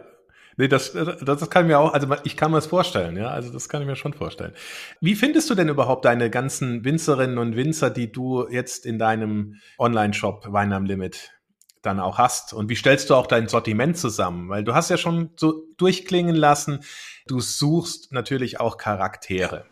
Nee, 0.60 0.68
das, 0.68 0.92
das 0.94 1.50
kann 1.52 1.68
mir 1.68 1.78
auch, 1.78 1.94
also 1.94 2.08
ich 2.24 2.36
kann 2.36 2.50
mir 2.50 2.58
das 2.58 2.66
vorstellen, 2.66 3.16
ja, 3.16 3.30
also 3.30 3.54
das 3.54 3.70
kann 3.70 3.84
ich 3.84 3.88
mir 3.88 3.96
schon 3.96 4.14
vorstellen. 4.14 4.54
Wie 5.00 5.14
findest 5.14 5.52
du 5.52 5.56
denn 5.56 5.70
überhaupt 5.70 6.04
deine 6.06 6.32
ganzen 6.32 6.84
Winzerinnen 6.84 7.38
und 7.38 7.56
Winzer, 7.56 7.92
die 7.92 8.12
du 8.12 8.48
jetzt 8.50 8.88
in 8.88 8.98
deinem 8.98 9.58
Online-Shop 9.78 10.52
Wein 10.52 10.74
am 10.74 10.86
Limit 10.86 11.32
dann 11.84 12.00
auch 12.00 12.18
hast? 12.18 12.54
Und 12.54 12.70
wie 12.70 12.76
stellst 12.76 13.12
du 13.12 13.16
auch 13.16 13.28
dein 13.28 13.48
Sortiment 13.48 13.98
zusammen? 13.98 14.50
Weil 14.50 14.64
du 14.64 14.74
hast 14.74 14.90
ja 14.90 14.98
schon 14.98 15.30
so 15.36 15.64
durchklingen 15.78 16.36
lassen, 16.36 16.80
du 17.28 17.40
suchst 17.40 18.12
natürlich 18.12 18.60
auch 18.60 18.78
Charaktere. 18.78 19.68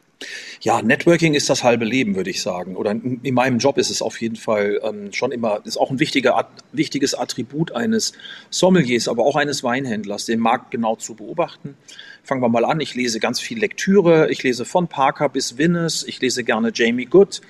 Ja, 0.61 0.81
Networking 0.81 1.33
ist 1.33 1.49
das 1.49 1.63
halbe 1.63 1.85
Leben, 1.85 2.15
würde 2.15 2.29
ich 2.29 2.41
sagen. 2.41 2.75
Oder 2.75 2.91
in, 2.91 3.19
in 3.21 3.33
meinem 3.35 3.59
Job 3.59 3.77
ist 3.77 3.89
es 3.89 4.01
auf 4.01 4.19
jeden 4.21 4.35
Fall 4.35 4.79
ähm, 4.83 5.11
schon 5.11 5.31
immer, 5.31 5.61
ist 5.65 5.77
auch 5.77 5.91
ein 5.91 5.99
wichtiger, 5.99 6.47
wichtiges 6.71 7.13
Attribut 7.13 7.73
eines 7.73 8.13
Sommeliers, 8.49 9.07
aber 9.07 9.25
auch 9.25 9.35
eines 9.35 9.63
Weinhändlers, 9.63 10.25
den 10.25 10.39
Markt 10.39 10.71
genau 10.71 10.95
zu 10.95 11.15
beobachten. 11.15 11.75
Fangen 12.23 12.41
wir 12.41 12.49
mal 12.49 12.65
an. 12.65 12.79
Ich 12.79 12.95
lese 12.95 13.19
ganz 13.19 13.39
viel 13.39 13.59
Lektüre. 13.59 14.31
Ich 14.31 14.41
lese 14.41 14.65
von 14.65 14.87
Parker 14.87 15.29
bis 15.29 15.57
Winnes. 15.57 16.03
Ich 16.07 16.19
lese 16.21 16.43
gerne 16.43 16.71
Jamie 16.73 17.05
Good. 17.05 17.41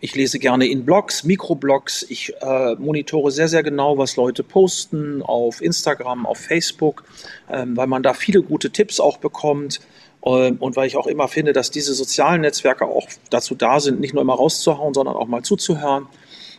Ich 0.00 0.14
lese 0.14 0.38
gerne 0.38 0.66
in 0.66 0.84
Blogs, 0.84 1.24
Mikroblogs. 1.24 2.04
Ich 2.08 2.34
äh, 2.42 2.74
monitore 2.74 3.30
sehr, 3.30 3.48
sehr 3.48 3.62
genau, 3.62 3.96
was 3.96 4.16
Leute 4.16 4.42
posten 4.42 5.22
auf 5.22 5.62
Instagram, 5.62 6.26
auf 6.26 6.38
Facebook, 6.38 7.04
ähm, 7.50 7.76
weil 7.76 7.86
man 7.86 8.02
da 8.02 8.12
viele 8.12 8.42
gute 8.42 8.70
Tipps 8.70 9.00
auch 9.00 9.18
bekommt. 9.18 9.80
Ähm, 10.24 10.56
und 10.58 10.76
weil 10.76 10.86
ich 10.86 10.96
auch 10.96 11.06
immer 11.06 11.28
finde, 11.28 11.52
dass 11.52 11.70
diese 11.70 11.94
sozialen 11.94 12.40
Netzwerke 12.40 12.86
auch 12.86 13.08
dazu 13.30 13.54
da 13.54 13.80
sind, 13.80 14.00
nicht 14.00 14.14
nur 14.14 14.22
immer 14.22 14.34
rauszuhauen, 14.34 14.94
sondern 14.94 15.16
auch 15.16 15.28
mal 15.28 15.42
zuzuhören, 15.42 16.06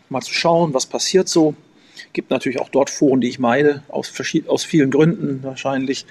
mal 0.10 0.22
zu 0.22 0.34
schauen, 0.34 0.74
was 0.74 0.86
passiert 0.86 1.28
so. 1.28 1.56
Gibt 2.14 2.30
natürlich 2.30 2.60
auch 2.62 2.70
dort 2.70 2.90
Foren, 2.90 3.22
die 3.22 3.30
ich 3.30 3.40
meide, 3.40 3.84
aus, 3.90 4.12
aus 4.48 4.64
vielen 4.64 4.92
Gründen 4.92 5.44
wahrscheinlich. 5.44 6.06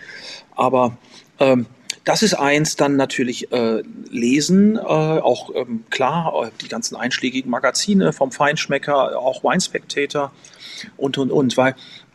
Aber 0.55 0.97
ähm, 1.39 1.67
das 2.05 2.23
ist 2.23 2.35
eins, 2.35 2.77
dann 2.77 2.97
natürlich 2.97 3.51
äh, 3.53 3.83
lesen, 4.11 4.77
äh, 4.77 4.81
auch 4.81 5.55
ähm, 5.55 5.85
klar, 5.91 6.35
äh, 6.45 6.51
die 6.61 6.69
ganzen 6.69 6.97
einschlägigen 6.97 7.51
Magazine 7.51 8.13
vom 8.13 8.33
Feinschmecker, 8.33 9.19
auch 9.19 9.43
Wine 9.43 9.61
Spectator 9.61 10.33
und, 10.97 11.17
und, 11.17 11.31
und, 11.31 11.57
weil 11.57 11.75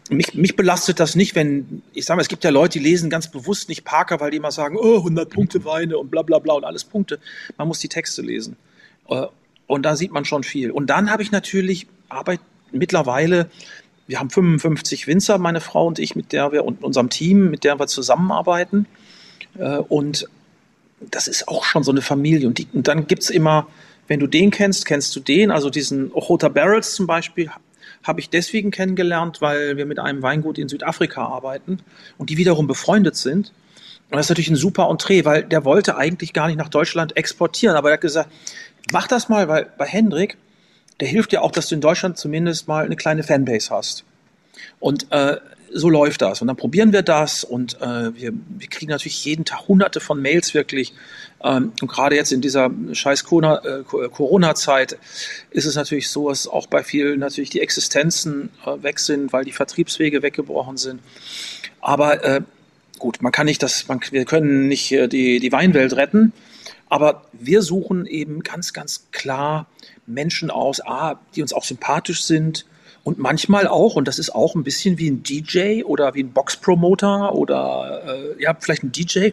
mich, 0.10 0.34
mich 0.34 0.56
belastet 0.56 1.00
das 1.00 1.16
nicht, 1.16 1.36
wenn, 1.36 1.82
ich 1.94 2.06
sage 2.06 2.18
mal, 2.18 2.22
es 2.22 2.28
gibt 2.28 2.44
ja 2.44 2.50
Leute, 2.50 2.80
die 2.80 2.84
lesen 2.84 3.10
ganz 3.10 3.30
bewusst 3.30 3.70
nicht 3.70 3.86
Parker, 3.86 4.20
weil 4.20 4.32
die 4.32 4.38
immer 4.38 4.52
sagen, 4.52 4.76
oh, 4.78 4.98
100 4.98 5.30
Punkte 5.30 5.66
Weine 5.66 5.98
und 5.98 6.10
bla 6.10 6.22
bla 6.22 6.40
bla 6.40 6.56
und 6.56 6.64
alles 6.64 6.84
Punkte. 6.84 7.20
Man 7.58 7.68
muss 7.68 7.80
die 7.80 7.90
Texte 7.90 8.22
lesen. 8.22 8.58
Äh, 9.08 9.28
und 9.68 9.84
da 9.84 9.96
sieht 9.96 10.12
man 10.12 10.26
schon 10.26 10.44
viel. 10.44 10.72
Und 10.72 10.88
dann 10.88 11.12
habe 11.12 11.22
ich 11.22 11.32
natürlich 11.32 11.88
Arbeit 12.10 12.40
mittlerweile, 12.72 13.50
wir 14.08 14.20
haben 14.20 14.32
55 14.32 15.06
Winzer, 15.06 15.38
meine 15.38 15.62
Frau 15.62 15.86
und 15.86 16.00
ich, 16.00 16.16
mit 16.16 16.32
der 16.34 16.52
wir 16.52 16.66
und 16.66 16.84
unserem 16.84 17.12
Team, 17.12 17.52
mit 17.52 17.64
der 17.64 17.80
wir 17.80 17.86
zusammenarbeiten. 17.86 18.88
Äh, 19.58 19.78
und 19.78 20.28
das 21.00 21.28
ist 21.28 21.48
auch 21.48 21.64
schon 21.64 21.84
so 21.84 21.92
eine 21.92 22.02
Familie. 22.02 22.48
Und, 22.48 22.58
die, 22.58 22.68
und 22.74 22.88
dann 22.88 23.06
gibt 23.06 23.24
es 23.24 23.30
immer, 23.30 23.68
wenn 24.08 24.20
du 24.20 24.28
den 24.28 24.50
kennst, 24.50 24.86
kennst 24.86 25.16
du 25.16 25.20
den. 25.20 25.52
Also 25.52 25.70
diesen 25.70 26.12
Ochota 26.14 26.50
Barrels 26.50 26.96
zum 26.96 27.06
Beispiel 27.06 27.52
habe 28.04 28.20
ich 28.20 28.30
deswegen 28.30 28.72
kennengelernt, 28.72 29.42
weil 29.42 29.78
wir 29.78 29.86
mit 29.86 30.00
einem 30.00 30.22
Weingut 30.22 30.58
in 30.58 30.70
Südafrika 30.70 31.26
arbeiten 31.26 31.80
und 32.18 32.30
die 32.30 32.38
wiederum 32.38 32.68
befreundet 32.68 33.16
sind. 33.16 33.52
Und 34.10 34.18
das 34.18 34.26
ist 34.26 34.30
natürlich 34.30 34.50
ein 34.50 34.56
super 34.56 34.90
Entree, 34.90 35.26
weil 35.26 35.44
der 35.44 35.66
wollte 35.66 35.98
eigentlich 35.98 36.34
gar 36.34 36.48
nicht 36.48 36.58
nach 36.58 36.70
Deutschland 36.70 37.16
exportieren, 37.16 37.76
aber 37.76 37.90
er 37.90 37.94
hat 37.94 38.02
gesagt, 38.02 38.32
mach 38.92 39.08
das 39.08 39.30
mal, 39.30 39.48
weil 39.48 39.68
bei 39.78 39.86
Hendrik, 39.86 40.38
der 41.00 41.08
hilft 41.08 41.32
dir 41.32 41.44
auch, 41.44 41.52
dass 41.52 41.68
du 41.70 41.76
in 41.76 41.82
Deutschland 41.82 42.18
zumindest 42.18 42.68
mal 42.68 42.86
eine 42.86 42.96
kleine 42.96 43.24
Fanbase 43.24 43.70
hast. 43.70 44.04
Und 44.80 45.12
äh, 45.12 45.38
so 45.72 45.90
läuft 45.90 46.22
das. 46.22 46.42
Und 46.42 46.48
dann 46.48 46.58
probieren 46.58 46.94
wir 46.94 47.02
das 47.02 47.44
und 47.44 47.80
äh, 47.82 48.16
wir, 48.16 48.34
wir 48.34 48.68
kriegen 48.68 48.92
natürlich 48.92 49.24
jeden 49.26 49.46
Tag 49.46 49.68
hunderte 49.68 50.00
von 50.00 50.22
Mails 50.22 50.54
wirklich. 50.54 50.94
Ähm, 51.44 51.74
und 51.82 51.88
gerade 51.88 52.16
jetzt 52.16 52.32
in 52.32 52.42
dieser 52.42 52.70
scheiß 52.92 53.22
äh, 53.22 53.84
Corona-Zeit 53.84 54.98
ist 55.52 55.66
es 55.66 55.76
natürlich 55.76 56.10
so, 56.10 56.30
dass 56.30 56.48
auch 56.48 56.68
bei 56.68 56.84
vielen 56.84 57.20
natürlich 57.20 57.50
die 57.50 57.62
Existenzen 57.62 58.50
äh, 58.66 58.84
weg 58.84 59.00
sind, 59.00 59.32
weil 59.34 59.46
die 59.46 59.52
Vertriebswege 59.52 60.22
weggebrochen 60.22 60.78
sind. 60.78 61.02
Aber 61.82 62.24
äh, 62.24 62.42
gut, 62.98 63.22
man 63.22 63.32
kann 63.32 63.46
nicht 63.46 63.64
das, 63.64 63.88
man, 63.88 64.00
wir 64.12 64.26
können 64.26 64.68
nicht 64.68 64.92
äh, 64.92 65.08
die, 65.08 65.40
die 65.40 65.52
Weinwelt 65.52 65.96
retten, 65.96 66.34
aber 66.90 67.26
wir 67.34 67.62
suchen 67.62 68.06
eben 68.06 68.42
ganz, 68.42 68.74
ganz 68.74 69.08
klar 69.12 69.68
Menschen 70.06 70.50
aus, 70.50 70.82
A, 70.82 71.20
die 71.36 71.42
uns 71.42 71.54
auch 71.54 71.64
sympathisch 71.64 72.24
sind, 72.24 72.66
und 73.04 73.18
manchmal 73.18 73.68
auch, 73.68 73.96
und 73.96 74.08
das 74.08 74.20
ist 74.20 74.36
auch 74.36 74.56
ein 74.56 74.64
bisschen 74.64 74.98
wie 74.98 75.10
ein 75.10 75.24
DJ 75.24 75.84
oder 75.84 76.14
wie 76.16 76.24
ein 76.24 76.32
Boxpromoter 76.32 77.34
oder 77.34 78.02
äh, 78.06 78.42
ja, 78.44 78.56
vielleicht 78.60 78.84
ein 78.84 78.92
DJ. 78.92 79.30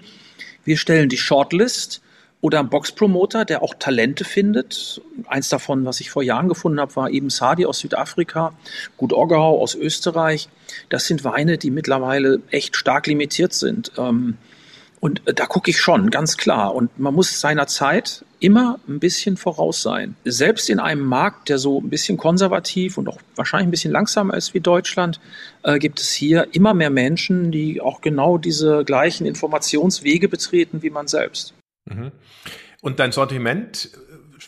Wir 0.64 0.76
stellen 0.76 1.08
die 1.08 1.16
Shortlist 1.16 2.00
oder 2.40 2.60
ein 2.60 2.68
Boxpromoter, 2.68 3.44
der 3.44 3.62
auch 3.62 3.74
Talente 3.74 4.24
findet. 4.24 5.00
Eins 5.26 5.48
davon, 5.48 5.84
was 5.84 6.00
ich 6.00 6.10
vor 6.10 6.22
Jahren 6.22 6.48
gefunden 6.48 6.80
habe, 6.80 6.94
war 6.96 7.10
eben 7.10 7.30
Sadi 7.30 7.66
aus 7.66 7.80
Südafrika, 7.80 8.52
Gut 8.96 9.12
Orgau 9.12 9.60
aus 9.60 9.74
Österreich. 9.74 10.48
Das 10.88 11.06
sind 11.06 11.24
Weine, 11.24 11.58
die 11.58 11.70
mittlerweile 11.70 12.40
echt 12.50 12.76
stark 12.76 13.06
limitiert 13.06 13.52
sind. 13.52 13.92
Ähm, 13.98 14.36
und 15.00 15.26
äh, 15.26 15.34
da 15.34 15.46
gucke 15.46 15.70
ich 15.70 15.80
schon, 15.80 16.10
ganz 16.10 16.36
klar. 16.36 16.74
Und 16.74 16.98
man 16.98 17.14
muss 17.14 17.40
seiner 17.40 17.66
Zeit 17.66 18.24
immer 18.38 18.78
ein 18.88 18.98
bisschen 18.98 19.36
voraus 19.36 19.82
sein. 19.82 20.16
Selbst 20.24 20.68
in 20.68 20.78
einem 20.78 21.04
Markt, 21.04 21.48
der 21.48 21.58
so 21.58 21.80
ein 21.80 21.90
bisschen 21.90 22.16
konservativ 22.16 22.98
und 22.98 23.08
auch 23.08 23.18
wahrscheinlich 23.34 23.68
ein 23.68 23.70
bisschen 23.70 23.92
langsamer 23.92 24.34
ist 24.34 24.54
wie 24.54 24.60
Deutschland, 24.60 25.20
äh, 25.62 25.78
gibt 25.78 26.00
es 26.00 26.12
hier 26.12 26.48
immer 26.52 26.74
mehr 26.74 26.90
Menschen, 26.90 27.50
die 27.50 27.80
auch 27.80 28.00
genau 28.00 28.38
diese 28.38 28.84
gleichen 28.84 29.26
Informationswege 29.26 30.28
betreten 30.28 30.82
wie 30.82 30.90
man 30.90 31.06
selbst. 31.06 31.54
Mhm. 31.86 32.12
Und 32.82 32.98
dein 32.98 33.12
Sortiment, 33.12 33.90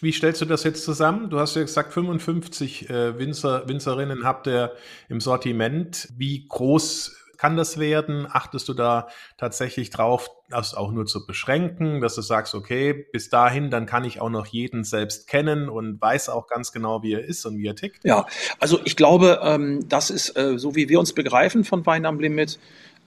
wie 0.01 0.13
stellst 0.13 0.41
du 0.41 0.45
das 0.45 0.65
jetzt 0.65 0.85
zusammen? 0.85 1.31
Du 1.31 1.39
hast 1.39 1.57
ja 1.57 1.63
gesagt, 1.63 1.93
55 1.93 2.91
äh, 2.91 3.19
Winzer, 3.19 3.69
Winzerinnen 3.69 4.25
habt 4.25 4.47
ihr 4.47 4.73
im 5.09 5.21
Sortiment. 5.21 6.09
Wie 6.17 6.47
groß 6.47 7.18
kann 7.39 7.57
das 7.57 7.79
werden? 7.79 8.27
Achtest 8.31 8.69
du 8.69 8.75
da 8.75 9.09
tatsächlich 9.37 9.91
drauf, 9.91 10.31
das 10.51 10.75
auch 10.75 10.91
nur 10.91 11.07
zu 11.07 11.27
beschränken, 11.27 12.01
dass 12.01 12.15
du 12.17 12.21
sagst, 12.21 12.55
okay, 12.55 12.93
bis 12.93 13.31
dahin, 13.31 13.71
dann 13.71 13.87
kann 13.87 14.05
ich 14.05 14.21
auch 14.21 14.29
noch 14.29 14.47
jeden 14.47 14.85
selbst 14.85 15.29
kennen 15.29 15.69
und 15.69 16.01
weiß 16.01 16.29
auch 16.29 16.49
ganz 16.49 16.73
genau, 16.73 17.03
wie 17.03 17.15
er 17.15 17.25
ist 17.25 17.47
und 17.47 17.59
wie 17.59 17.67
er 17.67 17.77
tickt? 17.77 18.05
Ja, 18.05 18.27
also 18.59 18.81
ich 18.85 18.97
glaube, 18.97 19.41
ähm, 19.43 19.89
das 19.89 20.11
ist, 20.11 20.37
äh, 20.37 20.59
so 20.59 20.75
wie 20.75 20.89
wir 20.89 20.99
uns 20.99 21.13
begreifen 21.13 21.65
von 21.65 21.87
Wein 21.87 22.05
am 22.05 22.19
Limit, 22.19 22.59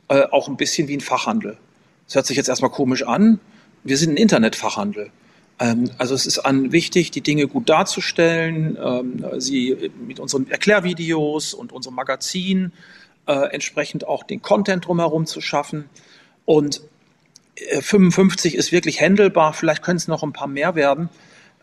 äh, 0.07 0.23
auch 0.31 0.47
ein 0.47 0.57
bisschen 0.57 0.87
wie 0.87 0.97
ein 0.97 1.01
Fachhandel. 1.01 1.57
Das 2.05 2.15
hört 2.15 2.25
sich 2.25 2.37
jetzt 2.37 2.49
erstmal 2.49 2.71
komisch 2.71 3.03
an. 3.03 3.39
Wir 3.83 3.97
sind 3.97 4.13
ein 4.13 4.17
Internetfachhandel. 4.17 5.11
Ähm, 5.59 5.91
also 5.97 6.15
es 6.15 6.25
ist 6.25 6.39
an 6.39 6.71
wichtig, 6.71 7.11
die 7.11 7.21
Dinge 7.21 7.47
gut 7.47 7.69
darzustellen, 7.69 8.77
ähm, 8.81 9.25
sie 9.39 9.91
mit 10.05 10.19
unseren 10.19 10.49
Erklärvideos 10.49 11.53
und 11.53 11.71
unserem 11.71 11.95
Magazin 11.95 12.71
äh, 13.27 13.53
entsprechend 13.53 14.07
auch 14.07 14.23
den 14.23 14.41
Content 14.41 14.87
drumherum 14.87 15.25
zu 15.25 15.41
schaffen. 15.41 15.89
Und 16.45 16.81
äh, 17.55 17.81
55 17.81 18.55
ist 18.55 18.71
wirklich 18.71 18.99
händelbar, 18.99 19.53
vielleicht 19.53 19.83
können 19.83 19.97
es 19.97 20.07
noch 20.07 20.23
ein 20.23 20.33
paar 20.33 20.47
mehr 20.47 20.75
werden. 20.75 21.09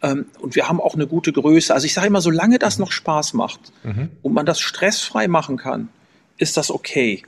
Ähm, 0.02 0.26
und 0.40 0.54
wir 0.54 0.68
haben 0.68 0.80
auch 0.80 0.94
eine 0.94 1.06
gute 1.06 1.32
Größe. 1.32 1.74
Also 1.74 1.86
ich 1.86 1.94
sage 1.94 2.06
immer, 2.06 2.20
solange 2.20 2.58
das 2.58 2.78
noch 2.78 2.92
Spaß 2.92 3.34
macht 3.34 3.72
mhm. 3.82 4.10
und 4.22 4.32
man 4.32 4.46
das 4.46 4.60
stressfrei 4.60 5.28
machen 5.28 5.56
kann, 5.56 5.88
ist 6.36 6.56
das 6.56 6.70
okay. 6.70 7.22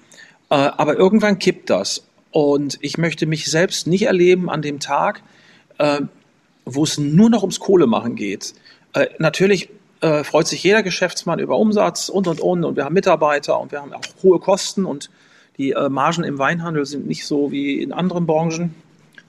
Äh, 0.50 0.54
aber 0.54 0.94
irgendwann 0.96 1.38
kippt 1.38 1.70
das. 1.70 2.04
Und 2.30 2.78
ich 2.80 2.96
möchte 2.96 3.26
mich 3.26 3.46
selbst 3.46 3.86
nicht 3.88 4.02
erleben 4.02 4.48
an 4.48 4.62
dem 4.62 4.78
Tag, 4.78 5.22
äh, 5.78 6.00
wo 6.64 6.84
es 6.84 6.98
nur 6.98 7.28
noch 7.28 7.42
ums 7.42 7.58
Kohlemachen 7.58 8.14
geht. 8.14 8.54
Äh, 8.92 9.06
natürlich 9.18 9.70
äh, 10.00 10.24
freut 10.24 10.46
sich 10.48 10.62
jeder 10.62 10.82
Geschäftsmann 10.82 11.38
über 11.38 11.58
Umsatz 11.58 12.08
und 12.08 12.26
und 12.26 12.40
und 12.40 12.64
und 12.64 12.76
wir 12.76 12.84
haben 12.84 12.94
Mitarbeiter 12.94 13.60
und 13.60 13.72
wir 13.72 13.80
haben 13.80 13.92
auch 13.92 14.02
hohe 14.22 14.38
Kosten 14.38 14.84
und 14.84 15.10
die 15.58 15.72
äh, 15.72 15.88
Margen 15.88 16.24
im 16.24 16.38
Weinhandel 16.38 16.86
sind 16.86 17.06
nicht 17.06 17.26
so 17.26 17.52
wie 17.52 17.82
in 17.82 17.92
anderen 17.92 18.26
Branchen. 18.26 18.74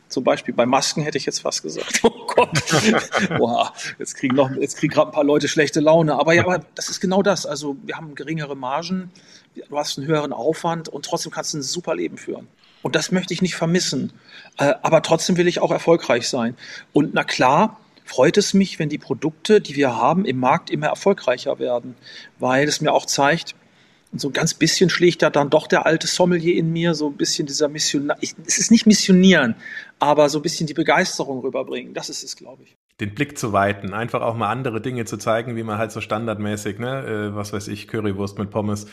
Zum 0.07 0.23
Beispiel 0.23 0.53
bei 0.53 0.65
Masken 0.65 1.01
hätte 1.03 1.17
ich 1.17 1.25
jetzt 1.25 1.39
fast 1.39 1.63
gesagt. 1.63 2.01
Oh 2.31 2.33
Gott, 2.33 2.63
Boah, 3.37 3.73
jetzt 3.99 4.15
kriegen 4.15 4.37
noch, 4.37 4.49
jetzt 4.51 4.77
kriegen 4.77 4.93
gerade 4.93 5.09
ein 5.09 5.13
paar 5.13 5.25
Leute 5.25 5.49
schlechte 5.49 5.81
Laune. 5.81 6.17
Aber 6.17 6.33
ja, 6.33 6.43
aber 6.43 6.63
das 6.75 6.87
ist 6.87 7.01
genau 7.01 7.21
das. 7.21 7.45
Also 7.45 7.75
wir 7.83 7.97
haben 7.97 8.15
geringere 8.15 8.55
Margen, 8.55 9.11
du 9.53 9.77
hast 9.77 9.97
einen 9.97 10.07
höheren 10.07 10.31
Aufwand 10.31 10.87
und 10.87 11.03
trotzdem 11.03 11.33
kannst 11.33 11.53
du 11.53 11.57
ein 11.57 11.61
super 11.61 11.93
Leben 11.93 12.17
führen. 12.17 12.47
Und 12.83 12.95
das 12.95 13.11
möchte 13.11 13.33
ich 13.33 13.41
nicht 13.41 13.55
vermissen. 13.55 14.13
Äh, 14.57 14.75
aber 14.81 15.01
trotzdem 15.01 15.35
will 15.35 15.47
ich 15.47 15.59
auch 15.59 15.71
erfolgreich 15.71 16.29
sein. 16.29 16.55
Und 16.93 17.13
na 17.13 17.25
klar, 17.25 17.77
freut 18.03 18.37
es 18.37 18.53
mich, 18.53 18.79
wenn 18.79 18.89
die 18.89 18.97
Produkte, 18.97 19.61
die 19.61 19.75
wir 19.75 19.95
haben, 19.95 20.25
im 20.25 20.37
Markt 20.37 20.69
immer 20.69 20.87
erfolgreicher 20.87 21.59
werden, 21.59 21.95
weil 22.39 22.67
es 22.67 22.81
mir 22.81 22.91
auch 22.91 23.05
zeigt, 23.05 23.55
und 24.11 24.19
so 24.19 24.27
ein 24.27 24.33
ganz 24.33 24.53
bisschen 24.53 24.89
schlägt 24.89 25.21
da 25.21 25.29
dann 25.29 25.49
doch 25.49 25.67
der 25.67 25.85
alte 25.85 26.05
Sommelier 26.05 26.55
in 26.57 26.71
mir, 26.71 26.93
so 26.95 27.07
ein 27.07 27.15
bisschen 27.15 27.47
dieser 27.47 27.69
Missionar. 27.69 28.17
Es 28.21 28.57
ist 28.57 28.69
nicht 28.69 28.85
missionieren, 28.85 29.55
aber 29.99 30.27
so 30.27 30.39
ein 30.39 30.41
bisschen 30.41 30.67
die 30.67 30.73
Begeisterung 30.73 31.39
rüberbringen. 31.39 31.93
Das 31.93 32.09
ist 32.09 32.23
es, 32.23 32.35
glaube 32.35 32.63
ich. 32.63 32.75
Den 32.99 33.15
Blick 33.15 33.37
zu 33.37 33.53
weiten, 33.53 33.93
einfach 33.93 34.21
auch 34.21 34.35
mal 34.35 34.49
andere 34.49 34.81
Dinge 34.81 35.05
zu 35.05 35.17
zeigen, 35.17 35.55
wie 35.55 35.63
man 35.63 35.77
halt 35.77 35.91
so 35.91 36.01
standardmäßig, 36.01 36.77
ne, 36.77 37.31
äh, 37.31 37.35
was 37.35 37.53
weiß 37.53 37.69
ich, 37.69 37.87
Currywurst 37.87 38.37
mit 38.37 38.51
Pommes 38.51 38.87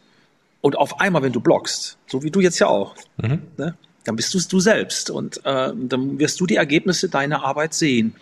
Und 0.62 0.78
auf 0.78 1.00
einmal, 1.00 1.22
wenn 1.22 1.32
du 1.32 1.40
bloggst, 1.40 1.98
so 2.08 2.24
wie 2.24 2.32
du 2.32 2.42
jetzt 2.42 2.60
ja 2.60 2.68
auch, 2.68 2.96
mhm. 3.18 3.42
ne, 3.58 3.76
dann 4.04 4.16
bist 4.16 4.34
du 4.34 4.38
es 4.38 4.48
du 4.48 4.60
selbst 4.60 5.10
und 5.10 5.38
äh, 5.46 5.72
dann 5.74 6.20
wirst 6.20 6.40
du 6.40 6.46
die 6.46 6.56
Ergebnisse 6.56 7.10
deiner 7.10 7.44
Arbeit 7.44 7.74
sehen. 7.74 8.16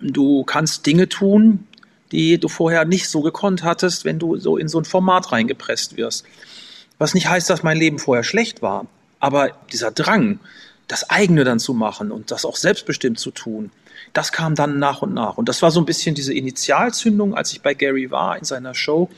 Du 0.00 0.44
kannst 0.44 0.86
Dinge 0.86 1.08
tun, 1.08 1.66
die 2.12 2.38
du 2.38 2.48
vorher 2.48 2.84
nicht 2.84 3.08
so 3.08 3.20
gekonnt 3.20 3.62
hattest, 3.64 4.04
wenn 4.04 4.18
du 4.18 4.38
so 4.38 4.56
in 4.56 4.68
so 4.68 4.78
ein 4.78 4.84
Format 4.84 5.32
reingepresst 5.32 5.96
wirst. 5.96 6.24
Was 6.98 7.14
nicht 7.14 7.28
heißt, 7.28 7.50
dass 7.50 7.62
mein 7.62 7.76
Leben 7.76 7.98
vorher 7.98 8.22
schlecht 8.22 8.62
war, 8.62 8.86
aber 9.18 9.50
dieser 9.72 9.90
Drang, 9.90 10.40
das 10.88 11.10
eigene 11.10 11.44
dann 11.44 11.58
zu 11.58 11.74
machen 11.74 12.10
und 12.10 12.30
das 12.30 12.44
auch 12.44 12.56
selbstbestimmt 12.56 13.18
zu 13.18 13.30
tun, 13.30 13.70
das 14.12 14.30
kam 14.30 14.54
dann 14.54 14.78
nach 14.78 15.02
und 15.02 15.14
nach. 15.14 15.38
Und 15.38 15.48
das 15.48 15.62
war 15.62 15.70
so 15.70 15.80
ein 15.80 15.86
bisschen 15.86 16.14
diese 16.14 16.34
Initialzündung, 16.34 17.34
als 17.34 17.52
ich 17.52 17.62
bei 17.62 17.74
Gary 17.74 18.10
war 18.10 18.36
in 18.36 18.44
seiner 18.44 18.74
Show 18.74 19.08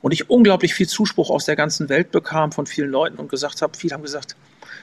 und 0.00 0.12
ich 0.12 0.30
unglaublich 0.30 0.74
viel 0.74 0.88
Zuspruch 0.88 1.30
aus 1.30 1.44
der 1.44 1.56
ganzen 1.56 1.88
Welt 1.88 2.10
bekam 2.10 2.52
von 2.52 2.66
vielen 2.66 2.90
Leuten 2.90 3.18
und 3.18 3.28
gesagt 3.28 3.62
habe, 3.62 3.76
viele 3.76 3.94
haben 3.94 4.02
gesagt, 4.02 4.36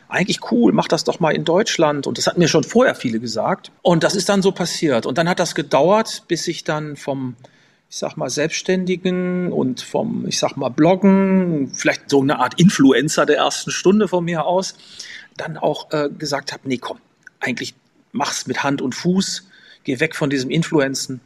eigentlich 0.07 0.51
cool, 0.51 0.71
mach 0.71 0.87
das 0.87 1.03
doch 1.03 1.19
mal 1.19 1.31
in 1.31 1.45
Deutschland. 1.45 2.05
Und 2.07 2.17
das 2.17 2.27
hatten 2.27 2.39
mir 2.39 2.47
schon 2.47 2.63
vorher 2.63 2.95
viele 2.95 3.19
gesagt. 3.19 3.71
Und 3.81 4.03
das 4.03 4.15
ist 4.15 4.29
dann 4.29 4.41
so 4.41 4.51
passiert. 4.51 5.05
Und 5.05 5.17
dann 5.17 5.27
hat 5.27 5.39
das 5.39 5.55
gedauert, 5.55 6.23
bis 6.27 6.47
ich 6.47 6.63
dann 6.63 6.95
vom 6.95 7.35
ich 7.89 7.99
sag 7.99 8.17
mal, 8.17 8.29
Selbstständigen 8.29 9.51
und 9.51 9.79
vom, 9.81 10.25
ich 10.27 10.39
sag 10.39 10.57
mal, 10.57 10.69
Bloggen, 10.69 11.71
vielleicht 11.73 12.09
so 12.09 12.21
eine 12.21 12.39
Art 12.39 12.59
Influencer 12.59 13.25
der 13.25 13.37
ersten 13.37 13.71
Stunde 13.71 14.07
von 14.07 14.25
mir 14.25 14.45
aus, 14.45 14.75
dann 15.37 15.57
auch 15.57 15.91
äh, 15.91 16.09
gesagt 16.09 16.51
habe, 16.51 16.67
nee, 16.67 16.77
komm, 16.77 16.97
eigentlich 17.39 17.75
mach's 18.11 18.47
mit 18.47 18.63
Hand 18.63 18.81
und 18.81 18.95
Fuß, 18.95 19.47
geh 19.83 19.99
weg 19.99 20.15
von 20.15 20.29
diesem 20.29 20.49
Influenzen, 20.49 21.21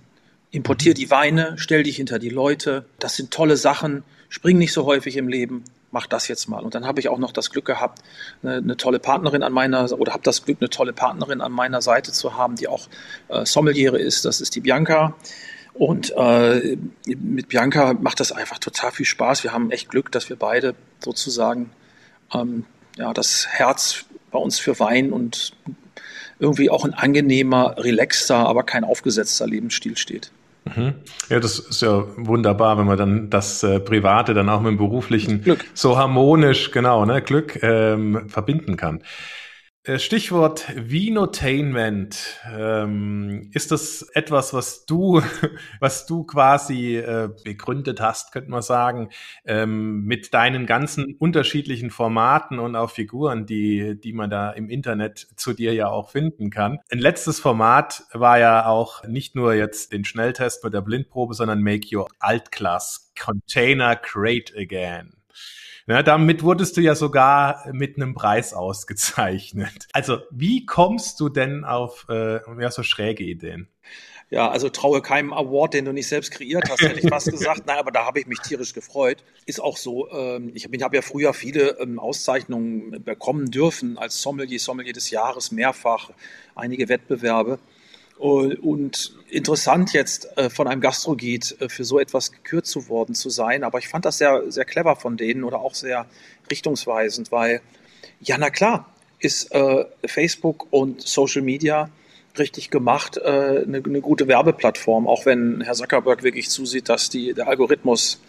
importier 0.51 0.93
die 0.93 1.11
Weine, 1.11 1.53
stell 1.57 1.83
dich 1.83 1.97
hinter 1.97 2.19
die 2.19 2.29
Leute, 2.29 2.85
das 2.99 3.15
sind 3.15 3.31
tolle 3.31 3.57
Sachen, 3.57 4.03
spring 4.29 4.57
nicht 4.57 4.73
so 4.73 4.85
häufig 4.85 5.17
im 5.17 5.27
Leben, 5.27 5.63
mach 5.91 6.07
das 6.07 6.27
jetzt 6.27 6.47
mal. 6.47 6.63
Und 6.63 6.75
dann 6.75 6.85
habe 6.85 6.99
ich 6.99 7.09
auch 7.09 7.17
noch 7.17 7.31
das 7.31 7.51
Glück 7.51 7.65
gehabt, 7.65 7.99
eine, 8.43 8.55
eine 8.55 8.77
tolle 8.77 8.99
Partnerin 8.99 9.43
an 9.43 9.53
meiner, 9.53 9.91
oder 9.91 10.13
habe 10.13 10.23
das 10.23 10.45
Glück, 10.45 10.57
eine 10.59 10.69
tolle 10.69 10.93
Partnerin 10.93 11.41
an 11.41 11.51
meiner 11.51 11.81
Seite 11.81 12.11
zu 12.11 12.35
haben, 12.35 12.55
die 12.55 12.67
auch 12.67 12.87
äh, 13.27 13.45
Sommeliere 13.45 13.99
ist, 13.99 14.25
das 14.25 14.41
ist 14.41 14.55
die 14.55 14.61
Bianca. 14.61 15.15
Und 15.73 16.11
äh, 16.17 16.77
mit 17.05 17.47
Bianca 17.47 17.93
macht 17.93 18.19
das 18.19 18.31
einfach 18.31 18.57
total 18.57 18.91
viel 18.91 19.05
Spaß. 19.05 19.43
Wir 19.43 19.53
haben 19.53 19.71
echt 19.71 19.89
Glück, 19.89 20.11
dass 20.11 20.27
wir 20.29 20.35
beide 20.35 20.75
sozusagen 20.99 21.71
ähm, 22.33 22.65
ja, 22.97 23.13
das 23.13 23.47
Herz 23.47 24.05
bei 24.31 24.39
uns 24.39 24.59
für 24.59 24.79
Wein 24.79 25.13
und 25.13 25.53
irgendwie 26.39 26.69
auch 26.69 26.85
ein 26.85 26.93
angenehmer, 26.93 27.75
relaxter, 27.77 28.37
aber 28.37 28.63
kein 28.63 28.83
aufgesetzter 28.83 29.47
Lebensstil 29.47 29.97
steht. 29.97 30.31
Mhm. 30.65 30.93
Ja, 31.29 31.39
das 31.39 31.59
ist 31.59 31.81
ja 31.81 32.05
wunderbar, 32.17 32.77
wenn 32.77 32.85
man 32.85 32.97
dann 32.97 33.29
das 33.29 33.63
äh, 33.63 33.79
Private 33.79 34.33
dann 34.33 34.49
auch 34.49 34.61
mit 34.61 34.71
dem 34.71 34.77
Beruflichen 34.77 35.41
Glück. 35.41 35.65
so 35.73 35.97
harmonisch, 35.97 36.71
genau, 36.71 37.05
ne, 37.05 37.21
Glück 37.21 37.61
ähm, 37.63 38.29
verbinden 38.29 38.75
kann. 38.77 39.01
Äh, 39.89 39.97
Stichwort 39.97 40.67
Vinotainment. 40.75 42.39
Ähm, 42.47 43.49
ist 43.55 43.71
das 43.71 44.03
etwas, 44.13 44.53
was 44.53 44.85
du, 44.85 45.19
was 45.79 46.05
du 46.05 46.25
quasi 46.25 46.97
äh, 46.97 47.29
begründet 47.43 47.99
hast, 47.99 48.31
könnte 48.31 48.51
man 48.51 48.61
sagen, 48.61 49.09
ähm, 49.45 50.03
mit 50.03 50.35
deinen 50.35 50.67
ganzen 50.67 51.15
unterschiedlichen 51.15 51.89
Formaten 51.89 52.59
und 52.59 52.75
auch 52.75 52.91
Figuren, 52.91 53.47
die, 53.47 53.99
die 53.99 54.13
man 54.13 54.29
da 54.29 54.51
im 54.51 54.69
Internet 54.69 55.27
zu 55.35 55.53
dir 55.53 55.73
ja 55.73 55.87
auch 55.87 56.11
finden 56.11 56.51
kann. 56.51 56.77
Ein 56.91 56.99
letztes 56.99 57.39
Format 57.39 58.03
war 58.13 58.37
ja 58.37 58.67
auch 58.67 59.03
nicht 59.05 59.33
nur 59.35 59.55
jetzt 59.55 59.91
den 59.91 60.05
Schnelltest 60.05 60.63
mit 60.63 60.75
der 60.75 60.81
Blindprobe, 60.81 61.33
sondern 61.33 61.63
Make 61.63 61.97
Your 61.97 62.07
Altclass 62.19 63.11
Container 63.19 63.95
Great 63.95 64.53
Again. 64.55 65.13
Ja, 65.89 66.03
damit 66.03 66.43
wurdest 66.43 66.77
du 66.77 66.81
ja 66.81 66.93
sogar 66.93 67.67
mit 67.73 67.97
einem 67.97 68.13
Preis 68.13 68.53
ausgezeichnet. 68.53 69.87
Also 69.91 70.19
wie 70.29 70.67
kommst 70.67 71.19
du 71.19 71.29
denn 71.29 71.65
auf 71.65 72.05
äh, 72.09 72.41
ja, 72.61 72.69
so 72.69 72.83
schräge 72.83 73.23
Ideen? 73.23 73.67
Ja, 74.29 74.51
also 74.51 74.69
traue 74.69 75.01
keinem 75.01 75.33
Award, 75.33 75.73
den 75.73 75.85
du 75.85 75.91
nicht 75.91 76.07
selbst 76.07 76.29
kreiert 76.29 76.69
hast, 76.69 76.83
hätte 76.83 76.99
ich 76.99 77.09
fast 77.09 77.25
gesagt. 77.31 77.63
Nein, 77.65 77.79
aber 77.79 77.89
da 77.89 78.05
habe 78.05 78.19
ich 78.19 78.27
mich 78.27 78.37
tierisch 78.37 78.75
gefreut. 78.75 79.23
Ist 79.47 79.59
auch 79.59 79.77
so. 79.77 80.07
Ähm, 80.11 80.51
ich 80.53 80.65
habe 80.65 80.95
ja 80.95 81.01
früher 81.01 81.33
viele 81.33 81.79
ähm, 81.79 81.97
Auszeichnungen 81.97 83.03
bekommen 83.03 83.49
dürfen 83.49 83.97
als 83.97 84.21
Sommelier, 84.21 84.59
Sommelier 84.59 84.93
des 84.93 85.09
Jahres, 85.09 85.51
mehrfach, 85.51 86.11
einige 86.53 86.87
Wettbewerbe. 86.87 87.57
Und 88.19 89.15
interessant 89.29 89.93
jetzt 89.93 90.37
äh, 90.37 90.49
von 90.49 90.67
einem 90.67 90.81
Gastrogit 90.81 91.55
äh, 91.61 91.69
für 91.69 91.85
so 91.85 91.99
etwas 91.99 92.33
gekürt 92.33 92.67
zu 92.67 92.89
worden 92.89 93.15
zu 93.15 93.29
sein. 93.29 93.63
Aber 93.63 93.79
ich 93.79 93.87
fand 93.87 94.03
das 94.03 94.17
sehr, 94.17 94.51
sehr 94.51 94.65
clever 94.65 94.97
von 94.97 95.15
denen 95.15 95.45
oder 95.45 95.61
auch 95.61 95.73
sehr 95.73 96.05
richtungsweisend, 96.51 97.31
weil, 97.31 97.61
ja, 98.19 98.37
na 98.37 98.49
klar, 98.49 98.93
ist 99.19 99.53
äh, 99.53 99.85
Facebook 100.05 100.67
und 100.69 101.01
Social 101.01 101.41
Media 101.41 101.89
richtig 102.37 102.69
gemacht, 102.69 103.21
eine, 103.21 103.81
eine, 103.83 104.01
gute 104.01 104.27
Werbeplattform, 104.27 105.07
auch 105.07 105.25
wenn 105.25 105.61
Herr 105.61 105.73
Zuckerberg 105.73 106.23
wirklich 106.23 106.49
zusieht, 106.49 106.87
dass 106.87 107.09
die, 107.09 107.33
der 107.33 107.47
Algorithmus 107.47 108.21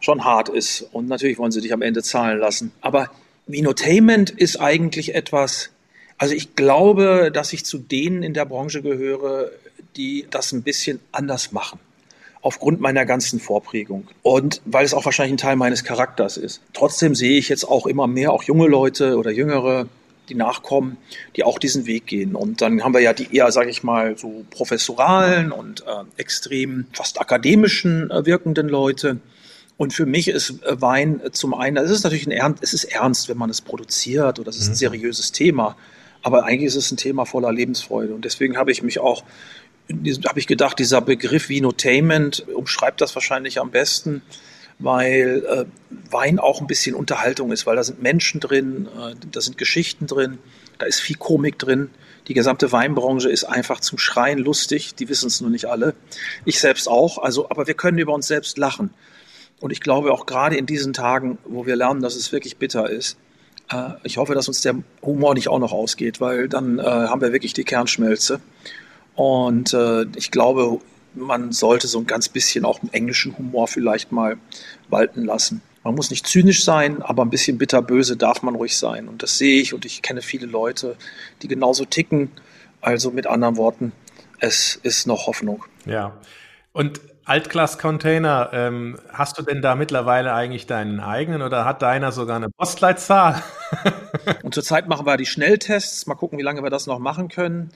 schon 0.00 0.24
hart 0.24 0.48
ist. 0.48 0.82
Und 0.92 1.08
natürlich 1.08 1.38
wollen 1.38 1.50
sie 1.50 1.60
dich 1.60 1.72
am 1.72 1.82
Ende 1.82 2.02
zahlen 2.02 2.38
lassen. 2.38 2.72
Aber 2.80 3.10
Vinotainment 3.46 4.30
ist 4.30 4.60
eigentlich 4.60 5.14
etwas, 5.14 5.70
also 6.18 6.34
ich 6.34 6.56
glaube, 6.56 7.30
dass 7.32 7.52
ich 7.52 7.64
zu 7.64 7.78
denen 7.78 8.22
in 8.22 8.34
der 8.34 8.44
Branche 8.44 8.82
gehöre, 8.82 9.50
die 9.96 10.26
das 10.30 10.52
ein 10.52 10.62
bisschen 10.62 11.00
anders 11.12 11.52
machen. 11.52 11.78
Aufgrund 12.40 12.80
meiner 12.80 13.04
ganzen 13.04 13.40
Vorprägung. 13.40 14.06
Und 14.22 14.60
weil 14.64 14.84
es 14.84 14.94
auch 14.94 15.04
wahrscheinlich 15.04 15.34
ein 15.34 15.38
Teil 15.38 15.56
meines 15.56 15.82
Charakters 15.82 16.36
ist. 16.36 16.60
Trotzdem 16.72 17.14
sehe 17.14 17.38
ich 17.38 17.48
jetzt 17.48 17.64
auch 17.64 17.86
immer 17.86 18.06
mehr, 18.06 18.32
auch 18.32 18.44
junge 18.44 18.68
Leute 18.68 19.16
oder 19.16 19.30
jüngere, 19.30 19.88
die 20.28 20.34
nachkommen, 20.34 20.98
die 21.36 21.42
auch 21.42 21.58
diesen 21.58 21.86
Weg 21.86 22.06
gehen. 22.06 22.34
Und 22.34 22.60
dann 22.60 22.84
haben 22.84 22.94
wir 22.94 23.00
ja 23.00 23.12
die 23.12 23.34
eher, 23.34 23.50
sage 23.50 23.70
ich 23.70 23.82
mal, 23.82 24.16
so 24.16 24.44
professoralen 24.50 25.50
und 25.52 25.80
äh, 25.82 26.04
extrem 26.16 26.86
fast 26.92 27.20
akademischen 27.20 28.10
äh, 28.10 28.24
wirkenden 28.24 28.68
Leute. 28.68 29.18
Und 29.76 29.92
für 29.92 30.06
mich 30.06 30.28
ist 30.28 30.62
äh, 30.62 30.80
Wein 30.80 31.20
zum 31.32 31.54
einen, 31.54 31.76
es 31.76 31.90
ist 31.90 32.04
natürlich 32.04 32.26
ein 32.26 32.32
Ernst, 32.32 32.62
es 32.62 32.72
ist 32.72 32.84
ernst, 32.84 33.28
wenn 33.28 33.38
man 33.38 33.50
es 33.50 33.60
produziert 33.60 34.38
oder 34.38 34.50
es 34.50 34.58
ist 34.58 34.68
ein 34.68 34.72
mhm. 34.72 34.76
seriöses 34.76 35.32
Thema. 35.32 35.76
Aber 36.22 36.44
eigentlich 36.44 36.66
ist 36.66 36.76
es 36.76 36.90
ein 36.90 36.96
Thema 36.96 37.24
voller 37.24 37.52
Lebensfreude. 37.52 38.14
Und 38.14 38.24
deswegen 38.24 38.56
habe 38.56 38.70
ich 38.72 38.82
mich 38.82 38.98
auch, 38.98 39.24
habe 39.90 40.38
ich 40.38 40.46
gedacht, 40.46 40.78
dieser 40.78 41.00
Begriff 41.00 41.48
Vinotainment 41.48 42.46
umschreibt 42.48 43.00
das 43.00 43.14
wahrscheinlich 43.14 43.60
am 43.60 43.70
besten, 43.70 44.22
weil 44.78 45.44
äh, 45.48 45.64
Wein 46.10 46.38
auch 46.38 46.60
ein 46.60 46.66
bisschen 46.66 46.94
Unterhaltung 46.94 47.50
ist, 47.50 47.66
weil 47.66 47.76
da 47.76 47.82
sind 47.82 48.02
Menschen 48.02 48.40
drin, 48.40 48.88
äh, 48.96 49.14
da 49.30 49.40
sind 49.40 49.58
Geschichten 49.58 50.06
drin, 50.06 50.38
da 50.78 50.86
ist 50.86 51.00
viel 51.00 51.16
Komik 51.16 51.58
drin. 51.58 51.90
Die 52.28 52.34
gesamte 52.34 52.70
Weinbranche 52.72 53.30
ist 53.30 53.44
einfach 53.44 53.80
zum 53.80 53.98
Schreien 53.98 54.38
lustig. 54.38 54.94
Die 54.94 55.08
wissen 55.08 55.28
es 55.28 55.40
nur 55.40 55.50
nicht 55.50 55.64
alle. 55.64 55.94
Ich 56.44 56.60
selbst 56.60 56.86
auch. 56.86 57.18
Also, 57.18 57.48
aber 57.50 57.66
wir 57.66 57.74
können 57.74 57.98
über 57.98 58.12
uns 58.12 58.26
selbst 58.26 58.58
lachen. 58.58 58.90
Und 59.60 59.72
ich 59.72 59.80
glaube 59.80 60.12
auch 60.12 60.26
gerade 60.26 60.56
in 60.56 60.66
diesen 60.66 60.92
Tagen, 60.92 61.38
wo 61.44 61.66
wir 61.66 61.74
lernen, 61.74 62.02
dass 62.02 62.14
es 62.14 62.30
wirklich 62.30 62.58
bitter 62.58 62.88
ist, 62.88 63.16
äh, 63.70 63.90
ich 64.02 64.16
hoffe, 64.16 64.34
dass 64.34 64.48
uns 64.48 64.62
der 64.62 64.76
Humor 65.02 65.34
nicht 65.34 65.48
auch 65.48 65.58
noch 65.58 65.72
ausgeht, 65.72 66.20
weil 66.20 66.48
dann 66.48 66.78
äh, 66.78 66.82
haben 66.82 67.20
wir 67.20 67.32
wirklich 67.32 67.52
die 67.52 67.64
Kernschmelze. 67.64 68.40
Und 69.14 69.74
äh, 69.74 70.04
ich 70.16 70.30
glaube, 70.30 70.80
man 71.14 71.52
sollte 71.52 71.88
so 71.88 71.98
ein 71.98 72.06
ganz 72.06 72.28
bisschen 72.28 72.64
auch 72.64 72.80
einen 72.80 72.92
englischen 72.92 73.36
Humor 73.36 73.68
vielleicht 73.68 74.12
mal 74.12 74.36
walten 74.88 75.24
lassen. 75.24 75.62
Man 75.84 75.94
muss 75.94 76.10
nicht 76.10 76.26
zynisch 76.26 76.64
sein, 76.64 77.02
aber 77.02 77.24
ein 77.24 77.30
bisschen 77.30 77.58
bitterböse 77.58 78.16
darf 78.16 78.42
man 78.42 78.54
ruhig 78.54 78.76
sein. 78.76 79.08
Und 79.08 79.22
das 79.22 79.38
sehe 79.38 79.60
ich 79.60 79.74
und 79.74 79.84
ich 79.84 80.02
kenne 80.02 80.22
viele 80.22 80.46
Leute, 80.46 80.96
die 81.42 81.48
genauso 81.48 81.84
ticken. 81.84 82.30
Also 82.80 83.10
mit 83.10 83.26
anderen 83.26 83.56
Worten, 83.56 83.92
es 84.38 84.78
ist 84.82 85.06
noch 85.06 85.26
Hoffnung. 85.26 85.64
Ja. 85.84 86.16
Und 86.72 87.00
Altglas-Container, 87.28 88.50
ähm, 88.52 88.98
hast 89.12 89.38
du 89.38 89.42
denn 89.42 89.60
da 89.60 89.74
mittlerweile 89.74 90.32
eigentlich 90.32 90.66
deinen 90.66 90.98
eigenen 91.00 91.42
oder 91.42 91.64
hat 91.64 91.82
deiner 91.82 92.10
sogar 92.10 92.36
eine 92.36 92.48
Postleitzahl? 92.48 93.42
und 94.42 94.54
zurzeit 94.54 94.88
machen 94.88 95.06
wir 95.06 95.16
die 95.18 95.26
Schnelltests. 95.26 96.06
Mal 96.06 96.14
gucken, 96.14 96.38
wie 96.38 96.42
lange 96.42 96.62
wir 96.62 96.70
das 96.70 96.86
noch 96.86 96.98
machen 96.98 97.28
können. 97.28 97.70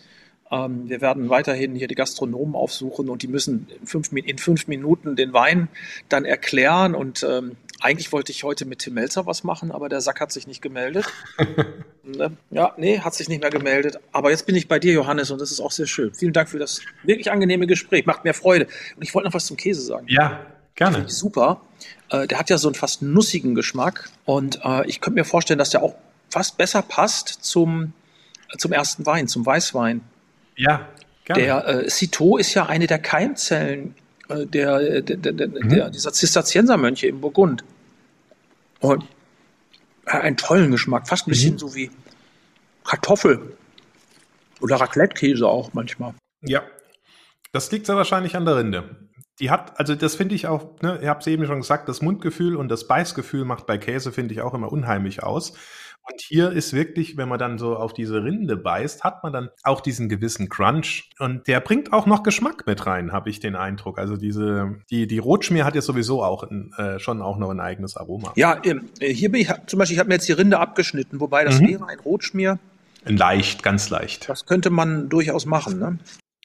Ähm, 0.50 0.88
wir 0.88 1.03
werden 1.03 1.28
weiterhin 1.28 1.74
hier 1.74 1.86
die 1.86 1.94
Gastronomen 1.94 2.55
aufsuchen 2.55 3.11
und 3.11 3.22
die 3.22 3.28
müssen 3.28 3.68
in 3.80 3.86
fünf, 3.86 4.12
in 4.12 4.38
fünf 4.38 4.68
Minuten 4.68 5.16
den 5.16 5.34
Wein 5.34 5.68
dann 6.09 6.24
erklären. 6.24 6.94
Und 6.94 7.22
ähm, 7.22 7.57
eigentlich 7.80 8.11
wollte 8.12 8.32
ich 8.32 8.44
heute 8.44 8.64
mit 8.64 8.78
Tim 8.78 8.94
Melzer 8.94 9.26
was 9.26 9.44
machen, 9.44 9.70
aber 9.70 9.90
der 9.90 10.00
Sack 10.00 10.20
hat 10.20 10.32
sich 10.32 10.46
nicht 10.46 10.62
gemeldet. 10.62 11.07
Ne? 12.05 12.36
ja, 12.50 12.72
nee, 12.76 12.98
hat 12.98 13.14
sich 13.14 13.28
nicht 13.28 13.40
mehr 13.40 13.50
gemeldet. 13.50 13.98
Aber 14.11 14.30
jetzt 14.30 14.44
bin 14.46 14.57
ich 14.57 14.66
bei 14.66 14.80
dir, 14.80 14.92
Johannes, 14.92 15.30
und 15.30 15.40
das 15.40 15.53
ist 15.53 15.61
auch 15.61 15.70
sehr 15.70 15.86
schön. 15.86 16.12
Vielen 16.12 16.32
Dank 16.32 16.48
für 16.48 16.59
das 16.59 16.80
wirklich 17.05 17.30
angenehme 17.30 17.66
Gespräch. 17.66 18.07
Macht 18.07 18.24
mir 18.24 18.34
Freude. 18.34 18.66
Und 18.96 19.03
ich 19.03 19.14
wollte 19.14 19.28
noch 19.28 19.34
was 19.34 19.46
zum 19.46 19.57
Käse 19.57 19.82
sagen. 19.82 20.07
Ja, 20.09 20.40
gerne. 20.74 21.09
Super. 21.09 21.61
Äh, 22.11 22.26
der 22.26 22.38
hat 22.38 22.50
ja 22.50 22.59
so 22.59 22.68
einen 22.68 22.74
fast 22.74 23.03
nussigen 23.03 23.55
Geschmack. 23.55 24.11
Und 24.24 24.61
äh, 24.64 24.86
ich 24.88 25.00
könnte 25.00 25.20
mir 25.20 25.24
vorstellen, 25.24 25.59
dass 25.59 25.70
der 25.70 25.82
auch 25.82 25.94
fast 26.28 26.57
besser 26.59 26.82
passt 26.82 27.28
zum, 27.28 27.92
äh, 28.53 28.57
zum 28.59 28.72
ersten 28.72 29.07
Wein, 29.07 29.28
zum 29.28 29.46
Weißwein. 29.46 30.00
Ja, 30.57 30.88
gerne. 31.24 31.42
Der 31.42 31.68
äh, 31.68 31.88
Citeau 31.88 32.36
ist 32.36 32.53
ja 32.55 32.66
eine 32.66 32.88
der 32.88 32.98
Keimzellen 32.98 33.94
äh, 34.28 34.46
der, 34.46 35.03
der, 35.03 35.16
der, 35.16 35.48
mhm. 35.48 35.68
der, 35.68 35.90
dieser 35.90 36.12
Zisterziensermönche 36.12 37.07
im 37.07 37.20
Burgund. 37.20 37.62
Und 38.80 39.05
einen 40.07 40.36
tollen 40.36 40.70
Geschmack, 40.70 41.09
fast 41.09 41.26
ein 41.26 41.30
bisschen 41.30 41.55
mhm. 41.55 41.59
so 41.59 41.74
wie 41.74 41.90
Kartoffel 42.84 43.57
oder 44.61 44.76
Raclette-Käse 44.76 45.46
auch 45.46 45.72
manchmal. 45.72 46.14
Ja, 46.40 46.62
das 47.53 47.70
liegt 47.70 47.86
sehr 47.86 47.96
wahrscheinlich 47.96 48.36
an 48.36 48.44
der 48.44 48.57
Rinde. 48.57 49.09
Die 49.38 49.50
hat, 49.50 49.78
also 49.78 49.94
das 49.94 50.14
finde 50.14 50.34
ich 50.34 50.46
auch, 50.46 50.80
ne, 50.82 50.98
ich 51.03 51.09
habe 51.09 51.20
es 51.20 51.26
eben 51.26 51.46
schon 51.46 51.61
gesagt, 51.61 51.88
das 51.88 52.03
Mundgefühl 52.03 52.57
und 52.57 52.68
das 52.68 52.86
Beißgefühl 52.86 53.44
macht 53.44 53.66
bei 53.66 53.78
Käse, 53.78 54.12
finde 54.12 54.34
ich, 54.34 54.42
auch 54.42 54.55
immer 54.55 54.70
unheimlich 54.70 55.22
aus. 55.22 55.55
Und 56.11 56.20
hier 56.20 56.50
ist 56.50 56.72
wirklich, 56.72 57.16
wenn 57.16 57.28
man 57.28 57.38
dann 57.38 57.59
so 57.59 57.76
auf 57.76 57.94
diese 57.94 58.24
Rinde 58.24 58.57
beißt, 58.57 59.05
hat 59.05 59.22
man 59.22 59.32
dann 59.32 59.50
auch 59.62 59.80
diesen 59.80 60.09
gewissen 60.09 60.48
Crunch. 60.48 61.11
Und 61.18 61.46
der 61.46 61.61
bringt 61.61 61.92
auch 61.92 62.07
noch 62.07 62.22
Geschmack 62.22 62.66
mit 62.66 62.86
rein, 62.86 63.12
habe 63.12 63.30
ich 63.30 63.38
den 63.38 63.55
Eindruck. 63.55 63.98
Also 63.98 64.16
diese, 64.16 64.76
die, 64.90 65.07
die 65.07 65.18
Rotschmier 65.18 65.64
hat 65.64 65.74
ja 65.74 65.80
sowieso 65.80 66.22
auch 66.22 66.42
ein, 66.42 66.72
äh, 66.76 66.98
schon 66.98 67.22
auch 67.22 67.38
noch 67.38 67.50
ein 67.50 67.61
eigenes 67.61 67.96
Aroma. 67.96 68.32
Ja, 68.34 68.61
äh, 68.64 69.14
hier 69.14 69.30
bin 69.30 69.42
ich, 69.42 69.50
zum 69.66 69.78
Beispiel, 69.78 69.94
ich 69.94 70.00
habe 70.00 70.09
mir 70.09 70.14
jetzt 70.14 70.28
die 70.28 70.32
Rinde 70.32 70.59
abgeschnitten, 70.59 71.20
wobei 71.20 71.44
das 71.44 71.61
mhm. 71.61 71.68
wäre 71.68 71.86
ein 71.86 72.00
Rotschmier. 72.00 72.59
Leicht, 73.05 73.62
ganz 73.62 73.90
leicht. 73.90 74.28
Das 74.28 74.46
könnte 74.46 74.70
man 74.70 75.09
durchaus 75.09 75.46
machen, 75.46 75.78
ne? 75.78 75.98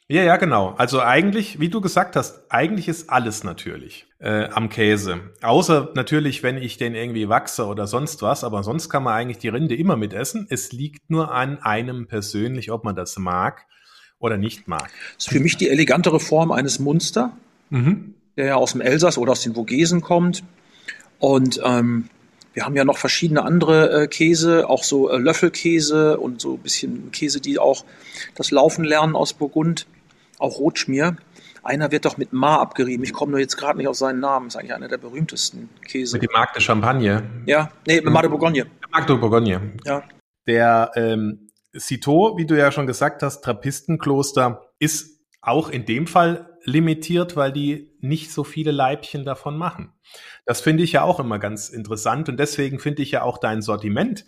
Ja, 0.10 0.24
ja, 0.24 0.38
genau. 0.38 0.74
Also 0.78 1.02
eigentlich, 1.02 1.60
wie 1.60 1.68
du 1.68 1.82
gesagt 1.82 2.16
hast, 2.16 2.50
eigentlich 2.50 2.88
ist 2.88 3.10
alles 3.10 3.44
natürlich 3.44 4.08
äh, 4.20 4.46
am 4.46 4.70
Käse. 4.70 5.20
Außer 5.42 5.92
natürlich, 5.96 6.44
wenn 6.44 6.56
ich 6.58 6.78
den 6.78 6.96
irgendwie 6.96 7.28
wachse 7.28 7.66
oder 7.66 7.88
sonst 7.88 8.22
was, 8.22 8.46
aber 8.46 8.64
sonst 8.64 8.90
kann 8.90 9.04
man 9.04 9.16
eigentlich 9.16 9.40
die 9.40 9.50
Rinde 9.50 9.76
immer 9.76 9.98
mitessen. 9.98 10.48
Es 10.50 10.72
liegt 10.72 11.10
nur 11.10 11.34
an 11.34 11.60
einem 11.62 12.08
persönlich, 12.08 12.72
ob 12.72 12.86
man 12.86 12.96
das 12.96 13.18
mag 13.18 13.66
oder 14.18 14.38
nicht 14.38 14.70
mag. 14.70 14.90
Das 15.16 15.26
ist 15.26 15.34
für 15.34 15.42
mich 15.42 15.58
die 15.58 15.70
elegantere 15.70 16.22
Form 16.22 16.54
eines 16.54 16.80
Munster, 16.80 17.34
mhm. 17.70 18.14
der 18.38 18.46
ja 18.46 18.56
aus 18.56 18.72
dem 18.72 18.82
Elsass 18.82 19.18
oder 19.18 19.34
aus 19.34 19.42
den 19.42 19.56
Vogesen 19.56 20.00
kommt. 20.00 20.42
Und 21.20 21.60
ähm, 21.66 22.08
wir 22.54 22.64
haben 22.64 22.78
ja 22.78 22.86
noch 22.86 22.98
verschiedene 22.98 23.44
andere 23.44 24.04
äh, 24.04 24.08
Käse, 24.08 24.70
auch 24.70 24.86
so 24.86 25.10
äh, 25.10 25.18
Löffelkäse 25.18 26.18
und 26.18 26.40
so 26.40 26.54
ein 26.54 26.60
bisschen 26.60 27.12
Käse, 27.12 27.42
die 27.42 27.60
auch 27.60 27.84
das 28.36 28.52
Laufen 28.52 28.86
lernen 28.86 29.18
aus 29.18 29.34
Burgund 29.34 29.86
auch 30.40 30.60
Rotschmier. 30.60 31.18
Einer 31.64 31.92
wird 31.92 32.06
doch 32.06 32.18
mit 32.18 32.32
Ma 32.34 32.58
abgerieben. 32.58 33.04
Ich 33.04 33.14
komme 33.14 33.32
nur 33.32 33.40
jetzt 33.40 33.58
gerade 33.58 33.78
nicht 33.78 33.88
auf 33.88 33.98
seinen 33.98 34.20
Namen. 34.20 34.48
Ist 34.48 34.56
eigentlich 34.56 34.74
einer 34.74 34.88
der 34.88 34.98
berühmtesten 34.98 35.70
Käse. 35.86 36.16
Mit 36.16 36.24
dem 36.24 36.34
Marc 36.34 36.54
de 36.54 36.62
Champagne. 36.62 37.24
Ja, 37.46 37.72
nee, 37.86 38.02
mit 38.02 38.14
Marc 38.14 38.24
de 38.24 38.30
Bourgogne. 38.30 38.68
Marc 38.92 39.08
de 39.08 39.18
Bourgogne. 39.18 39.74
Ja. 39.86 40.04
Der 40.48 40.92
ähm, 40.96 41.50
Citeau, 41.78 42.38
wie 42.38 42.46
du 42.46 42.58
ja 42.58 42.72
schon 42.72 42.88
gesagt 42.88 43.22
hast, 43.22 43.42
Trappistenkloster, 43.42 44.72
ist 44.80 45.22
auch 45.42 45.70
in 45.70 45.86
dem 45.86 46.08
Fall 46.08 46.58
limitiert, 46.64 47.36
weil 47.36 47.52
die 47.52 47.96
nicht 48.02 48.32
so 48.32 48.44
viele 48.44 48.72
Leibchen 48.72 49.24
davon 49.24 49.58
machen. 49.58 49.94
Das 50.46 50.62
finde 50.62 50.84
ich 50.84 50.92
ja 50.94 51.04
auch 51.04 51.20
immer 51.20 51.40
ganz 51.40 51.70
interessant 51.70 52.30
und 52.30 52.38
deswegen 52.38 52.80
finde 52.80 53.02
ich 53.02 53.12
ja 53.12 53.24
auch 53.24 53.38
dein 53.38 53.62
Sortiment 53.62 54.26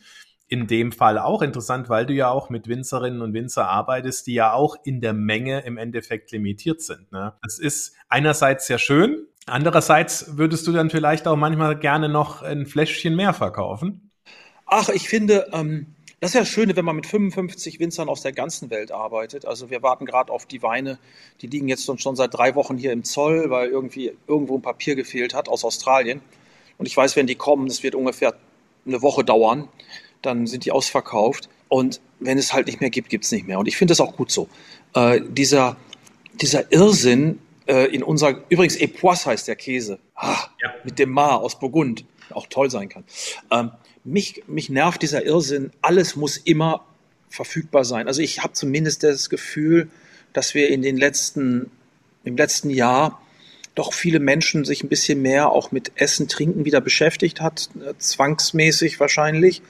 in 0.49 0.65
dem 0.65 0.91
Fall 0.91 1.19
auch 1.19 1.43
interessant, 1.43 1.89
weil 1.89 2.07
du 2.07 2.13
ja 2.13 2.29
auch 2.29 2.49
mit 2.49 2.67
Winzerinnen 2.67 3.21
und 3.21 3.33
Winzer 3.33 3.69
arbeitest, 3.69 4.25
die 4.27 4.33
ja 4.33 4.51
auch 4.51 4.75
in 4.83 4.99
der 4.99 5.13
Menge 5.13 5.61
im 5.61 5.77
Endeffekt 5.77 6.31
limitiert 6.31 6.81
sind. 6.81 7.11
Ne? 7.11 7.33
Das 7.43 7.59
ist 7.59 7.95
einerseits 8.09 8.65
sehr 8.65 8.79
schön, 8.79 9.27
andererseits 9.45 10.37
würdest 10.37 10.65
du 10.65 10.71
dann 10.71 10.89
vielleicht 10.89 11.27
auch 11.27 11.35
manchmal 11.35 11.77
gerne 11.77 12.09
noch 12.09 12.41
ein 12.41 12.65
Fläschchen 12.65 13.15
mehr 13.15 13.33
verkaufen. 13.33 14.09
Ach, 14.65 14.89
ich 14.89 15.07
finde, 15.07 15.47
ähm, 15.53 15.95
das 16.19 16.31
ist 16.31 16.33
ja 16.33 16.41
das 16.41 16.49
Schöne, 16.49 16.75
wenn 16.75 16.85
man 16.85 16.95
mit 16.95 17.05
55 17.05 17.79
Winzern 17.79 18.09
aus 18.09 18.21
der 18.21 18.31
ganzen 18.31 18.71
Welt 18.71 18.91
arbeitet. 18.91 19.45
Also 19.45 19.69
wir 19.69 19.83
warten 19.83 20.05
gerade 20.05 20.33
auf 20.33 20.47
die 20.47 20.63
Weine, 20.63 20.97
die 21.41 21.47
liegen 21.47 21.67
jetzt 21.67 21.85
schon 21.99 22.15
seit 22.15 22.33
drei 22.33 22.55
Wochen 22.55 22.77
hier 22.77 22.91
im 22.91 23.03
Zoll, 23.03 23.51
weil 23.51 23.69
irgendwie 23.69 24.17
irgendwo 24.27 24.57
ein 24.57 24.63
Papier 24.63 24.95
gefehlt 24.95 25.35
hat 25.35 25.47
aus 25.47 25.63
Australien. 25.63 26.21
Und 26.79 26.87
ich 26.87 26.97
weiß, 26.97 27.15
wenn 27.15 27.27
die 27.27 27.35
kommen, 27.35 27.67
das 27.67 27.83
wird 27.83 27.93
ungefähr 27.93 28.33
eine 28.85 29.01
Woche 29.01 29.23
dauern 29.23 29.69
dann 30.21 30.47
sind 30.47 30.65
die 30.65 30.71
ausverkauft. 30.71 31.49
Und 31.67 32.01
wenn 32.19 32.37
es 32.37 32.53
halt 32.53 32.67
nicht 32.67 32.81
mehr 32.81 32.89
gibt, 32.89 33.09
gibt 33.09 33.25
es 33.25 33.31
nicht 33.31 33.47
mehr. 33.47 33.59
Und 33.59 33.67
ich 33.67 33.77
finde 33.77 33.91
das 33.91 34.01
auch 34.01 34.15
gut 34.15 34.31
so. 34.31 34.49
Äh, 34.93 35.21
dieser, 35.27 35.77
dieser 36.41 36.71
Irrsinn 36.71 37.39
äh, 37.67 37.85
in 37.93 38.03
unserer, 38.03 38.43
übrigens 38.49 38.75
Epoisse 38.75 39.29
heißt 39.29 39.47
der 39.47 39.55
Käse, 39.55 39.99
ah, 40.15 40.47
ja. 40.61 40.73
mit 40.83 40.99
dem 40.99 41.11
Mar 41.11 41.41
aus 41.41 41.59
Burgund, 41.59 42.05
auch 42.31 42.47
toll 42.47 42.69
sein 42.69 42.89
kann. 42.89 43.03
Ähm, 43.51 43.71
mich, 44.03 44.43
mich 44.47 44.69
nervt 44.69 45.01
dieser 45.01 45.25
Irrsinn, 45.25 45.71
alles 45.81 46.15
muss 46.15 46.37
immer 46.37 46.85
verfügbar 47.29 47.85
sein. 47.85 48.07
Also 48.07 48.21
ich 48.21 48.41
habe 48.41 48.53
zumindest 48.53 49.03
das 49.03 49.29
Gefühl, 49.29 49.89
dass 50.33 50.53
wir 50.53 50.69
in 50.69 50.81
den 50.81 50.97
letzten, 50.97 51.71
im 52.23 52.35
letzten 52.35 52.69
Jahr 52.69 53.21
doch 53.75 53.93
viele 53.93 54.19
Menschen 54.19 54.65
sich 54.65 54.83
ein 54.83 54.89
bisschen 54.89 55.21
mehr 55.21 55.51
auch 55.51 55.71
mit 55.71 55.91
Essen, 55.95 56.27
Trinken 56.27 56.65
wieder 56.65 56.81
beschäftigt 56.81 57.39
hat, 57.39 57.69
äh, 57.79 57.93
zwangsmäßig 57.97 58.99
wahrscheinlich 58.99 59.61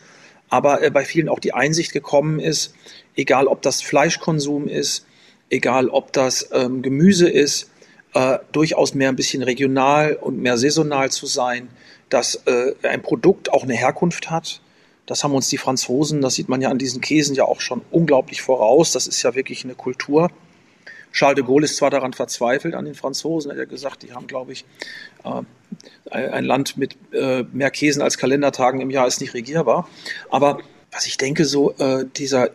aber 0.50 0.84
äh, 0.84 0.90
bei 0.90 1.06
vielen 1.06 1.30
auch 1.30 1.40
die 1.40 1.54
Einsicht 1.54 1.92
gekommen 1.92 2.40
ist, 2.40 2.74
egal 3.16 3.48
ob 3.48 3.62
das 3.62 3.82
Fleischkonsum 3.82 4.68
ist, 4.68 5.06
egal 5.50 5.90
ob 5.90 6.14
das 6.14 6.50
ähm, 6.52 6.82
Gemüse 6.82 7.30
ist, 7.30 7.70
äh, 8.14 8.40
durchaus 8.52 8.94
mehr 8.94 9.10
ein 9.10 9.16
bisschen 9.16 9.44
regional 9.44 10.16
und 10.16 10.40
mehr 10.40 10.58
saisonal 10.58 11.12
zu 11.12 11.26
sein, 11.26 11.70
dass 12.10 12.36
äh, 12.46 12.74
ein 12.84 13.02
Produkt 13.02 13.54
auch 13.54 13.64
eine 13.64 13.76
Herkunft 13.76 14.30
hat. 14.32 14.62
Das 15.06 15.24
haben 15.24 15.34
uns 15.34 15.50
die 15.50 15.58
Franzosen, 15.58 16.22
das 16.22 16.36
sieht 16.36 16.50
man 16.50 16.62
ja 16.62 16.70
an 16.70 16.78
diesen 16.78 17.02
Käsen 17.02 17.36
ja 17.36 17.46
auch 17.46 17.62
schon 17.62 17.82
unglaublich 17.92 18.42
voraus. 18.42 18.92
Das 18.92 19.08
ist 19.08 19.22
ja 19.24 19.36
wirklich 19.36 19.64
eine 19.64 19.76
Kultur. 19.76 20.30
Charles 21.12 21.36
de 21.36 21.46
Gaulle 21.46 21.66
ist 21.66 21.78
zwar 21.78 21.90
daran 21.90 22.14
verzweifelt, 22.14 22.76
an 22.76 22.86
den 22.86 22.96
Franzosen, 22.96 23.52
er 23.52 23.56
hat 23.56 23.60
ja 23.60 23.66
gesagt, 23.66 24.04
die 24.04 24.14
haben, 24.14 24.28
glaube 24.28 24.52
ich, 24.52 24.66
äh, 25.24 25.42
ein 26.12 26.46
Land 26.46 26.78
mit 26.78 26.98
äh, 27.12 27.44
mehr 27.52 27.72
Käsen 27.72 28.02
als 28.02 28.18
Kalendertagen 28.18 28.82
im 28.82 28.90
Jahr 28.90 29.08
ist 29.08 29.22
nicht 29.22 29.34
regierbar. 29.34 29.88
Aber 30.30 30.60
was 30.92 31.06
ich 31.06 31.18
denke, 31.18 31.46
so 31.46 31.74
äh, 31.78 32.06
dieser 32.16 32.52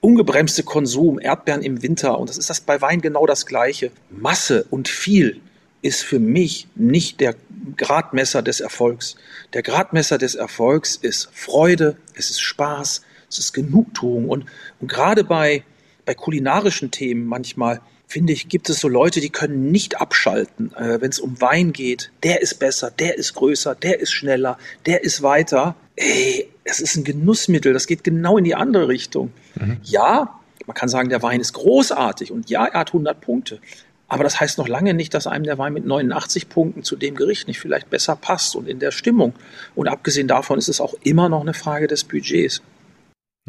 ungebremste 0.00 0.62
Konsum, 0.62 1.18
Erdbeeren 1.18 1.62
im 1.62 1.82
Winter, 1.82 2.18
und 2.18 2.30
das 2.30 2.38
ist 2.38 2.50
das 2.50 2.60
bei 2.60 2.80
Wein 2.80 3.00
genau 3.00 3.26
das 3.26 3.46
Gleiche. 3.46 3.90
Masse 4.10 4.66
und 4.70 4.88
viel 4.88 5.40
ist 5.82 6.02
für 6.02 6.18
mich 6.18 6.68
nicht 6.74 7.20
der 7.20 7.34
Gradmesser 7.76 8.42
des 8.42 8.60
Erfolgs. 8.60 9.16
Der 9.52 9.62
Gradmesser 9.62 10.18
des 10.18 10.34
Erfolgs 10.34 10.96
ist 10.96 11.30
Freude, 11.32 11.96
es 12.14 12.30
ist 12.30 12.40
Spaß, 12.40 13.02
es 13.28 13.38
ist 13.38 13.52
Genugtuung. 13.52 14.28
Und, 14.28 14.46
und 14.80 14.88
gerade 14.88 15.24
bei, 15.24 15.64
bei 16.10 16.14
kulinarischen 16.14 16.90
Themen 16.90 17.24
manchmal 17.24 17.80
finde 18.08 18.32
ich, 18.32 18.48
gibt 18.48 18.68
es 18.68 18.80
so 18.80 18.88
Leute, 18.88 19.20
die 19.20 19.30
können 19.30 19.70
nicht 19.70 20.00
abschalten, 20.00 20.74
äh, 20.74 21.00
wenn 21.00 21.10
es 21.10 21.20
um 21.20 21.40
Wein 21.40 21.72
geht. 21.72 22.10
Der 22.24 22.42
ist 22.42 22.58
besser, 22.58 22.90
der 22.90 23.16
ist 23.16 23.34
größer, 23.34 23.76
der 23.76 24.00
ist 24.00 24.10
schneller, 24.10 24.58
der 24.86 25.04
ist 25.04 25.22
weiter. 25.22 25.76
Ey, 25.94 26.48
es 26.64 26.80
ist 26.80 26.96
ein 26.96 27.04
Genussmittel, 27.04 27.72
das 27.72 27.86
geht 27.86 28.02
genau 28.02 28.38
in 28.38 28.42
die 28.42 28.56
andere 28.56 28.88
Richtung. 28.88 29.32
Mhm. 29.54 29.76
Ja, 29.84 30.40
man 30.66 30.74
kann 30.74 30.88
sagen, 30.88 31.10
der 31.10 31.22
Wein 31.22 31.40
ist 31.40 31.52
großartig 31.52 32.32
und 32.32 32.50
ja, 32.50 32.66
er 32.66 32.80
hat 32.80 32.88
100 32.88 33.20
Punkte. 33.20 33.60
Aber 34.08 34.24
das 34.24 34.40
heißt 34.40 34.58
noch 34.58 34.66
lange 34.66 34.94
nicht, 34.94 35.14
dass 35.14 35.28
einem 35.28 35.44
der 35.44 35.58
Wein 35.58 35.72
mit 35.72 35.86
89 35.86 36.48
Punkten 36.48 36.82
zu 36.82 36.96
dem 36.96 37.14
Gericht 37.14 37.46
nicht 37.46 37.60
vielleicht 37.60 37.88
besser 37.88 38.16
passt 38.16 38.56
und 38.56 38.66
in 38.66 38.80
der 38.80 38.90
Stimmung. 38.90 39.34
Und 39.76 39.86
abgesehen 39.86 40.26
davon 40.26 40.58
ist 40.58 40.68
es 40.68 40.80
auch 40.80 40.94
immer 41.04 41.28
noch 41.28 41.42
eine 41.42 41.54
Frage 41.54 41.86
des 41.86 42.02
Budgets. 42.02 42.62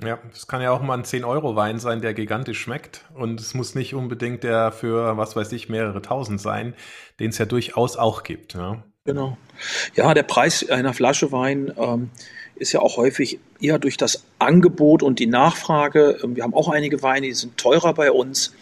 Ja, 0.03 0.19
das 0.31 0.47
kann 0.47 0.61
ja 0.61 0.71
auch 0.71 0.81
mal 0.81 0.97
ein 0.97 1.03
10-Euro-Wein 1.03 1.79
sein, 1.79 2.01
der 2.01 2.13
gigantisch 2.13 2.59
schmeckt. 2.59 3.05
Und 3.13 3.39
es 3.39 3.53
muss 3.53 3.75
nicht 3.75 3.93
unbedingt 3.93 4.43
der 4.43 4.71
für, 4.71 5.17
was 5.17 5.35
weiß 5.35 5.51
ich, 5.51 5.69
mehrere 5.69 6.01
tausend 6.01 6.41
sein, 6.41 6.73
den 7.19 7.29
es 7.29 7.37
ja 7.37 7.45
durchaus 7.45 7.97
auch 7.97 8.23
gibt. 8.23 8.55
Ja. 8.55 8.83
Genau. 9.05 9.37
Ja, 9.95 10.13
der 10.13 10.23
Preis 10.23 10.67
einer 10.69 10.93
Flasche 10.93 11.31
Wein 11.31 11.73
ähm, 11.77 12.09
ist 12.55 12.71
ja 12.71 12.79
auch 12.79 12.97
häufig 12.97 13.39
eher 13.59 13.79
durch 13.79 13.97
das 13.97 14.25
Angebot 14.39 15.03
und 15.03 15.19
die 15.19 15.27
Nachfrage. 15.27 16.19
Ähm, 16.23 16.35
wir 16.35 16.43
haben 16.43 16.53
auch 16.53 16.69
einige 16.69 17.01
Weine, 17.03 17.27
die 17.27 17.33
sind 17.33 17.57
teurer 17.57 17.93
bei 17.93 18.11
uns. 18.11 18.53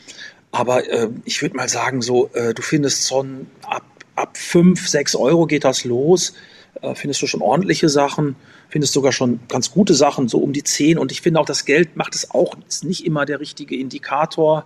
Aber 0.51 0.89
äh, 0.89 1.09
ich 1.25 1.41
würde 1.41 1.55
mal 1.55 1.69
sagen, 1.69 2.01
so, 2.01 2.29
äh, 2.33 2.53
du 2.53 2.61
findest 2.61 3.07
schon 3.07 3.47
ab 3.63 3.83
ab 4.19 4.37
5, 4.37 4.87
6 4.87 5.15
Euro 5.15 5.45
geht 5.45 5.63
das 5.63 5.85
los. 5.85 6.33
Äh, 6.82 6.95
findest 6.95 7.21
du 7.21 7.27
schon 7.27 7.41
ordentliche 7.41 7.89
Sachen, 7.89 8.36
findest 8.69 8.93
sogar 8.93 9.11
schon 9.11 9.39
ganz 9.47 9.71
gute 9.71 9.93
Sachen, 9.93 10.27
so 10.27 10.39
um 10.39 10.53
die 10.53 10.63
10. 10.63 10.97
Und 10.97 11.11
ich 11.11 11.21
finde 11.21 11.39
auch, 11.39 11.45
das 11.45 11.65
Geld 11.65 11.95
macht 11.95 12.15
es 12.15 12.32
auch, 12.32 12.55
ist 12.67 12.84
nicht 12.84 13.05
immer 13.05 13.25
der 13.25 13.39
richtige 13.39 13.77
Indikator. 13.77 14.65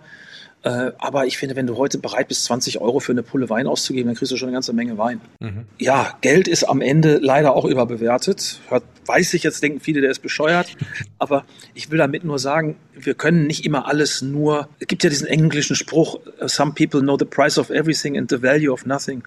Äh, 0.64 0.91
aber 0.97 1.26
ich 1.26 1.38
finde, 1.38 1.55
wenn 1.55 1.68
du 1.68 1.76
heute 1.76 1.97
bereit 1.97 2.30
bist, 2.30 2.45
20 2.45 2.80
Euro 2.80 2.99
für 2.99 3.11
eine 3.11 3.24
Pulle 3.24 3.49
Wein 3.49 3.68
auszugeben, 3.68 4.07
dann 4.07 4.16
kriegst 4.16 4.32
du 4.32 4.38
schon 4.38 4.47
eine 4.47 4.55
ganze 4.55 4.72
Menge 4.72 4.97
Wein. 4.97 5.20
Mhm. 5.39 5.66
Ja, 5.78 6.18
Geld 6.22 6.47
ist 6.47 6.64
am 6.64 6.82
Ende 6.82 7.18
leider 7.18 7.53
auch 7.53 7.66
überbewertet. 7.66 8.61
Hört, 8.70 8.84
weiß 9.05 9.34
ich 9.34 9.43
jetzt, 9.43 9.61
denken 9.61 9.82
viele, 9.82 9.99
der 9.99 10.11
ist 10.11 10.22
bescheuert. 10.22 10.78
Aber 11.20 11.43
ich 11.74 11.91
will 11.91 11.97
damit 11.97 12.24
nur 12.24 12.39
sagen, 12.39 12.78
wir 12.93 13.14
können 13.14 13.45
nicht 13.45 13.66
immer 13.66 13.88
alles 13.88 14.22
nur, 14.22 14.70
es 14.80 14.88
gibt 14.88 15.03
ja 15.03 15.09
diesen 15.09 15.28
englischen 15.28 15.76
Spruch, 15.76 16.20
some 16.45 16.72
people 16.74 17.01
know 17.01 17.18
the 17.18 17.26
price 17.26 17.57
of 17.57 17.70
everything 17.70 18.18
and 18.18 18.30
the 18.30 18.41
value 18.41 18.72
of 18.72 18.86
nothing. 18.86 19.24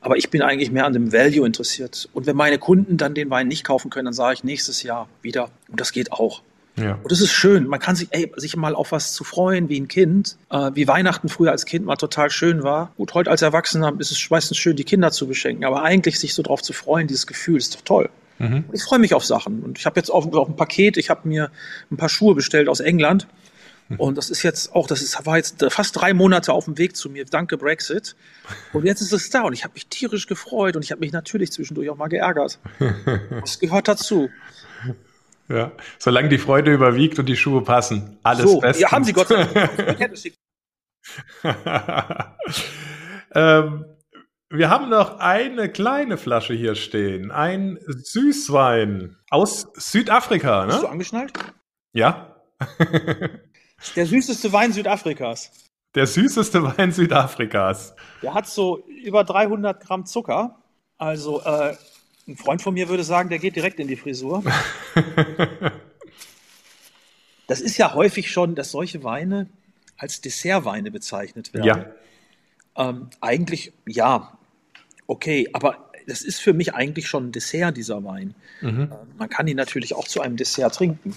Aber 0.00 0.16
ich 0.16 0.30
bin 0.30 0.42
eigentlich 0.42 0.70
mehr 0.70 0.86
an 0.86 0.92
dem 0.92 1.12
Value 1.12 1.46
interessiert. 1.46 2.08
Und 2.12 2.26
wenn 2.26 2.36
meine 2.36 2.58
Kunden 2.58 2.96
dann 2.96 3.14
den 3.14 3.30
Wein 3.30 3.48
nicht 3.48 3.64
kaufen 3.64 3.90
können, 3.90 4.06
dann 4.06 4.14
sage 4.14 4.34
ich 4.34 4.44
nächstes 4.44 4.82
Jahr 4.82 5.08
wieder. 5.22 5.50
Und 5.68 5.80
das 5.80 5.92
geht 5.92 6.12
auch. 6.12 6.42
Ja. 6.76 6.98
Und 7.02 7.10
das 7.10 7.20
ist 7.20 7.32
schön. 7.32 7.66
Man 7.66 7.80
kann 7.80 7.96
sich, 7.96 8.08
ey, 8.10 8.30
sich 8.36 8.54
mal 8.56 8.74
auf 8.74 8.92
was 8.92 9.14
zu 9.14 9.24
freuen, 9.24 9.68
wie 9.68 9.80
ein 9.80 9.88
Kind, 9.88 10.36
äh, 10.50 10.70
wie 10.74 10.86
Weihnachten 10.86 11.28
früher 11.28 11.50
als 11.50 11.64
Kind 11.64 11.86
mal 11.86 11.96
total 11.96 12.30
schön 12.30 12.62
war. 12.62 12.92
Gut, 12.96 13.14
heute 13.14 13.30
als 13.30 13.42
Erwachsener 13.42 13.94
ist 13.98 14.10
es 14.10 14.30
meistens 14.30 14.58
schön, 14.58 14.76
die 14.76 14.84
Kinder 14.84 15.10
zu 15.10 15.26
beschenken, 15.26 15.64
aber 15.64 15.82
eigentlich 15.82 16.18
sich 16.20 16.34
so 16.34 16.42
drauf 16.42 16.62
zu 16.62 16.72
freuen, 16.72 17.06
dieses 17.06 17.26
Gefühl 17.26 17.56
ist 17.56 17.74
doch 17.74 17.80
toll. 17.80 18.10
Mhm. 18.38 18.64
Ich 18.72 18.82
freue 18.82 18.98
mich 18.98 19.14
auf 19.14 19.24
Sachen. 19.24 19.62
Und 19.62 19.78
ich 19.78 19.86
habe 19.86 19.98
jetzt 19.98 20.10
auch, 20.10 20.30
auch 20.34 20.48
ein 20.48 20.56
Paket, 20.56 20.98
ich 20.98 21.08
habe 21.08 21.26
mir 21.26 21.50
ein 21.90 21.96
paar 21.96 22.10
Schuhe 22.10 22.34
bestellt 22.34 22.68
aus 22.68 22.80
England. 22.80 23.26
Und 23.98 24.18
das 24.18 24.30
ist 24.30 24.42
jetzt 24.42 24.74
auch, 24.74 24.86
das 24.86 25.00
ist, 25.00 25.24
war 25.26 25.36
jetzt 25.36 25.64
fast 25.70 25.96
drei 25.96 26.12
Monate 26.12 26.52
auf 26.52 26.64
dem 26.64 26.76
Weg 26.76 26.96
zu 26.96 27.08
mir, 27.08 27.24
danke 27.24 27.56
Brexit. 27.56 28.16
Und 28.72 28.84
jetzt 28.84 29.00
ist 29.00 29.12
es 29.12 29.30
da 29.30 29.42
und 29.42 29.52
ich 29.52 29.64
habe 29.64 29.74
mich 29.74 29.86
tierisch 29.86 30.26
gefreut 30.26 30.76
und 30.76 30.82
ich 30.82 30.90
habe 30.90 31.00
mich 31.00 31.12
natürlich 31.12 31.52
zwischendurch 31.52 31.88
auch 31.90 31.96
mal 31.96 32.08
geärgert. 32.08 32.58
Das 33.40 33.58
gehört 33.60 33.88
dazu. 33.88 34.28
Ja, 35.48 35.70
solange 35.98 36.28
die 36.28 36.38
Freude 36.38 36.72
überwiegt 36.72 37.18
und 37.20 37.26
die 37.26 37.36
Schuhe 37.36 37.62
passen, 37.62 38.18
alles 38.24 38.50
so, 38.50 38.60
bestens. 38.60 38.82
Ja, 38.82 38.90
haben 38.90 39.04
sie 39.04 39.12
Gott 39.12 39.28
sei 39.28 39.44
Dank. 39.44 40.10
ähm, 43.32 43.84
wir 44.50 44.70
haben 44.70 44.88
noch 44.88 45.20
eine 45.20 45.70
kleine 45.70 46.16
Flasche 46.18 46.54
hier 46.54 46.74
stehen. 46.74 47.30
Ein 47.30 47.78
Süßwein 47.86 49.16
aus 49.30 49.68
Südafrika. 49.74 50.62
Ne? 50.62 50.72
Bist 50.72 50.82
du 50.82 50.88
angeschnallt? 50.88 51.32
Ja. 51.92 52.36
Der 53.94 54.06
süßeste 54.06 54.52
Wein 54.52 54.72
Südafrikas. 54.72 55.50
Der 55.94 56.06
süßeste 56.06 56.62
Wein 56.62 56.92
Südafrikas. 56.92 57.94
Der 58.22 58.34
hat 58.34 58.46
so 58.46 58.86
über 58.86 59.24
300 59.24 59.82
Gramm 59.82 60.06
Zucker. 60.06 60.58
Also 60.98 61.42
äh, 61.42 61.74
ein 62.28 62.36
Freund 62.36 62.62
von 62.62 62.74
mir 62.74 62.88
würde 62.88 63.04
sagen, 63.04 63.28
der 63.28 63.38
geht 63.38 63.56
direkt 63.56 63.78
in 63.80 63.88
die 63.88 63.96
Frisur. 63.96 64.42
das 67.46 67.60
ist 67.60 67.76
ja 67.78 67.94
häufig 67.94 68.30
schon, 68.30 68.54
dass 68.54 68.70
solche 68.70 69.04
Weine 69.04 69.48
als 69.96 70.20
Dessertweine 70.20 70.90
bezeichnet 70.90 71.54
werden. 71.54 71.86
Ja. 72.76 72.90
Ähm, 72.90 73.08
eigentlich 73.20 73.72
ja, 73.86 74.38
okay, 75.06 75.48
aber 75.52 75.90
das 76.06 76.22
ist 76.22 76.40
für 76.40 76.52
mich 76.52 76.74
eigentlich 76.74 77.08
schon 77.08 77.28
ein 77.28 77.32
Dessert, 77.32 77.76
dieser 77.76 78.04
Wein. 78.04 78.34
Mhm. 78.60 78.82
Äh, 78.92 79.18
man 79.18 79.28
kann 79.28 79.46
ihn 79.48 79.56
natürlich 79.56 79.94
auch 79.94 80.06
zu 80.06 80.20
einem 80.20 80.36
Dessert 80.36 80.74
trinken. 80.74 81.16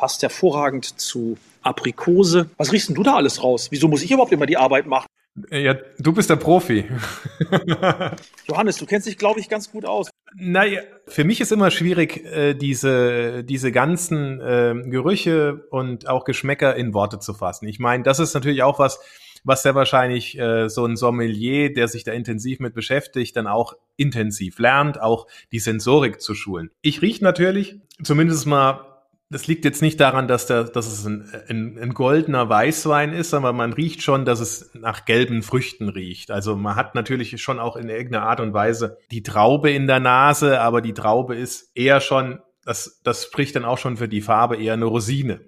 Passt 0.00 0.22
hervorragend 0.22 0.98
zu 0.98 1.36
Aprikose. 1.60 2.48
Was 2.56 2.72
riechst 2.72 2.88
denn 2.88 2.94
du 2.94 3.02
da 3.02 3.16
alles 3.16 3.42
raus? 3.42 3.66
Wieso 3.70 3.86
muss 3.86 4.02
ich 4.02 4.10
überhaupt 4.10 4.32
immer 4.32 4.46
die 4.46 4.56
Arbeit 4.56 4.86
machen? 4.86 5.04
Ja, 5.50 5.74
du 5.98 6.14
bist 6.14 6.30
der 6.30 6.36
Profi. 6.36 6.86
Johannes, 8.48 8.78
du 8.78 8.86
kennst 8.86 9.06
dich, 9.06 9.18
glaube 9.18 9.40
ich, 9.40 9.50
ganz 9.50 9.70
gut 9.70 9.84
aus. 9.84 10.08
Naja, 10.34 10.80
für 11.06 11.24
mich 11.24 11.42
ist 11.42 11.52
immer 11.52 11.70
schwierig, 11.70 12.24
äh, 12.24 12.54
diese, 12.54 13.44
diese 13.44 13.72
ganzen 13.72 14.40
äh, 14.40 14.74
Gerüche 14.86 15.66
und 15.68 16.08
auch 16.08 16.24
Geschmäcker 16.24 16.76
in 16.76 16.94
Worte 16.94 17.18
zu 17.18 17.34
fassen. 17.34 17.68
Ich 17.68 17.78
meine, 17.78 18.02
das 18.02 18.20
ist 18.20 18.32
natürlich 18.32 18.62
auch 18.62 18.78
was, 18.78 19.00
was 19.44 19.62
sehr 19.62 19.74
wahrscheinlich 19.74 20.38
äh, 20.38 20.70
so 20.70 20.86
ein 20.86 20.96
Sommelier, 20.96 21.74
der 21.74 21.88
sich 21.88 22.04
da 22.04 22.12
intensiv 22.12 22.58
mit 22.58 22.72
beschäftigt, 22.72 23.36
dann 23.36 23.46
auch 23.46 23.74
intensiv 23.98 24.58
lernt, 24.60 24.98
auch 24.98 25.26
die 25.52 25.58
Sensorik 25.58 26.22
zu 26.22 26.34
schulen. 26.34 26.70
Ich 26.80 27.02
rieche 27.02 27.22
natürlich 27.22 27.76
zumindest 28.02 28.46
mal 28.46 28.89
das 29.30 29.46
liegt 29.46 29.64
jetzt 29.64 29.80
nicht 29.80 30.00
daran, 30.00 30.26
dass, 30.26 30.46
der, 30.46 30.64
dass 30.64 30.88
es 30.88 31.06
ein, 31.06 31.24
ein, 31.48 31.78
ein, 31.80 31.94
goldener 31.94 32.48
Weißwein 32.48 33.12
ist, 33.12 33.32
aber 33.32 33.52
man 33.52 33.72
riecht 33.72 34.02
schon, 34.02 34.24
dass 34.24 34.40
es 34.40 34.70
nach 34.74 35.04
gelben 35.04 35.42
Früchten 35.42 35.88
riecht. 35.88 36.32
Also 36.32 36.56
man 36.56 36.74
hat 36.74 36.96
natürlich 36.96 37.40
schon 37.40 37.60
auch 37.60 37.76
in 37.76 37.88
irgendeiner 37.88 38.26
Art 38.26 38.40
und 38.40 38.52
Weise 38.52 38.98
die 39.12 39.22
Traube 39.22 39.70
in 39.70 39.86
der 39.86 40.00
Nase, 40.00 40.60
aber 40.60 40.80
die 40.80 40.94
Traube 40.94 41.36
ist 41.36 41.70
eher 41.76 42.00
schon, 42.00 42.40
das, 42.64 43.00
das 43.04 43.24
spricht 43.24 43.54
dann 43.54 43.64
auch 43.64 43.78
schon 43.78 43.96
für 43.96 44.08
die 44.08 44.20
Farbe 44.20 44.56
eher 44.56 44.74
eine 44.74 44.86
Rosine. 44.86 45.40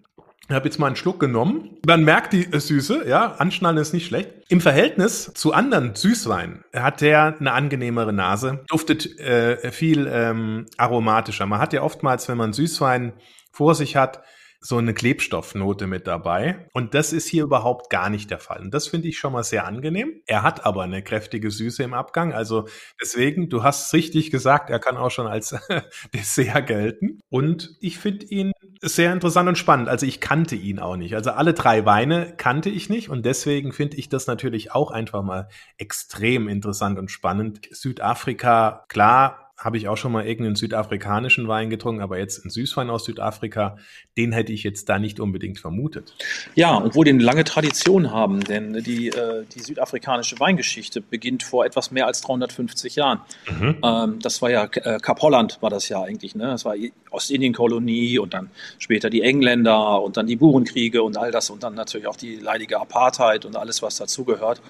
Ich 0.48 0.54
habe 0.54 0.66
jetzt 0.66 0.78
mal 0.78 0.88
einen 0.88 0.96
Schluck 0.96 1.18
genommen. 1.18 1.78
Man 1.86 2.04
merkt 2.04 2.32
die 2.32 2.46
Süße, 2.52 3.08
ja, 3.08 3.32
anschnallen 3.38 3.78
ist 3.78 3.94
nicht 3.94 4.06
schlecht. 4.06 4.30
Im 4.48 4.60
Verhältnis 4.60 5.32
zu 5.34 5.52
anderen 5.52 5.94
Süßweinen 5.94 6.64
hat 6.74 7.00
der 7.00 7.36
eine 7.38 7.52
angenehmere 7.52 8.12
Nase, 8.12 8.64
duftet 8.68 9.18
äh, 9.18 9.72
viel 9.72 10.08
ähm, 10.12 10.66
aromatischer. 10.76 11.46
Man 11.46 11.60
hat 11.60 11.72
ja 11.72 11.82
oftmals, 11.82 12.28
wenn 12.28 12.36
man 12.36 12.52
Süßwein 12.52 13.12
vor 13.52 13.74
sich 13.74 13.96
hat, 13.96 14.22
so 14.64 14.78
eine 14.78 14.94
Klebstoffnote 14.94 15.88
mit 15.88 16.06
dabei. 16.06 16.68
Und 16.72 16.94
das 16.94 17.12
ist 17.12 17.26
hier 17.26 17.42
überhaupt 17.42 17.90
gar 17.90 18.08
nicht 18.10 18.30
der 18.30 18.38
Fall. 18.38 18.60
Und 18.60 18.72
das 18.72 18.86
finde 18.86 19.08
ich 19.08 19.18
schon 19.18 19.32
mal 19.32 19.42
sehr 19.42 19.66
angenehm. 19.66 20.22
Er 20.26 20.44
hat 20.44 20.64
aber 20.64 20.84
eine 20.84 21.02
kräftige 21.02 21.50
Süße 21.50 21.82
im 21.82 21.94
Abgang. 21.94 22.32
Also 22.32 22.68
deswegen, 23.00 23.48
du 23.48 23.64
hast 23.64 23.92
richtig 23.92 24.30
gesagt, 24.30 24.70
er 24.70 24.78
kann 24.78 24.96
auch 24.96 25.10
schon 25.10 25.26
als 25.26 25.56
Dessert 26.14 26.68
gelten. 26.68 27.18
Und 27.28 27.76
ich 27.80 27.98
finde 27.98 28.26
ihn 28.26 28.52
sehr 28.80 29.12
interessant 29.12 29.48
und 29.48 29.58
spannend. 29.58 29.88
Also 29.88 30.06
ich 30.06 30.20
kannte 30.20 30.54
ihn 30.54 30.78
auch 30.78 30.96
nicht. 30.96 31.16
Also 31.16 31.32
alle 31.32 31.54
drei 31.54 31.84
Weine 31.84 32.34
kannte 32.36 32.70
ich 32.70 32.88
nicht. 32.88 33.08
Und 33.08 33.26
deswegen 33.26 33.72
finde 33.72 33.96
ich 33.96 34.08
das 34.08 34.28
natürlich 34.28 34.70
auch 34.70 34.92
einfach 34.92 35.22
mal 35.22 35.48
extrem 35.76 36.46
interessant 36.48 37.00
und 37.00 37.10
spannend. 37.10 37.68
Südafrika, 37.72 38.84
klar, 38.88 39.41
habe 39.64 39.76
ich 39.76 39.88
auch 39.88 39.96
schon 39.96 40.12
mal 40.12 40.26
irgendeinen 40.26 40.56
südafrikanischen 40.56 41.46
Wein 41.46 41.70
getrunken, 41.70 42.02
aber 42.02 42.18
jetzt 42.18 42.42
einen 42.42 42.50
Süßwein 42.50 42.90
aus 42.90 43.04
Südafrika, 43.04 43.76
den 44.16 44.32
hätte 44.32 44.52
ich 44.52 44.62
jetzt 44.62 44.88
da 44.88 44.98
nicht 44.98 45.20
unbedingt 45.20 45.58
vermutet. 45.58 46.14
Ja, 46.54 46.76
obwohl 46.76 47.04
die 47.04 47.12
eine 47.12 47.22
lange 47.22 47.44
Tradition 47.44 48.10
haben, 48.10 48.40
denn 48.40 48.82
die, 48.82 49.08
äh, 49.08 49.44
die 49.54 49.60
südafrikanische 49.60 50.38
Weingeschichte 50.40 51.00
beginnt 51.00 51.42
vor 51.42 51.64
etwas 51.64 51.90
mehr 51.90 52.06
als 52.06 52.20
350 52.22 52.96
Jahren. 52.96 53.20
Mhm. 53.48 53.76
Ähm, 53.82 54.18
das 54.20 54.42
war 54.42 54.50
ja, 54.50 54.64
äh, 54.64 54.98
Kap 54.98 55.22
Holland 55.22 55.58
war 55.60 55.70
das 55.70 55.88
ja 55.88 56.02
eigentlich, 56.02 56.34
ne? 56.34 56.44
Das 56.44 56.64
war 56.64 56.74
Ostindienkolonie 57.10 58.18
und 58.18 58.34
dann 58.34 58.50
später 58.78 59.10
die 59.10 59.22
Engländer 59.22 60.02
und 60.02 60.16
dann 60.16 60.26
die 60.26 60.36
Burenkriege 60.36 61.02
und 61.02 61.16
all 61.16 61.30
das 61.30 61.50
und 61.50 61.62
dann 61.62 61.74
natürlich 61.74 62.06
auch 62.06 62.16
die 62.16 62.36
leidige 62.36 62.80
Apartheid 62.80 63.44
und 63.44 63.56
alles, 63.56 63.82
was 63.82 63.96
dazugehört. 63.96 64.60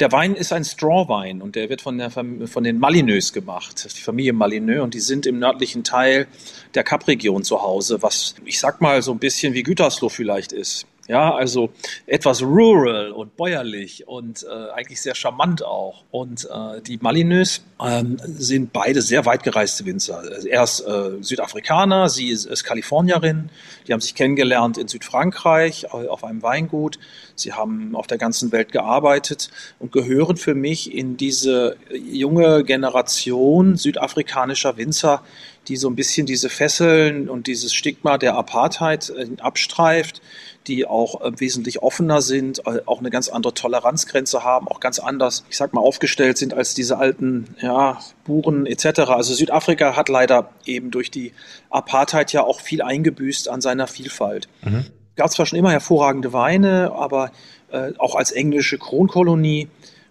Der 0.00 0.12
Wein 0.12 0.34
ist 0.34 0.52
ein 0.52 0.64
Strawwein 0.64 1.42
und 1.42 1.54
der 1.54 1.68
wird 1.68 1.82
von, 1.82 1.98
der, 1.98 2.10
von 2.10 2.64
den 2.64 2.78
Malineux 2.78 3.32
gemacht, 3.32 3.86
die 3.96 4.02
Familie 4.02 4.32
Malineux, 4.32 4.82
und 4.82 4.94
die 4.94 5.00
sind 5.00 5.26
im 5.26 5.38
nördlichen 5.38 5.84
Teil 5.84 6.26
der 6.74 6.82
Kapregion 6.82 7.44
zu 7.44 7.62
Hause, 7.62 8.02
was 8.02 8.34
ich 8.44 8.58
sag 8.58 8.80
mal 8.80 9.02
so 9.02 9.12
ein 9.12 9.18
bisschen 9.18 9.54
wie 9.54 9.62
Gütersloh 9.62 10.08
vielleicht 10.08 10.52
ist. 10.52 10.86
Ja, 11.08 11.34
also 11.34 11.70
etwas 12.06 12.42
rural 12.42 13.12
und 13.12 13.36
bäuerlich 13.36 14.08
und 14.08 14.44
äh, 14.44 14.70
eigentlich 14.72 15.00
sehr 15.00 15.14
charmant 15.14 15.64
auch. 15.64 16.02
Und 16.10 16.48
äh, 16.50 16.80
die 16.80 16.98
Malineux 17.00 17.62
ähm, 17.80 18.16
sind 18.24 18.72
beide 18.72 19.02
sehr 19.02 19.24
weit 19.24 19.44
gereiste 19.44 19.84
Winzer. 19.84 20.24
Er 20.46 20.64
ist 20.64 20.80
äh, 20.80 21.22
Südafrikaner, 21.22 22.08
sie 22.08 22.30
ist, 22.30 22.46
ist 22.46 22.64
Kalifornierin. 22.64 23.50
Die 23.86 23.92
haben 23.92 24.00
sich 24.00 24.16
kennengelernt 24.16 24.78
in 24.78 24.88
Südfrankreich 24.88 25.92
auf 25.92 26.24
einem 26.24 26.42
Weingut. 26.42 26.98
Sie 27.36 27.52
haben 27.52 27.94
auf 27.94 28.08
der 28.08 28.18
ganzen 28.18 28.50
Welt 28.50 28.72
gearbeitet 28.72 29.50
und 29.78 29.92
gehören 29.92 30.36
für 30.36 30.54
mich 30.54 30.92
in 30.92 31.16
diese 31.16 31.76
junge 31.92 32.64
Generation 32.64 33.76
südafrikanischer 33.76 34.76
Winzer, 34.76 35.22
die 35.68 35.76
so 35.76 35.88
ein 35.88 35.96
bisschen 35.96 36.26
diese 36.26 36.48
Fesseln 36.48 37.28
und 37.28 37.46
dieses 37.46 37.74
Stigma 37.74 38.18
der 38.18 38.34
Apartheid 38.34 39.10
äh, 39.10 39.26
abstreift, 39.40 40.22
die 40.66 40.86
auch 40.86 41.20
äh, 41.20 41.32
wesentlich 41.38 41.82
offener 41.82 42.20
sind, 42.20 42.66
äh, 42.66 42.80
auch 42.86 43.00
eine 43.00 43.10
ganz 43.10 43.28
andere 43.28 43.54
Toleranzgrenze 43.54 44.44
haben, 44.44 44.68
auch 44.68 44.80
ganz 44.80 44.98
anders, 44.98 45.44
ich 45.50 45.56
sag 45.56 45.72
mal, 45.72 45.80
aufgestellt 45.80 46.38
sind 46.38 46.54
als 46.54 46.74
diese 46.74 46.98
alten 46.98 47.54
ja, 47.60 48.00
Buren 48.24 48.66
etc. 48.66 49.00
Also 49.08 49.34
Südafrika 49.34 49.96
hat 49.96 50.08
leider 50.08 50.50
eben 50.64 50.90
durch 50.90 51.10
die 51.10 51.32
Apartheid 51.70 52.32
ja 52.32 52.42
auch 52.42 52.60
viel 52.60 52.82
eingebüßt 52.82 53.48
an 53.48 53.60
seiner 53.60 53.86
Vielfalt. 53.86 54.48
Mhm. 54.62 54.86
Gab 55.16 55.30
zwar 55.30 55.46
schon 55.46 55.58
immer 55.58 55.70
hervorragende 55.70 56.32
Weine, 56.32 56.92
aber 56.92 57.30
äh, 57.70 57.92
auch 57.98 58.14
als 58.14 58.32
englische 58.32 58.78
Kronkolonie 58.78 59.68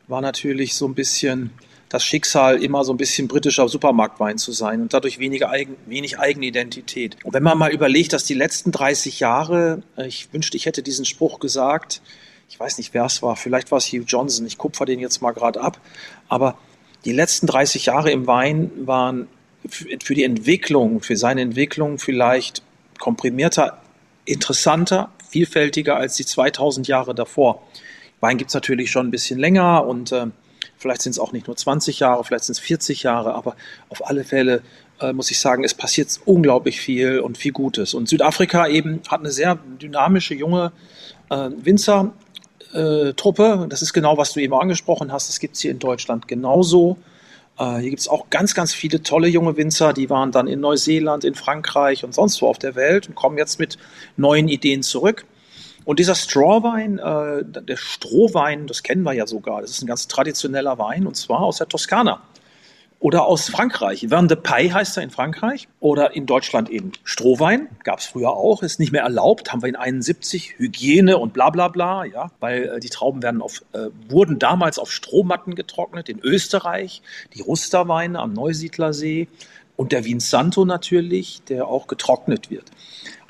war 0.08 0.22
natürlich 0.22 0.76
so 0.76 0.88
ein 0.88 0.96
bisschen 0.96 1.52
das 1.90 2.04
Schicksal, 2.04 2.64
immer 2.64 2.84
so 2.84 2.94
ein 2.94 2.98
bisschen 2.98 3.28
britischer 3.28 3.68
Supermarktwein 3.70 4.38
zu 4.38 4.52
sein 4.52 4.82
und 4.82 4.94
dadurch 4.94 5.20
weniger 5.20 5.50
eigen, 5.50 5.76
wenig 5.86 6.20
Eigenidentität. 6.20 7.18
Und 7.24 7.34
wenn 7.34 7.44
man 7.44 7.58
mal 7.58 7.72
überlegt, 7.72 8.14
dass 8.14 8.24
die 8.24 8.34
letzten 8.34 8.72
30 8.72 9.20
Jahre, 9.20 9.84
äh, 9.98 10.08
ich 10.08 10.34
wünschte, 10.34 10.58
ich 10.58 10.66
hätte 10.66 10.82
diesen 10.82 11.06
Spruch 11.06 11.40
gesagt, 11.40 12.02
ich 12.50 12.60
weiß 12.60 12.78
nicht, 12.78 12.94
wer 12.94 13.06
es 13.06 13.22
war, 13.22 13.36
vielleicht 13.36 13.72
war 13.72 13.78
es 13.78 13.88
Hugh 13.88 14.06
Johnson, 14.06 14.46
ich 14.46 14.58
kupfer 14.58 14.86
den 14.86 15.00
jetzt 15.00 15.22
mal 15.22 15.32
gerade 15.32 15.62
ab, 15.62 15.80
aber 16.28 16.58
die 17.06 17.12
letzten 17.12 17.48
30 17.48 17.86
Jahre 17.86 18.12
im 18.12 18.28
Wein 18.28 18.72
waren 18.78 19.28
für 19.68 20.14
die 20.14 20.24
Entwicklung, 20.24 21.02
für 21.02 21.18
seine 21.18 21.42
Entwicklung 21.42 21.98
vielleicht 21.98 22.62
komprimierter, 23.00 23.82
interessanter, 24.26 25.12
vielfältiger 25.30 25.98
als 25.98 26.16
die 26.16 26.26
2000 26.26 26.88
Jahre 26.88 27.16
davor. 27.16 27.64
Wein 28.22 28.38
gibt 28.38 28.50
es 28.50 28.56
natürlich 28.56 28.92
schon 28.92 29.08
ein 29.08 29.12
bisschen 29.12 29.40
länger 29.40 29.86
und 29.86 30.12
äh, 30.12 30.28
vielleicht 30.86 31.02
sind 31.02 31.14
es 31.14 31.20
auch 31.20 31.32
nicht 31.32 31.48
nur 31.48 31.56
20 31.56 32.00
Jahre, 32.00 32.24
vielleicht 32.24 32.44
sind 32.44 32.54
es 32.54 32.60
40 32.60 33.02
Jahre, 33.02 33.34
aber 33.34 33.56
auf 33.90 34.08
alle 34.08 34.24
Fälle 34.24 34.62
äh, 35.02 35.14
muss 35.14 35.32
ich 35.32 35.40
sagen, 35.40 35.64
es 35.64 35.74
passiert 35.74 36.20
unglaublich 36.26 36.80
viel 36.80 37.22
und 37.22 37.40
viel 37.40 37.54
Gutes. 37.54 37.96
Und 37.96 38.08
Südafrika 38.08 38.68
eben 38.68 39.02
hat 39.08 39.22
eine 39.22 39.32
sehr 39.32 39.58
dynamische, 39.82 40.36
junge 40.36 40.72
äh, 41.32 41.50
Winzertruppe. 41.58 43.66
das 43.68 43.82
ist 43.82 43.94
genau, 43.94 44.20
was 44.20 44.34
du 44.34 44.42
eben 44.42 44.54
angesprochen 44.54 45.12
hast. 45.12 45.28
Das 45.28 45.40
gibt 45.40 45.56
es 45.56 45.62
hier 45.62 45.72
in 45.72 45.80
Deutschland 45.80 46.28
genauso. 46.28 46.98
Äh, 47.58 47.78
hier 47.78 47.90
gibt 47.90 48.02
es 48.02 48.08
auch 48.08 48.30
ganz, 48.30 48.54
ganz 48.54 48.72
viele 48.72 49.02
tolle 49.02 49.28
junge 49.28 49.58
Winzer, 49.58 49.92
die 49.92 50.12
waren 50.12 50.32
dann 50.32 50.46
in 50.46 50.60
Neuseeland, 50.60 51.26
in 51.26 51.34
Frankreich 51.34 52.04
und 52.04 52.14
sonst 52.14 52.44
wo 52.44 52.48
auf 52.48 52.60
der 52.60 52.76
Welt 52.76 53.10
und 53.10 53.16
kommen 53.16 53.40
jetzt 53.40 53.58
mit 53.58 53.80
neuen 54.18 54.50
Ideen 54.50 54.84
zurück. 54.84 55.26
Und 55.86 56.00
dieser 56.00 56.16
Strawwein, 56.16 57.00
äh, 57.00 57.46
der 57.46 57.78
Strohwein, 57.78 58.68
das 58.68 58.84
kennen 58.84 59.04
wir 59.04 59.14
ja 59.14 59.28
sogar, 59.28 59.62
das 59.62 59.70
ist 59.70 59.84
ein 59.84 59.88
ganz 59.88 60.08
traditioneller 60.08 60.78
Wein 60.80 61.08
und 61.08 61.16
zwar 61.16 61.42
aus 61.42 61.58
der 61.58 61.68
Toskana. 61.68 62.22
Oder 63.00 63.26
aus 63.26 63.50
Frankreich. 63.50 64.10
Vin 64.10 64.28
de 64.28 64.38
Paille 64.38 64.74
heißt 64.74 64.98
er 64.98 65.04
in 65.04 65.12
Frankreich. 65.12 65.68
Oder 65.80 66.16
in 66.16 66.26
Deutschland 66.26 66.72
eben 66.72 66.94
Strohwein. 67.04 67.68
Gab 67.84 68.00
es 68.00 68.06
früher 68.06 68.32
auch. 68.32 68.64
Ist 68.64 68.80
nicht 68.80 68.92
mehr 68.92 69.04
erlaubt. 69.04 69.52
Haben 69.52 69.62
wir 69.62 69.70
in 69.70 69.76
71. 69.76 70.56
Hygiene 70.58 71.18
und 71.18 71.34
bla 71.34 71.52
bla 71.52 71.68
bla. 71.68 72.06
Ja, 72.06 72.32
weil 72.40 72.64
äh, 72.64 72.80
die 72.80 72.90
Trauben 72.90 73.22
werden 73.22 73.44
auf, 73.44 73.62
äh, 73.74 73.90
wurden 74.10 74.40
damals 74.40 74.80
auf 74.80 74.92
Strohmatten 74.92 75.54
getrocknet. 75.54 76.10
In 76.10 76.20
Österreich. 76.20 77.04
Die 77.36 77.42
Rusterweine 77.42 78.18
am 78.18 78.34
Neusiedlersee. 78.34 79.28
Und 79.76 79.92
der 79.92 80.06
Vin 80.06 80.22
Santo 80.22 80.66
natürlich, 80.66 81.44
der 81.44 81.68
auch 81.68 81.86
getrocknet 81.86 82.50
wird. 82.50 82.72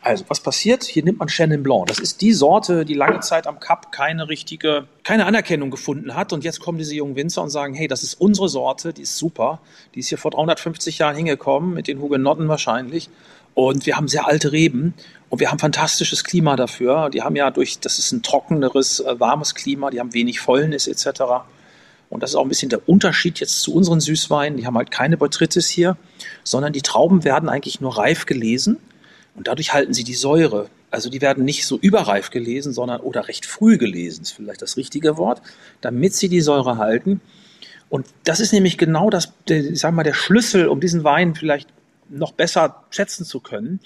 Also, 0.05 0.23
was 0.27 0.39
passiert? 0.39 0.83
Hier 0.83 1.03
nimmt 1.03 1.17
man 1.17 1.29
Chenin 1.29 1.63
Blanc. 1.63 1.87
Das 1.87 1.97
ist 1.97 2.21
die 2.21 2.31
Sorte, 2.31 2.85
die 2.85 2.93
lange 2.93 3.21
Zeit 3.21 3.47
am 3.47 3.59
Cup 3.59 3.91
keine 3.91 4.29
richtige, 4.29 4.87
keine 5.03 5.25
Anerkennung 5.25 5.71
gefunden 5.71 6.13
hat. 6.13 6.31
Und 6.31 6.43
jetzt 6.43 6.59
kommen 6.59 6.77
diese 6.77 6.93
jungen 6.93 7.15
Winzer 7.15 7.41
und 7.41 7.49
sagen, 7.49 7.73
hey, 7.73 7.87
das 7.87 8.03
ist 8.03 8.13
unsere 8.21 8.47
Sorte, 8.47 8.93
die 8.93 9.01
ist 9.01 9.17
super. 9.17 9.61
Die 9.95 10.01
ist 10.01 10.09
hier 10.09 10.19
vor 10.19 10.29
350 10.29 10.99
Jahren 10.99 11.15
hingekommen, 11.15 11.73
mit 11.73 11.87
den 11.87 12.01
Hugenotten 12.01 12.47
wahrscheinlich. 12.47 13.09
Und 13.55 13.87
wir 13.87 13.97
haben 13.97 14.07
sehr 14.07 14.27
alte 14.27 14.51
Reben 14.51 14.93
und 15.29 15.39
wir 15.39 15.49
haben 15.49 15.57
fantastisches 15.57 16.23
Klima 16.23 16.55
dafür. 16.55 17.09
Die 17.09 17.23
haben 17.23 17.35
ja 17.35 17.49
durch, 17.49 17.79
das 17.79 17.97
ist 17.97 18.11
ein 18.11 18.21
trockeneres, 18.21 18.99
äh, 18.99 19.19
warmes 19.19 19.55
Klima, 19.55 19.89
die 19.89 19.99
haben 19.99 20.13
wenig 20.13 20.39
Fäulnis 20.39 20.85
etc. 20.85 21.23
Und 22.11 22.21
das 22.21 22.29
ist 22.29 22.35
auch 22.35 22.43
ein 22.43 22.49
bisschen 22.49 22.69
der 22.69 22.87
Unterschied 22.87 23.39
jetzt 23.39 23.59
zu 23.61 23.73
unseren 23.73 24.01
Süßweinen. 24.01 24.55
Die 24.59 24.67
haben 24.67 24.77
halt 24.77 24.91
keine 24.91 25.17
Botrytis 25.17 25.67
hier, 25.67 25.97
sondern 26.43 26.73
die 26.73 26.83
Trauben 26.83 27.23
werden 27.23 27.49
eigentlich 27.49 27.81
nur 27.81 27.97
reif 27.97 28.27
gelesen 28.27 28.77
und 29.35 29.47
dadurch 29.47 29.73
halten 29.73 29.93
sie 29.93 30.03
die 30.03 30.13
Säure. 30.13 30.69
Also 30.91 31.09
die 31.09 31.21
werden 31.21 31.43
nicht 31.43 31.65
so 31.65 31.77
überreif 31.77 32.29
gelesen, 32.29 32.73
sondern 32.73 33.01
oder 33.01 33.27
recht 33.27 33.45
früh 33.45 33.77
gelesen, 33.77 34.23
ist 34.23 34.31
vielleicht 34.31 34.61
das 34.61 34.77
richtige 34.77 35.17
Wort, 35.17 35.41
damit 35.81 36.15
sie 36.15 36.29
die 36.29 36.41
Säure 36.41 36.77
halten. 36.77 37.21
Und 37.89 38.07
das 38.23 38.39
ist 38.39 38.53
nämlich 38.53 38.77
genau 38.77 39.09
das, 39.09 39.33
ich 39.49 39.79
sag 39.79 39.93
mal, 39.93 40.03
der 40.03 40.13
Schlüssel, 40.13 40.67
um 40.67 40.79
diesen 40.79 41.03
Wein 41.03 41.35
vielleicht 41.35 41.69
noch 42.09 42.31
besser 42.31 42.83
schätzen 42.89 43.25
zu 43.25 43.39
können. 43.39 43.79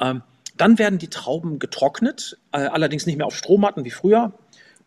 Ähm, 0.00 0.22
dann 0.56 0.78
werden 0.78 0.98
die 0.98 1.08
Trauben 1.08 1.58
getrocknet, 1.58 2.38
äh, 2.52 2.58
allerdings 2.58 3.06
nicht 3.06 3.16
mehr 3.16 3.26
auf 3.26 3.36
Strohmatten 3.36 3.84
wie 3.84 3.90
früher. 3.90 4.32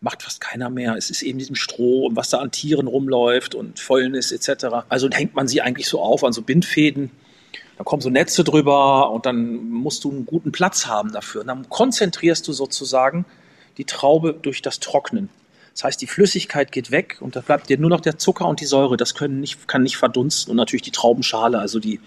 Macht 0.00 0.22
fast 0.22 0.40
keiner 0.40 0.70
mehr. 0.70 0.94
Es 0.94 1.10
ist 1.10 1.22
eben 1.22 1.38
diesem 1.38 1.56
Stroh 1.56 2.06
und 2.06 2.16
was 2.16 2.30
da 2.30 2.38
an 2.38 2.50
Tieren 2.50 2.86
rumläuft 2.86 3.54
und 3.54 3.78
Fäulnis 3.78 4.32
etc. 4.32 4.86
Also 4.88 5.10
hängt 5.10 5.34
man 5.34 5.48
sie 5.48 5.60
eigentlich 5.60 5.88
so 5.88 6.00
auf 6.00 6.24
an 6.24 6.32
so 6.32 6.42
Bindfäden 6.42 7.10
da 7.78 7.84
kommen 7.84 8.02
so 8.02 8.10
Netze 8.10 8.42
drüber 8.42 9.10
und 9.12 9.24
dann 9.24 9.70
musst 9.70 10.02
du 10.02 10.10
einen 10.10 10.26
guten 10.26 10.50
Platz 10.50 10.86
haben 10.86 11.12
dafür. 11.12 11.42
Und 11.42 11.46
dann 11.46 11.68
konzentrierst 11.68 12.46
du 12.48 12.52
sozusagen 12.52 13.24
die 13.78 13.84
Traube 13.84 14.34
durch 14.34 14.62
das 14.62 14.80
Trocknen. 14.80 15.28
Das 15.74 15.84
heißt, 15.84 16.02
die 16.02 16.08
Flüssigkeit 16.08 16.72
geht 16.72 16.90
weg 16.90 17.18
und 17.20 17.36
da 17.36 17.40
bleibt 17.40 17.68
dir 17.68 17.78
nur 17.78 17.88
noch 17.88 18.00
der 18.00 18.18
Zucker 18.18 18.46
und 18.46 18.60
die 18.60 18.66
Säure. 18.66 18.96
Das 18.96 19.14
können 19.14 19.38
nicht, 19.38 19.68
kann 19.68 19.84
nicht 19.84 19.96
verdunsten 19.96 20.50
und 20.50 20.56
natürlich 20.56 20.82
die 20.82 20.90
Traubenschale, 20.90 21.60
also 21.60 21.78
die 21.78 22.00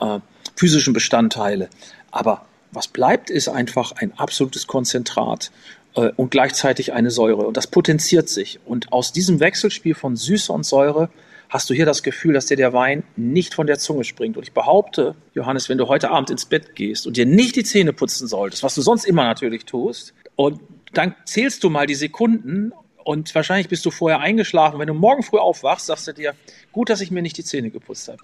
äh, 0.00 0.18
physischen 0.54 0.92
Bestandteile. 0.92 1.70
Aber 2.10 2.44
was 2.72 2.86
bleibt, 2.86 3.30
ist 3.30 3.48
einfach 3.48 3.92
ein 3.92 4.12
absolutes 4.18 4.66
Konzentrat 4.66 5.50
äh, 5.94 6.10
und 6.16 6.30
gleichzeitig 6.30 6.92
eine 6.92 7.10
Säure. 7.10 7.46
Und 7.46 7.56
das 7.56 7.68
potenziert 7.68 8.28
sich. 8.28 8.60
Und 8.66 8.92
aus 8.92 9.12
diesem 9.12 9.40
Wechselspiel 9.40 9.94
von 9.94 10.14
Süße 10.14 10.52
und 10.52 10.64
Säure 10.64 11.08
hast 11.48 11.70
du 11.70 11.74
hier 11.74 11.86
das 11.86 12.02
Gefühl, 12.02 12.34
dass 12.34 12.46
dir 12.46 12.56
der 12.56 12.72
Wein 12.72 13.04
nicht 13.16 13.54
von 13.54 13.66
der 13.66 13.78
Zunge 13.78 14.04
springt. 14.04 14.36
Und 14.36 14.42
ich 14.42 14.52
behaupte, 14.52 15.14
Johannes, 15.34 15.68
wenn 15.68 15.78
du 15.78 15.88
heute 15.88 16.10
Abend 16.10 16.30
ins 16.30 16.46
Bett 16.46 16.74
gehst 16.74 17.06
und 17.06 17.16
dir 17.16 17.26
nicht 17.26 17.56
die 17.56 17.64
Zähne 17.64 17.92
putzen 17.92 18.26
solltest, 18.26 18.62
was 18.62 18.74
du 18.74 18.82
sonst 18.82 19.04
immer 19.04 19.24
natürlich 19.24 19.64
tust, 19.64 20.14
und 20.36 20.60
dann 20.92 21.14
zählst 21.24 21.64
du 21.64 21.70
mal 21.70 21.86
die 21.86 21.94
Sekunden 21.94 22.72
und 23.06 23.32
wahrscheinlich 23.36 23.68
bist 23.68 23.86
du 23.86 23.92
vorher 23.92 24.18
eingeschlafen. 24.18 24.80
Wenn 24.80 24.88
du 24.88 24.94
morgen 24.94 25.22
früh 25.22 25.38
aufwachst, 25.38 25.86
sagst 25.86 26.08
du 26.08 26.12
dir, 26.12 26.34
gut, 26.72 26.90
dass 26.90 27.00
ich 27.00 27.12
mir 27.12 27.22
nicht 27.22 27.38
die 27.38 27.44
Zähne 27.44 27.70
geputzt 27.70 28.08
habe. 28.08 28.18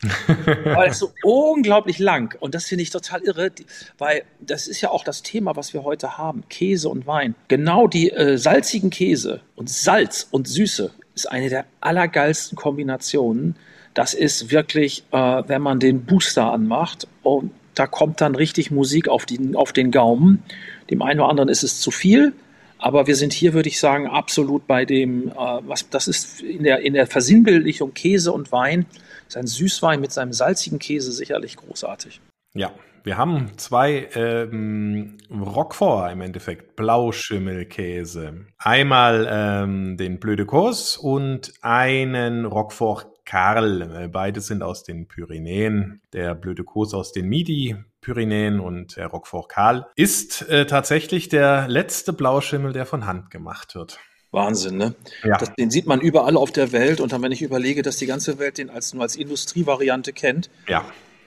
weil 0.65 0.91
es 0.91 0.99
so 0.99 1.13
unglaublich 1.23 2.01
lang. 2.01 2.37
Und 2.41 2.57
das 2.57 2.65
finde 2.67 2.83
ich 2.83 2.91
total 2.91 3.23
irre, 3.23 3.53
weil 3.99 4.25
das 4.41 4.67
ist 4.67 4.81
ja 4.81 4.91
auch 4.91 5.05
das 5.05 5.23
Thema, 5.23 5.55
was 5.55 5.73
wir 5.73 5.85
heute 5.85 6.19
haben. 6.19 6.43
Käse 6.49 6.89
und 6.89 7.07
Wein. 7.07 7.37
Genau 7.47 7.87
die 7.87 8.11
äh, 8.11 8.37
salzigen 8.37 8.91
Käse 8.91 9.41
und 9.55 9.71
Salz 9.71 10.27
und 10.33 10.49
Süße 10.49 10.91
ist 11.15 11.31
eine 11.31 11.49
der 11.49 11.65
allergeilsten 11.81 12.57
Kombinationen. 12.57 13.57
Das 13.95 14.15
ist 14.15 14.51
wirklich, 14.51 15.05
äh, 15.13 15.43
wenn 15.47 15.63
man 15.63 15.81
den 15.81 16.05
Booster 16.05 16.53
anmacht 16.53 17.07
und 17.23 17.51
da 17.75 17.87
kommt 17.87 18.21
dann 18.21 18.35
richtig 18.35 18.71
Musik 18.71 19.09
auf, 19.09 19.27
die, 19.27 19.55
auf 19.55 19.73
den 19.73 19.91
Gaumen. 19.91 20.43
Dem 20.91 21.03
einen 21.03 21.21
oder 21.21 21.31
anderen 21.31 21.49
ist 21.49 21.63
es 21.63 21.81
zu 21.81 21.91
viel, 21.91 22.33
aber 22.79 23.07
wir 23.07 23.17
sind 23.17 23.33
hier, 23.33 23.55
würde 23.55 23.69
ich 23.69 23.79
sagen, 23.79 24.07
absolut 24.07 24.67
bei 24.67 24.85
dem, 24.85 25.29
äh, 25.29 25.35
was 25.35 25.89
das 25.89 26.09
ist 26.09 26.41
in 26.43 26.65
der, 26.65 26.81
in 26.81 26.95
der 26.95 27.07
Versinnbildlichung 27.07 27.95
Käse 27.95 28.33
und 28.33 28.53
Wein. 28.53 28.87
Sein 29.29 29.47
Süßwein 29.47 30.01
mit 30.01 30.13
seinem 30.13 30.33
salzigen 30.33 30.79
Käse 30.79 31.13
sicherlich 31.13 31.57
großartig. 31.57 32.21
Ja, 32.55 32.73
wir 33.05 33.17
haben 33.17 33.59
zwei 33.59 34.09
ähm, 34.15 35.19
Roquefort 35.31 36.13
im 36.13 36.21
Endeffekt, 36.21 36.77
Blauschimmelkäse. 36.77 38.47
Einmal 38.59 39.29
ähm, 39.31 39.97
den 39.97 40.21
Bleu 40.21 40.37
Kurs 40.45 40.97
und 40.97 41.53
einen 41.63 42.45
Roquefort 42.45 43.07
Karl. 43.25 44.09
Beide 44.13 44.41
sind 44.41 44.63
aus 44.63 44.83
den 44.85 45.07
Pyrenäen. 45.07 46.01
Der 46.13 46.35
Bleu 46.35 46.55
Kurs 46.65 46.95
aus 46.95 47.13
den 47.13 47.29
Midi. 47.29 47.77
Pyrenäen 48.01 48.59
und 48.59 48.97
der 48.97 49.07
Roquefort 49.07 49.49
Karl 49.49 49.87
ist 49.95 50.43
äh, 50.49 50.67
tatsächlich 50.67 51.29
der 51.29 51.69
letzte 51.69 52.13
Blauschimmel, 52.13 52.73
der 52.73 52.85
von 52.85 53.07
Hand 53.07 53.31
gemacht 53.31 53.77
wird. 53.77 54.01
Wahnsinn, 54.33 54.77
ne? 54.77 54.95
Ja. 55.23 55.37
Das, 55.37 55.55
den 55.55 55.71
sieht 55.71 55.87
man 55.87 56.01
überall 56.01 56.37
auf 56.37 56.51
der 56.51 56.73
Welt 56.73 57.01
und 57.01 57.13
dann, 57.13 57.23
wenn 57.23 57.33
ich 57.33 57.43
überlege, 57.43 57.83
dass 57.83 57.99
die 57.99 58.07
ganze 58.07 58.39
Welt 58.39 58.59
den 58.59 58.71
als, 58.71 58.93
nur 58.93 59.03
als 59.03 59.15
Industrievariante 59.15 60.13
kennt. 60.13 60.51
Ja. 60.67 60.85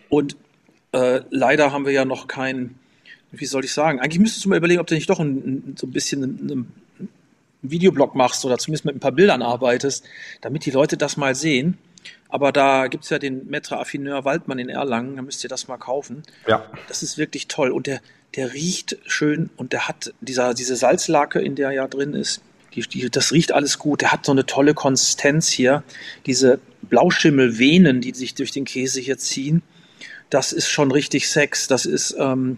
Und 0.10 0.36
äh, 0.96 1.24
leider 1.30 1.74
haben 1.74 1.86
wir 1.86 1.92
ja 1.92 2.06
noch 2.06 2.28
keinen, 2.28 2.80
wie 3.32 3.46
soll 3.46 3.66
ich 3.66 3.74
sagen, 3.74 4.00
eigentlich 4.00 4.20
müsstest 4.20 4.46
du 4.46 4.50
mal 4.50 4.58
überlegen, 4.58 4.80
ob 4.80 4.88
du 4.88 4.96
nicht 4.96 5.10
doch 5.10 5.20
ein, 5.20 5.76
so 5.78 5.88
ein 5.88 5.92
bisschen 5.92 6.24
einen, 6.24 6.72
Videoblog 7.68 8.14
machst 8.14 8.46
oder 8.46 8.60
zumindest 8.60 8.86
mit 8.86 8.96
ein 8.96 9.00
paar 9.00 9.12
Bildern 9.12 9.42
arbeitest, 9.42 10.06
damit 10.42 10.68
die 10.68 10.72
Leute 10.72 10.98
das 10.98 11.18
mal 11.18 11.34
sehen. 11.34 11.80
Aber 12.30 12.52
da 12.52 12.86
gibt 12.86 13.06
es 13.06 13.10
ja 13.10 13.18
den 13.18 13.50
Maître 13.50 13.78
Affineur 13.78 14.24
Waldmann 14.24 14.60
in 14.60 14.70
Erlangen, 14.70 15.16
da 15.16 15.24
müsst 15.24 15.44
ihr 15.44 15.50
das 15.50 15.68
mal 15.68 15.78
kaufen. 15.78 16.22
Ja. 16.48 16.70
Das 16.88 17.02
ist 17.02 17.18
wirklich 17.18 17.48
toll. 17.48 17.72
Und 17.72 17.88
der, 17.88 18.02
der 18.36 18.54
riecht 18.54 18.98
schön 19.08 19.50
und 19.58 19.74
der 19.74 19.88
hat 19.88 20.14
dieser, 20.22 20.54
diese 20.54 20.76
Salzlake, 20.76 21.40
in 21.40 21.56
der 21.56 21.72
ja 21.72 21.88
drin 21.88 22.14
ist, 22.14 22.44
die, 22.76 22.82
die, 22.82 23.10
das 23.10 23.32
riecht 23.32 23.52
alles 23.52 23.80
gut. 23.80 24.02
Der 24.02 24.12
hat 24.12 24.28
so 24.28 24.32
eine 24.32 24.46
tolle 24.46 24.76
Konsistenz 24.76 25.50
hier. 25.50 25.84
Diese 26.28 26.60
Blauschimmelvenen, 26.84 28.00
die 28.00 28.14
sich 28.14 28.36
durch 28.36 28.52
den 28.52 28.66
Käse 28.66 29.02
hier 29.02 29.18
ziehen 29.18 29.64
das 30.30 30.54
ist 30.54 30.70
schon 30.70 30.92
richtig 30.92 31.30
Sex. 31.30 31.68
Das 31.68 31.86
ist, 31.86 32.16
ähm, 32.18 32.58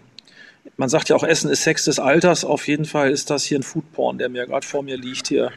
man 0.76 0.88
sagt 0.88 1.08
ja 1.08 1.16
auch, 1.16 1.24
Essen 1.24 1.50
ist 1.50 1.62
Sex 1.62 1.84
des 1.84 1.98
Alters. 1.98 2.44
Auf 2.44 2.66
jeden 2.68 2.84
Fall 2.84 3.10
ist 3.10 3.30
das 3.30 3.44
hier 3.44 3.58
ein 3.58 3.62
Foodporn, 3.62 4.18
der 4.18 4.28
mir 4.28 4.46
gerade 4.46 4.66
vor 4.66 4.82
mir 4.82 4.96
liegt 4.96 5.28
hier. 5.28 5.52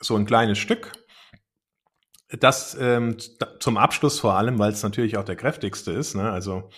So 0.00 0.16
ein 0.16 0.26
kleines 0.26 0.58
Stück. 0.58 0.92
Das 2.40 2.76
ähm, 2.78 3.16
zum 3.58 3.78
Abschluss 3.78 4.20
vor 4.20 4.34
allem, 4.34 4.58
weil 4.58 4.72
es 4.72 4.82
natürlich 4.82 5.16
auch 5.16 5.24
der 5.24 5.36
kräftigste 5.36 5.92
ist. 5.92 6.14
Ne? 6.14 6.30
Also 6.30 6.68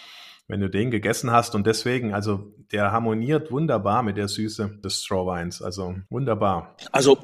wenn 0.46 0.61
du 0.61 0.68
den 0.68 0.90
gegessen 0.90 1.30
hast 1.30 1.54
und 1.54 1.66
deswegen, 1.66 2.14
also 2.14 2.52
der 2.72 2.92
harmoniert 2.92 3.50
wunderbar 3.50 4.02
mit 4.02 4.16
der 4.16 4.28
Süße 4.28 4.78
des 4.82 5.04
Strawweins. 5.04 5.61
Also 5.61 5.96
wunderbar. 6.08 6.76
Also 6.92 7.18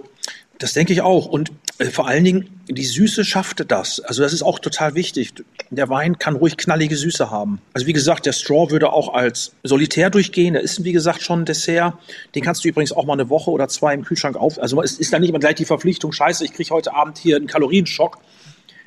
das 0.59 0.72
denke 0.72 0.93
ich 0.93 1.03
auch. 1.03 1.26
Und 1.26 1.53
vor 1.91 2.09
allen 2.09 2.24
Dingen, 2.24 2.61
die 2.68 2.85
Süße 2.85 3.24
schaffte 3.24 3.66
das. 3.66 4.01
Also 4.01 4.22
das 4.22 4.33
ist 4.33 4.43
auch 4.43 4.59
total 4.59 4.95
wichtig. 4.95 5.35
Der 5.70 5.89
Wein 5.91 6.18
kann 6.18 6.37
ruhig 6.37 6.57
knallige 6.57 6.97
Süße 6.97 7.31
haben. 7.31 7.61
Also 7.74 7.87
wie 7.87 7.93
gesagt, 7.93 8.24
der 8.24 8.33
Straw 8.33 8.70
würde 8.70 8.93
auch 8.93 9.12
als 9.12 9.53
solitär 9.62 10.09
durchgehen. 10.09 10.55
Der 10.55 10.62
ist, 10.62 10.85
wie 10.85 10.93
gesagt, 10.93 11.22
schon 11.22 11.43
ein 11.43 11.45
Dessert. 11.45 11.95
Den 12.35 12.43
kannst 12.43 12.64
du 12.64 12.68
übrigens 12.68 12.93
auch 12.93 13.05
mal 13.05 13.12
eine 13.12 13.29
Woche 13.29 13.51
oder 13.51 13.68
zwei 13.68 13.93
im 13.93 14.05
Kühlschrank 14.05 14.37
auf. 14.37 14.59
Also 14.59 14.83
es 14.83 14.99
ist 14.99 15.12
dann 15.12 15.20
nicht 15.20 15.31
immer 15.31 15.39
gleich 15.39 15.57
die 15.57 15.66
Verpflichtung, 15.66 16.12
scheiße, 16.12 16.45
ich 16.45 16.53
kriege 16.53 16.70
heute 16.70 16.95
Abend 16.95 17.18
hier 17.18 17.37
einen 17.37 17.47
Kalorienschock. 17.47 18.18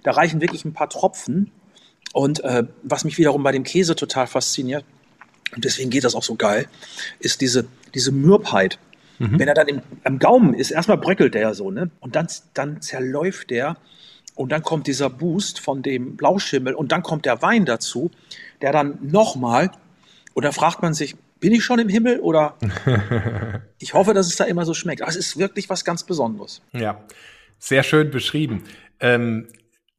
Da 0.04 0.12
reichen 0.12 0.42
wirklich 0.42 0.66
ein 0.66 0.74
paar 0.74 0.90
Tropfen. 0.90 1.52
Und 2.14 2.44
äh, 2.44 2.64
was 2.82 3.04
mich 3.04 3.20
wiederum 3.20 3.44
bei 3.44 3.52
dem 3.52 3.64
Käse 3.64 3.96
total 3.96 4.26
fasziniert, 4.26 4.84
und 5.56 5.66
deswegen 5.66 5.90
geht 5.90 6.04
das 6.04 6.16
auch 6.16 6.24
so 6.24 6.36
geil, 6.36 6.68
ist 7.20 7.42
diese, 7.42 7.68
diese 7.94 8.12
Mürbheit. 8.12 8.80
Mhm. 9.20 9.40
Wenn 9.40 9.48
er 9.48 9.54
dann 9.54 9.68
im, 9.68 9.82
am 10.04 10.18
Gaumen 10.20 10.54
ist, 10.54 10.72
erstmal 10.72 10.98
bröckelt 10.98 11.34
der 11.34 11.42
ja 11.42 11.54
so, 11.54 11.72
ne? 11.72 11.92
Und 12.00 12.16
dann, 12.16 12.28
dann 12.54 12.82
zerläuft 12.82 13.50
der 13.50 13.78
und 14.36 14.52
dann 14.52 14.62
kommt 14.62 14.88
dieser 14.88 15.10
Boost 15.10 15.60
von 15.60 15.82
dem 15.82 16.16
Blauschimmel 16.16 16.74
und 16.74 16.92
dann 16.92 17.04
kommt 17.04 17.26
der 17.26 17.42
Wein 17.42 17.66
dazu, 17.66 18.10
der 18.62 18.72
dann 18.72 18.98
nochmal, 19.02 19.72
und 20.34 20.46
da 20.46 20.52
fragt 20.52 20.82
man 20.82 20.94
sich, 20.94 21.16
bin 21.40 21.54
ich 21.54 21.64
schon 21.64 21.80
im 21.80 21.90
Himmel 21.90 22.20
oder 22.20 22.58
ich 23.80 23.94
hoffe, 23.94 24.14
dass 24.14 24.28
es 24.28 24.38
da 24.38 24.46
immer 24.46 24.66
so 24.66 24.74
schmeckt. 24.74 25.02
Aber 25.02 25.10
es 25.10 25.18
ist 25.18 25.38
wirklich 25.38 25.70
was 25.70 25.86
ganz 25.86 26.04
Besonderes. 26.04 26.62
Ja, 26.74 27.04
sehr 27.58 27.84
schön 27.84 28.12
beschrieben. 28.12 28.64
Ähm, 29.00 29.48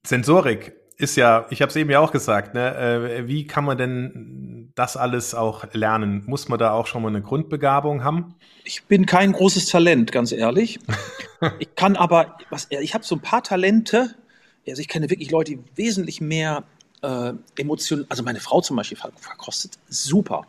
Sensorik 0.06 0.72
ist 1.00 1.16
ja, 1.16 1.46
ich 1.50 1.62
habe 1.62 1.70
es 1.70 1.76
eben 1.76 1.90
ja 1.90 2.00
auch 2.00 2.12
gesagt, 2.12 2.54
ne, 2.54 2.76
äh, 2.76 3.26
wie 3.26 3.46
kann 3.46 3.64
man 3.64 3.78
denn 3.78 4.72
das 4.74 4.96
alles 4.96 5.34
auch 5.34 5.64
lernen? 5.72 6.22
Muss 6.26 6.48
man 6.48 6.58
da 6.58 6.72
auch 6.72 6.86
schon 6.86 7.02
mal 7.02 7.08
eine 7.08 7.22
Grundbegabung 7.22 8.04
haben? 8.04 8.34
Ich 8.64 8.84
bin 8.84 9.06
kein 9.06 9.32
großes 9.32 9.66
Talent, 9.66 10.12
ganz 10.12 10.32
ehrlich. 10.32 10.78
ich 11.58 11.74
kann 11.74 11.96
aber, 11.96 12.36
was, 12.50 12.68
ich 12.70 12.94
habe 12.94 13.04
so 13.04 13.16
ein 13.16 13.20
paar 13.20 13.42
Talente. 13.42 14.14
Also 14.68 14.80
ich 14.80 14.88
kenne 14.88 15.10
wirklich 15.10 15.30
Leute, 15.30 15.56
die 15.56 15.62
wesentlich 15.74 16.20
mehr 16.20 16.64
äh, 17.02 17.32
Emotionen, 17.56 18.06
also 18.08 18.22
meine 18.22 18.40
Frau 18.40 18.60
zum 18.60 18.76
Beispiel 18.76 18.98
verkostet 18.98 19.78
super. 19.88 20.46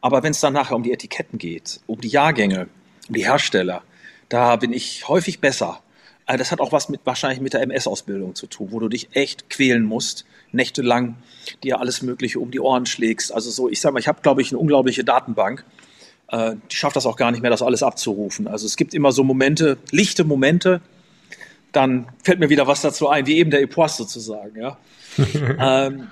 Aber 0.00 0.22
wenn 0.22 0.32
es 0.32 0.40
dann 0.40 0.52
nachher 0.52 0.76
um 0.76 0.82
die 0.82 0.92
Etiketten 0.92 1.38
geht, 1.38 1.80
um 1.86 2.00
die 2.00 2.08
Jahrgänge, 2.08 2.68
um 3.08 3.14
die 3.14 3.24
Hersteller, 3.24 3.82
da 4.28 4.56
bin 4.56 4.72
ich 4.72 5.08
häufig 5.08 5.40
besser. 5.40 5.80
Also 6.26 6.38
das 6.38 6.50
hat 6.50 6.60
auch 6.60 6.72
was 6.72 6.88
mit 6.88 7.00
wahrscheinlich 7.04 7.40
mit 7.40 7.54
der 7.54 7.62
MS-Ausbildung 7.62 8.34
zu 8.34 8.48
tun, 8.48 8.68
wo 8.72 8.80
du 8.80 8.88
dich 8.88 9.08
echt 9.12 9.48
quälen 9.48 9.84
musst, 9.84 10.26
nächtelang 10.52 11.16
dir 11.62 11.80
alles 11.80 12.02
Mögliche 12.02 12.40
um 12.40 12.50
die 12.50 12.60
Ohren 12.60 12.84
schlägst. 12.84 13.32
Also 13.32 13.50
so, 13.50 13.68
ich 13.68 13.80
sag 13.80 13.92
mal, 13.92 14.00
ich 14.00 14.08
habe, 14.08 14.20
glaube 14.22 14.42
ich, 14.42 14.50
eine 14.50 14.58
unglaubliche 14.58 15.04
Datenbank. 15.04 15.64
Äh, 16.28 16.56
die 16.70 16.76
schafft 16.76 16.96
das 16.96 17.06
auch 17.06 17.16
gar 17.16 17.30
nicht 17.30 17.42
mehr, 17.42 17.50
das 17.50 17.62
alles 17.62 17.84
abzurufen. 17.84 18.48
Also 18.48 18.66
es 18.66 18.76
gibt 18.76 18.92
immer 18.92 19.12
so 19.12 19.22
Momente, 19.22 19.78
lichte 19.92 20.24
Momente, 20.24 20.80
dann 21.70 22.08
fällt 22.22 22.40
mir 22.40 22.48
wieder 22.48 22.66
was 22.66 22.80
dazu 22.80 23.08
ein, 23.08 23.26
wie 23.26 23.36
eben 23.36 23.50
der 23.50 23.60
Epoisse 23.60 23.98
sozusagen, 23.98 24.60
ja. 24.60 24.78
ähm, 25.86 26.08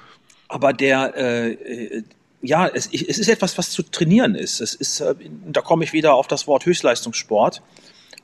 aber 0.46 0.72
der, 0.72 1.16
äh, 1.16 2.02
ja, 2.42 2.68
es, 2.68 2.86
es, 2.92 3.18
ist 3.18 3.28
etwas, 3.28 3.56
was 3.58 3.70
zu 3.70 3.82
trainieren 3.82 4.34
ist. 4.34 4.60
Es 4.60 4.74
ist, 4.74 5.00
äh, 5.00 5.14
da 5.46 5.62
komme 5.62 5.84
ich 5.84 5.92
wieder 5.92 6.14
auf 6.14 6.28
das 6.28 6.46
Wort 6.46 6.66
Höchstleistungssport. 6.66 7.62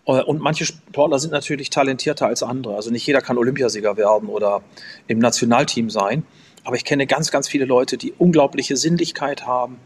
Äh, 0.07 0.23
und 0.23 0.41
manche 0.41 0.65
Sportler 0.67 1.19
sind 1.19 1.33
natürlich 1.33 1.71
talentierter 1.71 2.27
als 2.27 2.43
andere. 2.43 2.75
Also 2.77 2.91
nicht 2.91 3.07
jeder 3.07 3.21
kann 3.21 3.39
Olympiasieger 3.39 3.97
werden 3.97 4.29
oder 4.29 4.63
im 5.07 5.19
Nationalteam 5.19 5.91
sein. 5.91 6.25
Aber 6.65 6.77
ich 6.77 6.85
kenne 6.85 7.07
ganz, 7.07 7.31
ganz 7.31 7.49
viele 7.49 7.65
Leute, 7.65 7.97
die 7.97 8.13
unglaubliche 8.13 8.77
Sinnlichkeit 8.77 9.47
haben, 9.47 9.79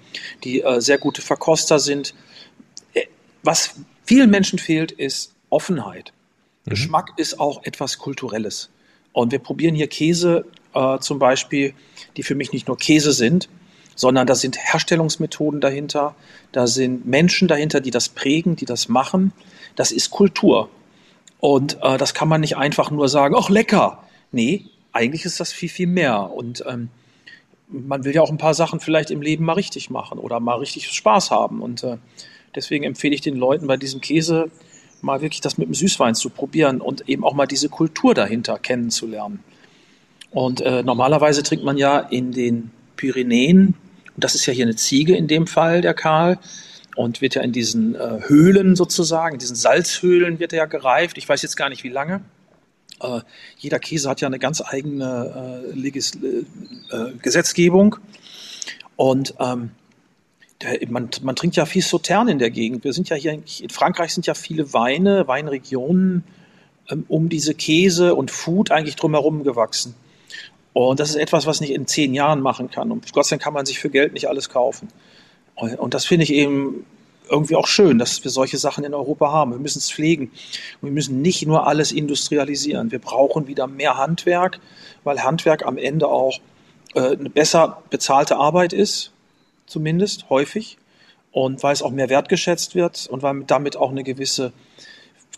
die 0.42 0.62
äh, 0.62 0.80
sehr 0.80 0.98
gute 0.98 1.22
Verkoster 1.22 1.78
sind. 1.78 2.14
Äh, 2.94 3.02
was 3.42 3.76
vielen 4.04 4.30
Menschen 4.30 4.58
fehlt, 4.58 4.92
ist 4.92 5.34
Offenheit. 5.50 6.12
Mhm. 6.64 6.70
Geschmack 6.70 7.12
ist 7.16 7.38
auch 7.38 7.62
etwas 7.64 7.98
Kulturelles. 7.98 8.70
Und 9.12 9.30
wir 9.30 9.38
probieren 9.38 9.76
hier 9.76 9.86
Käse 9.86 10.46
äh, 10.74 10.98
zum 10.98 11.18
Beispiel, 11.20 11.74
die 12.16 12.24
für 12.24 12.34
mich 12.34 12.52
nicht 12.52 12.66
nur 12.66 12.76
Käse 12.76 13.12
sind, 13.12 13.48
sondern 13.95 14.26
da 14.26 14.34
sind 14.34 14.59
Herstellungsmethoden 14.59 15.61
dahinter, 15.61 16.14
da 16.53 16.66
sind 16.66 17.07
Menschen 17.07 17.49
dahinter, 17.49 17.80
die 17.80 17.90
das 17.90 18.09
prägen, 18.09 18.57
die 18.57 18.64
das 18.64 18.88
machen. 18.88 19.32
Das 19.76 19.92
ist 19.92 20.11
Kultur. 20.11 20.68
Und 21.38 21.78
äh, 21.82 21.99
das 21.99 22.14
kann 22.14 22.28
man 22.28 22.40
nicht 22.40 22.57
einfach 22.57 22.90
nur 22.90 23.09
sagen, 23.09 23.34
ach 23.38 23.51
lecker. 23.51 24.03
Nee, 24.32 24.66
eigentlich 24.92 25.24
ist 25.24 25.40
das 25.40 25.53
viel, 25.53 25.68
viel 25.68 25.86
mehr. 25.86 26.32
Und 26.32 26.64
ähm, 26.66 26.88
man 27.68 28.05
will 28.05 28.14
ja 28.14 28.22
auch 28.22 28.30
ein 28.30 28.38
paar 28.38 28.55
Sachen 28.55 28.80
vielleicht 28.80 29.11
im 29.11 29.22
Leben 29.22 29.45
mal 29.45 29.55
richtig 29.55 29.90
machen 29.90 30.18
oder 30.18 30.40
mal 30.40 30.59
richtig 30.59 30.90
Spaß 30.90 31.30
haben. 31.30 31.61
Und 31.61 31.82
äh, 31.82 31.99
deswegen 32.55 32.84
empfehle 32.84 33.14
ich 33.14 33.20
den 33.20 33.36
Leuten 33.36 33.66
bei 33.66 33.76
diesem 33.76 34.01
Käse 34.01 34.51
mal 35.03 35.20
wirklich 35.20 35.40
das 35.40 35.59
mit 35.59 35.68
dem 35.68 35.74
Süßwein 35.74 36.14
zu 36.14 36.30
probieren 36.30 36.80
und 36.80 37.09
eben 37.09 37.24
auch 37.24 37.34
mal 37.34 37.47
diese 37.47 37.68
Kultur 37.68 38.14
dahinter 38.14 38.59
kennenzulernen. 38.59 39.40
Und 40.30 40.61
äh, 40.62 40.82
normalerweise 40.82 41.42
trinkt 41.42 41.64
man 41.64 41.76
ja 41.76 41.99
in 41.99 42.32
den 42.32 42.70
Pyrenäen, 42.97 43.74
und 44.14 44.24
das 44.24 44.34
ist 44.34 44.46
ja 44.46 44.52
hier 44.52 44.64
eine 44.64 44.76
Ziege 44.76 45.16
in 45.16 45.26
dem 45.26 45.46
Fall, 45.46 45.80
der 45.80 45.94
Karl, 45.94 46.38
und 46.96 47.20
wird 47.20 47.34
ja 47.34 47.42
in 47.42 47.52
diesen 47.52 47.94
äh, 47.94 48.20
Höhlen 48.26 48.76
sozusagen, 48.76 49.34
in 49.34 49.38
diesen 49.40 49.56
Salzhöhlen 49.56 50.38
wird 50.38 50.52
er 50.52 50.58
ja 50.58 50.66
gereift. 50.66 51.18
Ich 51.18 51.28
weiß 51.28 51.42
jetzt 51.42 51.56
gar 51.56 51.68
nicht, 51.68 51.82
wie 51.82 51.88
lange. 51.88 52.20
Äh, 53.00 53.20
jeder 53.58 53.78
Käse 53.78 54.08
hat 54.08 54.20
ja 54.20 54.28
eine 54.28 54.38
ganz 54.38 54.62
eigene 54.64 55.64
äh, 55.66 55.76
Legis 55.76 56.12
äh, 56.14 56.96
äh, 56.96 57.12
Gesetzgebung. 57.20 57.96
Und 58.96 59.34
ähm, 59.40 59.70
der, 60.62 60.78
man, 60.88 61.10
man, 61.22 61.34
trinkt 61.34 61.56
ja 61.56 61.66
viel 61.66 61.82
Sautern 61.82 62.28
in 62.28 62.38
der 62.38 62.50
Gegend. 62.50 62.84
Wir 62.84 62.92
sind 62.92 63.08
ja 63.08 63.16
hier, 63.16 63.32
in 63.32 63.70
Frankreich 63.70 64.14
sind 64.14 64.26
ja 64.26 64.34
viele 64.34 64.72
Weine, 64.72 65.26
Weinregionen 65.26 66.22
ähm, 66.88 67.04
um 67.08 67.28
diese 67.28 67.54
Käse 67.54 68.14
und 68.14 68.30
Food 68.30 68.70
eigentlich 68.70 68.94
drumherum 68.94 69.42
gewachsen. 69.42 69.94
Und 70.75 70.99
das 70.99 71.11
ist 71.11 71.16
etwas, 71.16 71.47
was 71.47 71.61
nicht 71.61 71.72
in 71.72 71.87
zehn 71.87 72.12
Jahren 72.14 72.41
machen 72.41 72.68
kann. 72.68 72.91
Und 72.91 73.11
Gott 73.12 73.25
sei 73.25 73.37
Dank 73.37 73.43
kann 73.43 73.55
man 73.55 73.64
sich 73.64 73.79
für 73.79 73.91
Geld 73.91 74.12
nicht 74.12 74.29
alles 74.29 74.51
kaufen. 74.51 74.89
Und 75.55 75.95
das 75.95 76.05
finde 76.05 76.25
ich 76.25 76.33
eben 76.33 76.85
irgendwie 77.31 77.55
auch 77.55 77.68
schön, 77.68 77.99
dass 77.99 78.25
wir 78.25 78.31
solche 78.31 78.59
Sachen 78.59 78.83
in 78.83 78.93
Europa 78.93 79.31
haben. 79.31 79.53
Wir 79.53 79.61
müssen 79.61 79.79
es 79.79 79.91
pflegen. 79.91 80.33
Und 80.81 80.89
wir 80.89 80.91
müssen 80.91 81.22
nicht 81.22 81.47
nur 81.47 81.68
alles 81.68 81.93
industrialisieren. 81.93 82.91
Wir 82.91 82.99
brauchen 82.99 83.47
wieder 83.47 83.68
mehr 83.68 83.97
Handwerk, 83.97 84.59
weil 85.05 85.22
Handwerk 85.22 85.64
am 85.64 85.79
Ende 85.79 86.09
auch 86.09 86.41
äh, 86.95 87.16
eine 87.16 87.31
besser 87.31 87.83
bezahlte 87.89 88.37
Arbeit 88.37 88.72
ist, 88.72 89.12
zumindest 89.66 90.29
häufig. 90.29 90.77
Und 91.31 91.62
weil 91.62 91.72
es 91.72 91.83
auch 91.83 91.93
mehr 91.93 92.09
wertgeschätzt 92.09 92.75
wird 92.75 93.07
und 93.07 93.22
weil 93.22 93.45
damit 93.47 93.77
auch 93.77 93.91
eine 93.91 94.03
gewisse 94.03 94.53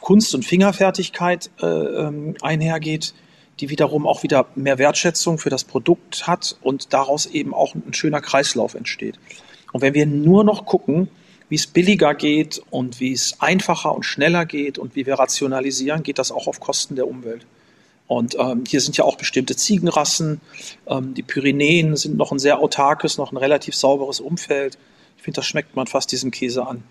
Kunst- 0.01 0.35
und 0.35 0.47
Fingerfertigkeit 0.47 1.51
äh, 1.61 1.67
ähm, 1.67 2.37
einhergeht, 2.41 3.13
die 3.61 3.71
wiederum 3.71 4.07
auch 4.07 4.23
wieder 4.23 4.47
mehr 4.55 4.79
Wertschätzung 4.79 5.39
für 5.39 5.51
das 5.51 5.65
Produkt 5.65 6.27
hat 6.27 6.57
und 6.63 6.93
daraus 6.93 7.27
eben 7.27 7.55
auch 7.55 7.75
ein 7.75 7.95
schöner 7.95 8.21
Kreislauf 8.21 8.75
entsteht. 8.75 9.19
Und 9.73 9.81
wenn 9.81 9.95
wir 9.95 10.07
nur 10.07 10.45
noch 10.45 10.67
gucken, 10.67 11.09
wie 11.49 11.55
es 11.55 11.67
billiger 11.67 12.15
geht 12.15 12.61
und 12.71 13.01
wie 13.01 13.13
es 13.13 13.41
einfacher 13.41 13.95
und 13.95 14.05
schneller 14.05 14.47
geht 14.47 14.79
und 14.79 14.97
wie 14.97 15.07
wir 15.07 15.15
rationalisieren, 15.15 16.03
geht 16.03 16.19
das 16.19 16.33
auch 16.33 16.47
auf 16.47 16.61
Kosten 16.61 16.97
der 16.97 17.07
Umwelt. 17.07 17.47
Und 18.09 18.37
ähm, 18.39 18.65
hier 18.67 18.81
sind 18.81 18.97
ja 18.97 19.05
auch 19.05 19.17
bestimmte 19.17 19.57
Ziegenrassen. 19.57 20.41
Ähm, 20.87 21.15
die 21.15 21.23
Pyrenäen 21.23 21.97
sind 21.97 22.17
noch 22.17 22.33
ein 22.33 22.39
sehr 22.39 22.61
autarkes, 22.61 23.19
noch 23.19 23.33
ein 23.33 23.37
relativ 23.37 23.75
sauberes 23.75 24.21
Umfeld. 24.21 24.79
Ich 25.17 25.23
finde, 25.25 25.37
das 25.37 25.47
schmeckt 25.47 25.75
man 25.75 25.87
fast 25.87 26.13
diesem 26.13 26.31
Käse 26.31 26.67
an. 26.67 26.85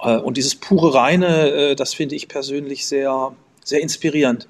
Äh, 0.00 0.16
und 0.16 0.36
dieses 0.36 0.54
pure 0.54 0.94
Reine, 0.94 1.50
äh, 1.50 1.76
das 1.76 1.94
finde 1.94 2.14
ich 2.14 2.28
persönlich 2.28 2.86
sehr, 2.86 3.34
sehr 3.64 3.80
inspirierend. 3.80 4.46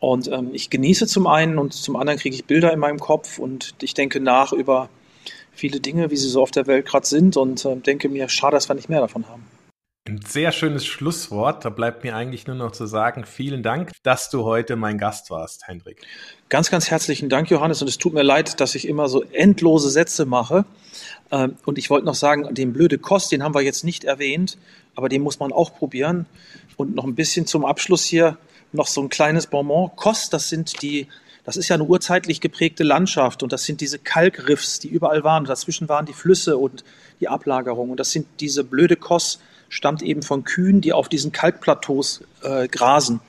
Und 0.00 0.28
ähm, 0.28 0.50
ich 0.52 0.70
genieße 0.70 1.06
zum 1.06 1.26
einen 1.26 1.58
und 1.58 1.72
zum 1.72 1.96
anderen 1.96 2.18
kriege 2.18 2.34
ich 2.34 2.44
Bilder 2.44 2.72
in 2.72 2.78
meinem 2.78 3.00
Kopf 3.00 3.38
und 3.38 3.74
ich 3.80 3.94
denke 3.94 4.20
nach 4.20 4.52
über 4.52 4.88
viele 5.52 5.80
Dinge, 5.80 6.10
wie 6.10 6.16
sie 6.16 6.28
so 6.28 6.40
auf 6.40 6.52
der 6.52 6.66
Welt 6.66 6.86
gerade 6.86 7.06
sind 7.06 7.36
und 7.36 7.64
äh, 7.64 7.76
denke 7.76 8.08
mir, 8.08 8.28
schade, 8.28 8.54
dass 8.56 8.68
wir 8.68 8.74
nicht 8.74 8.88
mehr 8.88 9.00
davon 9.00 9.28
haben. 9.28 9.44
Ein 10.08 10.20
sehr 10.26 10.52
schönes 10.52 10.86
Schlusswort. 10.86 11.66
Da 11.66 11.68
bleibt 11.68 12.02
mir 12.02 12.16
eigentlich 12.16 12.46
nur 12.46 12.56
noch 12.56 12.72
zu 12.72 12.86
sagen, 12.86 13.26
vielen 13.26 13.62
Dank, 13.62 13.90
dass 14.02 14.30
du 14.30 14.44
heute 14.44 14.74
mein 14.74 14.96
Gast 14.96 15.30
warst, 15.30 15.68
Hendrik. 15.68 16.00
Ganz, 16.48 16.70
ganz 16.70 16.90
herzlichen 16.90 17.28
Dank, 17.28 17.50
Johannes. 17.50 17.82
Und 17.82 17.88
es 17.88 17.98
tut 17.98 18.14
mir 18.14 18.22
leid, 18.22 18.58
dass 18.60 18.74
ich 18.74 18.88
immer 18.88 19.08
so 19.08 19.22
endlose 19.22 19.90
Sätze 19.90 20.24
mache. 20.24 20.64
Ähm, 21.30 21.56
und 21.66 21.76
ich 21.76 21.90
wollte 21.90 22.06
noch 22.06 22.14
sagen, 22.14 22.54
den 22.54 22.72
blöde 22.72 22.96
Kost, 22.96 23.32
den 23.32 23.42
haben 23.42 23.54
wir 23.54 23.60
jetzt 23.60 23.84
nicht 23.84 24.04
erwähnt, 24.04 24.56
aber 24.94 25.10
den 25.10 25.20
muss 25.20 25.40
man 25.40 25.52
auch 25.52 25.74
probieren. 25.74 26.24
Und 26.78 26.94
noch 26.94 27.04
ein 27.04 27.14
bisschen 27.14 27.44
zum 27.44 27.66
Abschluss 27.66 28.04
hier 28.04 28.38
noch 28.72 28.86
so 28.86 29.02
ein 29.02 29.08
kleines 29.08 29.46
Bonbon. 29.46 29.90
Kost, 29.96 30.32
das 30.32 30.48
sind 30.48 30.82
die 30.82 31.08
das 31.48 31.56
ist 31.56 31.68
ja 31.68 31.76
eine 31.76 31.84
urzeitlich 31.84 32.42
geprägte 32.42 32.84
Landschaft 32.84 33.42
und 33.42 33.54
das 33.54 33.64
sind 33.64 33.80
diese 33.80 33.98
Kalkriffs, 33.98 34.80
die 34.80 34.88
überall 34.88 35.24
waren. 35.24 35.44
Und 35.44 35.48
dazwischen 35.48 35.88
waren 35.88 36.04
die 36.04 36.12
Flüsse 36.12 36.58
und 36.58 36.84
die 37.20 37.28
Ablagerung. 37.28 37.88
Und 37.88 37.98
das 37.98 38.10
sind 38.10 38.26
diese 38.40 38.64
blöde 38.64 38.96
Koss, 38.96 39.40
stammt 39.70 40.02
eben 40.02 40.20
von 40.20 40.44
Kühen, 40.44 40.82
die 40.82 40.92
auf 40.92 41.08
diesen 41.08 41.32
Kalkplateaus 41.32 42.20
äh, 42.42 42.68
grasen. 42.68 43.20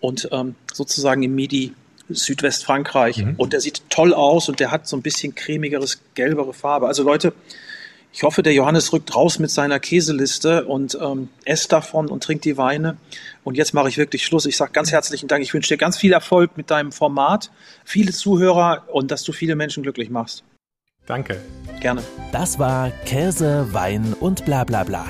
Und 0.00 0.28
ähm, 0.32 0.56
sozusagen 0.72 1.22
im 1.22 1.36
Midi 1.36 1.74
Südwestfrankreich. 2.08 3.18
Mhm. 3.18 3.34
Und 3.36 3.52
der 3.52 3.60
sieht 3.60 3.82
toll 3.88 4.12
aus 4.14 4.48
und 4.48 4.58
der 4.58 4.72
hat 4.72 4.88
so 4.88 4.96
ein 4.96 5.02
bisschen 5.02 5.36
cremigeres, 5.36 6.00
gelbere 6.14 6.54
Farbe. 6.54 6.88
Also 6.88 7.04
Leute, 7.04 7.34
ich 8.14 8.22
hoffe, 8.22 8.44
der 8.44 8.54
Johannes 8.54 8.92
rückt 8.92 9.16
raus 9.16 9.40
mit 9.40 9.50
seiner 9.50 9.80
Käseliste 9.80 10.66
und 10.66 10.96
ähm, 11.02 11.30
esst 11.44 11.72
davon 11.72 12.08
und 12.08 12.22
trinkt 12.22 12.44
die 12.44 12.56
Weine. 12.56 12.96
Und 13.42 13.56
jetzt 13.56 13.74
mache 13.74 13.88
ich 13.88 13.98
wirklich 13.98 14.24
Schluss. 14.24 14.46
Ich 14.46 14.56
sage 14.56 14.70
ganz 14.70 14.92
herzlichen 14.92 15.26
Dank. 15.26 15.42
Ich 15.42 15.52
wünsche 15.52 15.74
dir 15.74 15.78
ganz 15.78 15.98
viel 15.98 16.12
Erfolg 16.12 16.56
mit 16.56 16.70
deinem 16.70 16.92
Format, 16.92 17.50
viele 17.84 18.12
Zuhörer 18.12 18.84
und 18.92 19.10
dass 19.10 19.24
du 19.24 19.32
viele 19.32 19.56
Menschen 19.56 19.82
glücklich 19.82 20.10
machst. 20.10 20.44
Danke. 21.06 21.42
Gerne. 21.80 22.04
Das 22.30 22.60
war 22.60 22.92
Käse, 23.04 23.66
Wein 23.72 24.14
und 24.20 24.44
bla 24.44 24.62
bla 24.62 24.84
bla. 24.84 25.06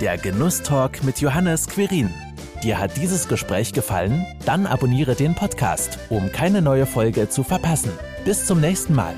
Der 0.00 0.16
Genusstalk 0.16 1.02
mit 1.02 1.20
Johannes 1.20 1.66
Querin. 1.66 2.14
Dir 2.62 2.78
hat 2.78 2.96
dieses 2.96 3.26
Gespräch 3.26 3.72
gefallen? 3.72 4.24
Dann 4.46 4.66
abonniere 4.66 5.16
den 5.16 5.34
Podcast, 5.34 5.98
um 6.08 6.30
keine 6.30 6.62
neue 6.62 6.86
Folge 6.86 7.28
zu 7.28 7.42
verpassen. 7.42 7.90
Bis 8.24 8.46
zum 8.46 8.60
nächsten 8.60 8.94
Mal. 8.94 9.14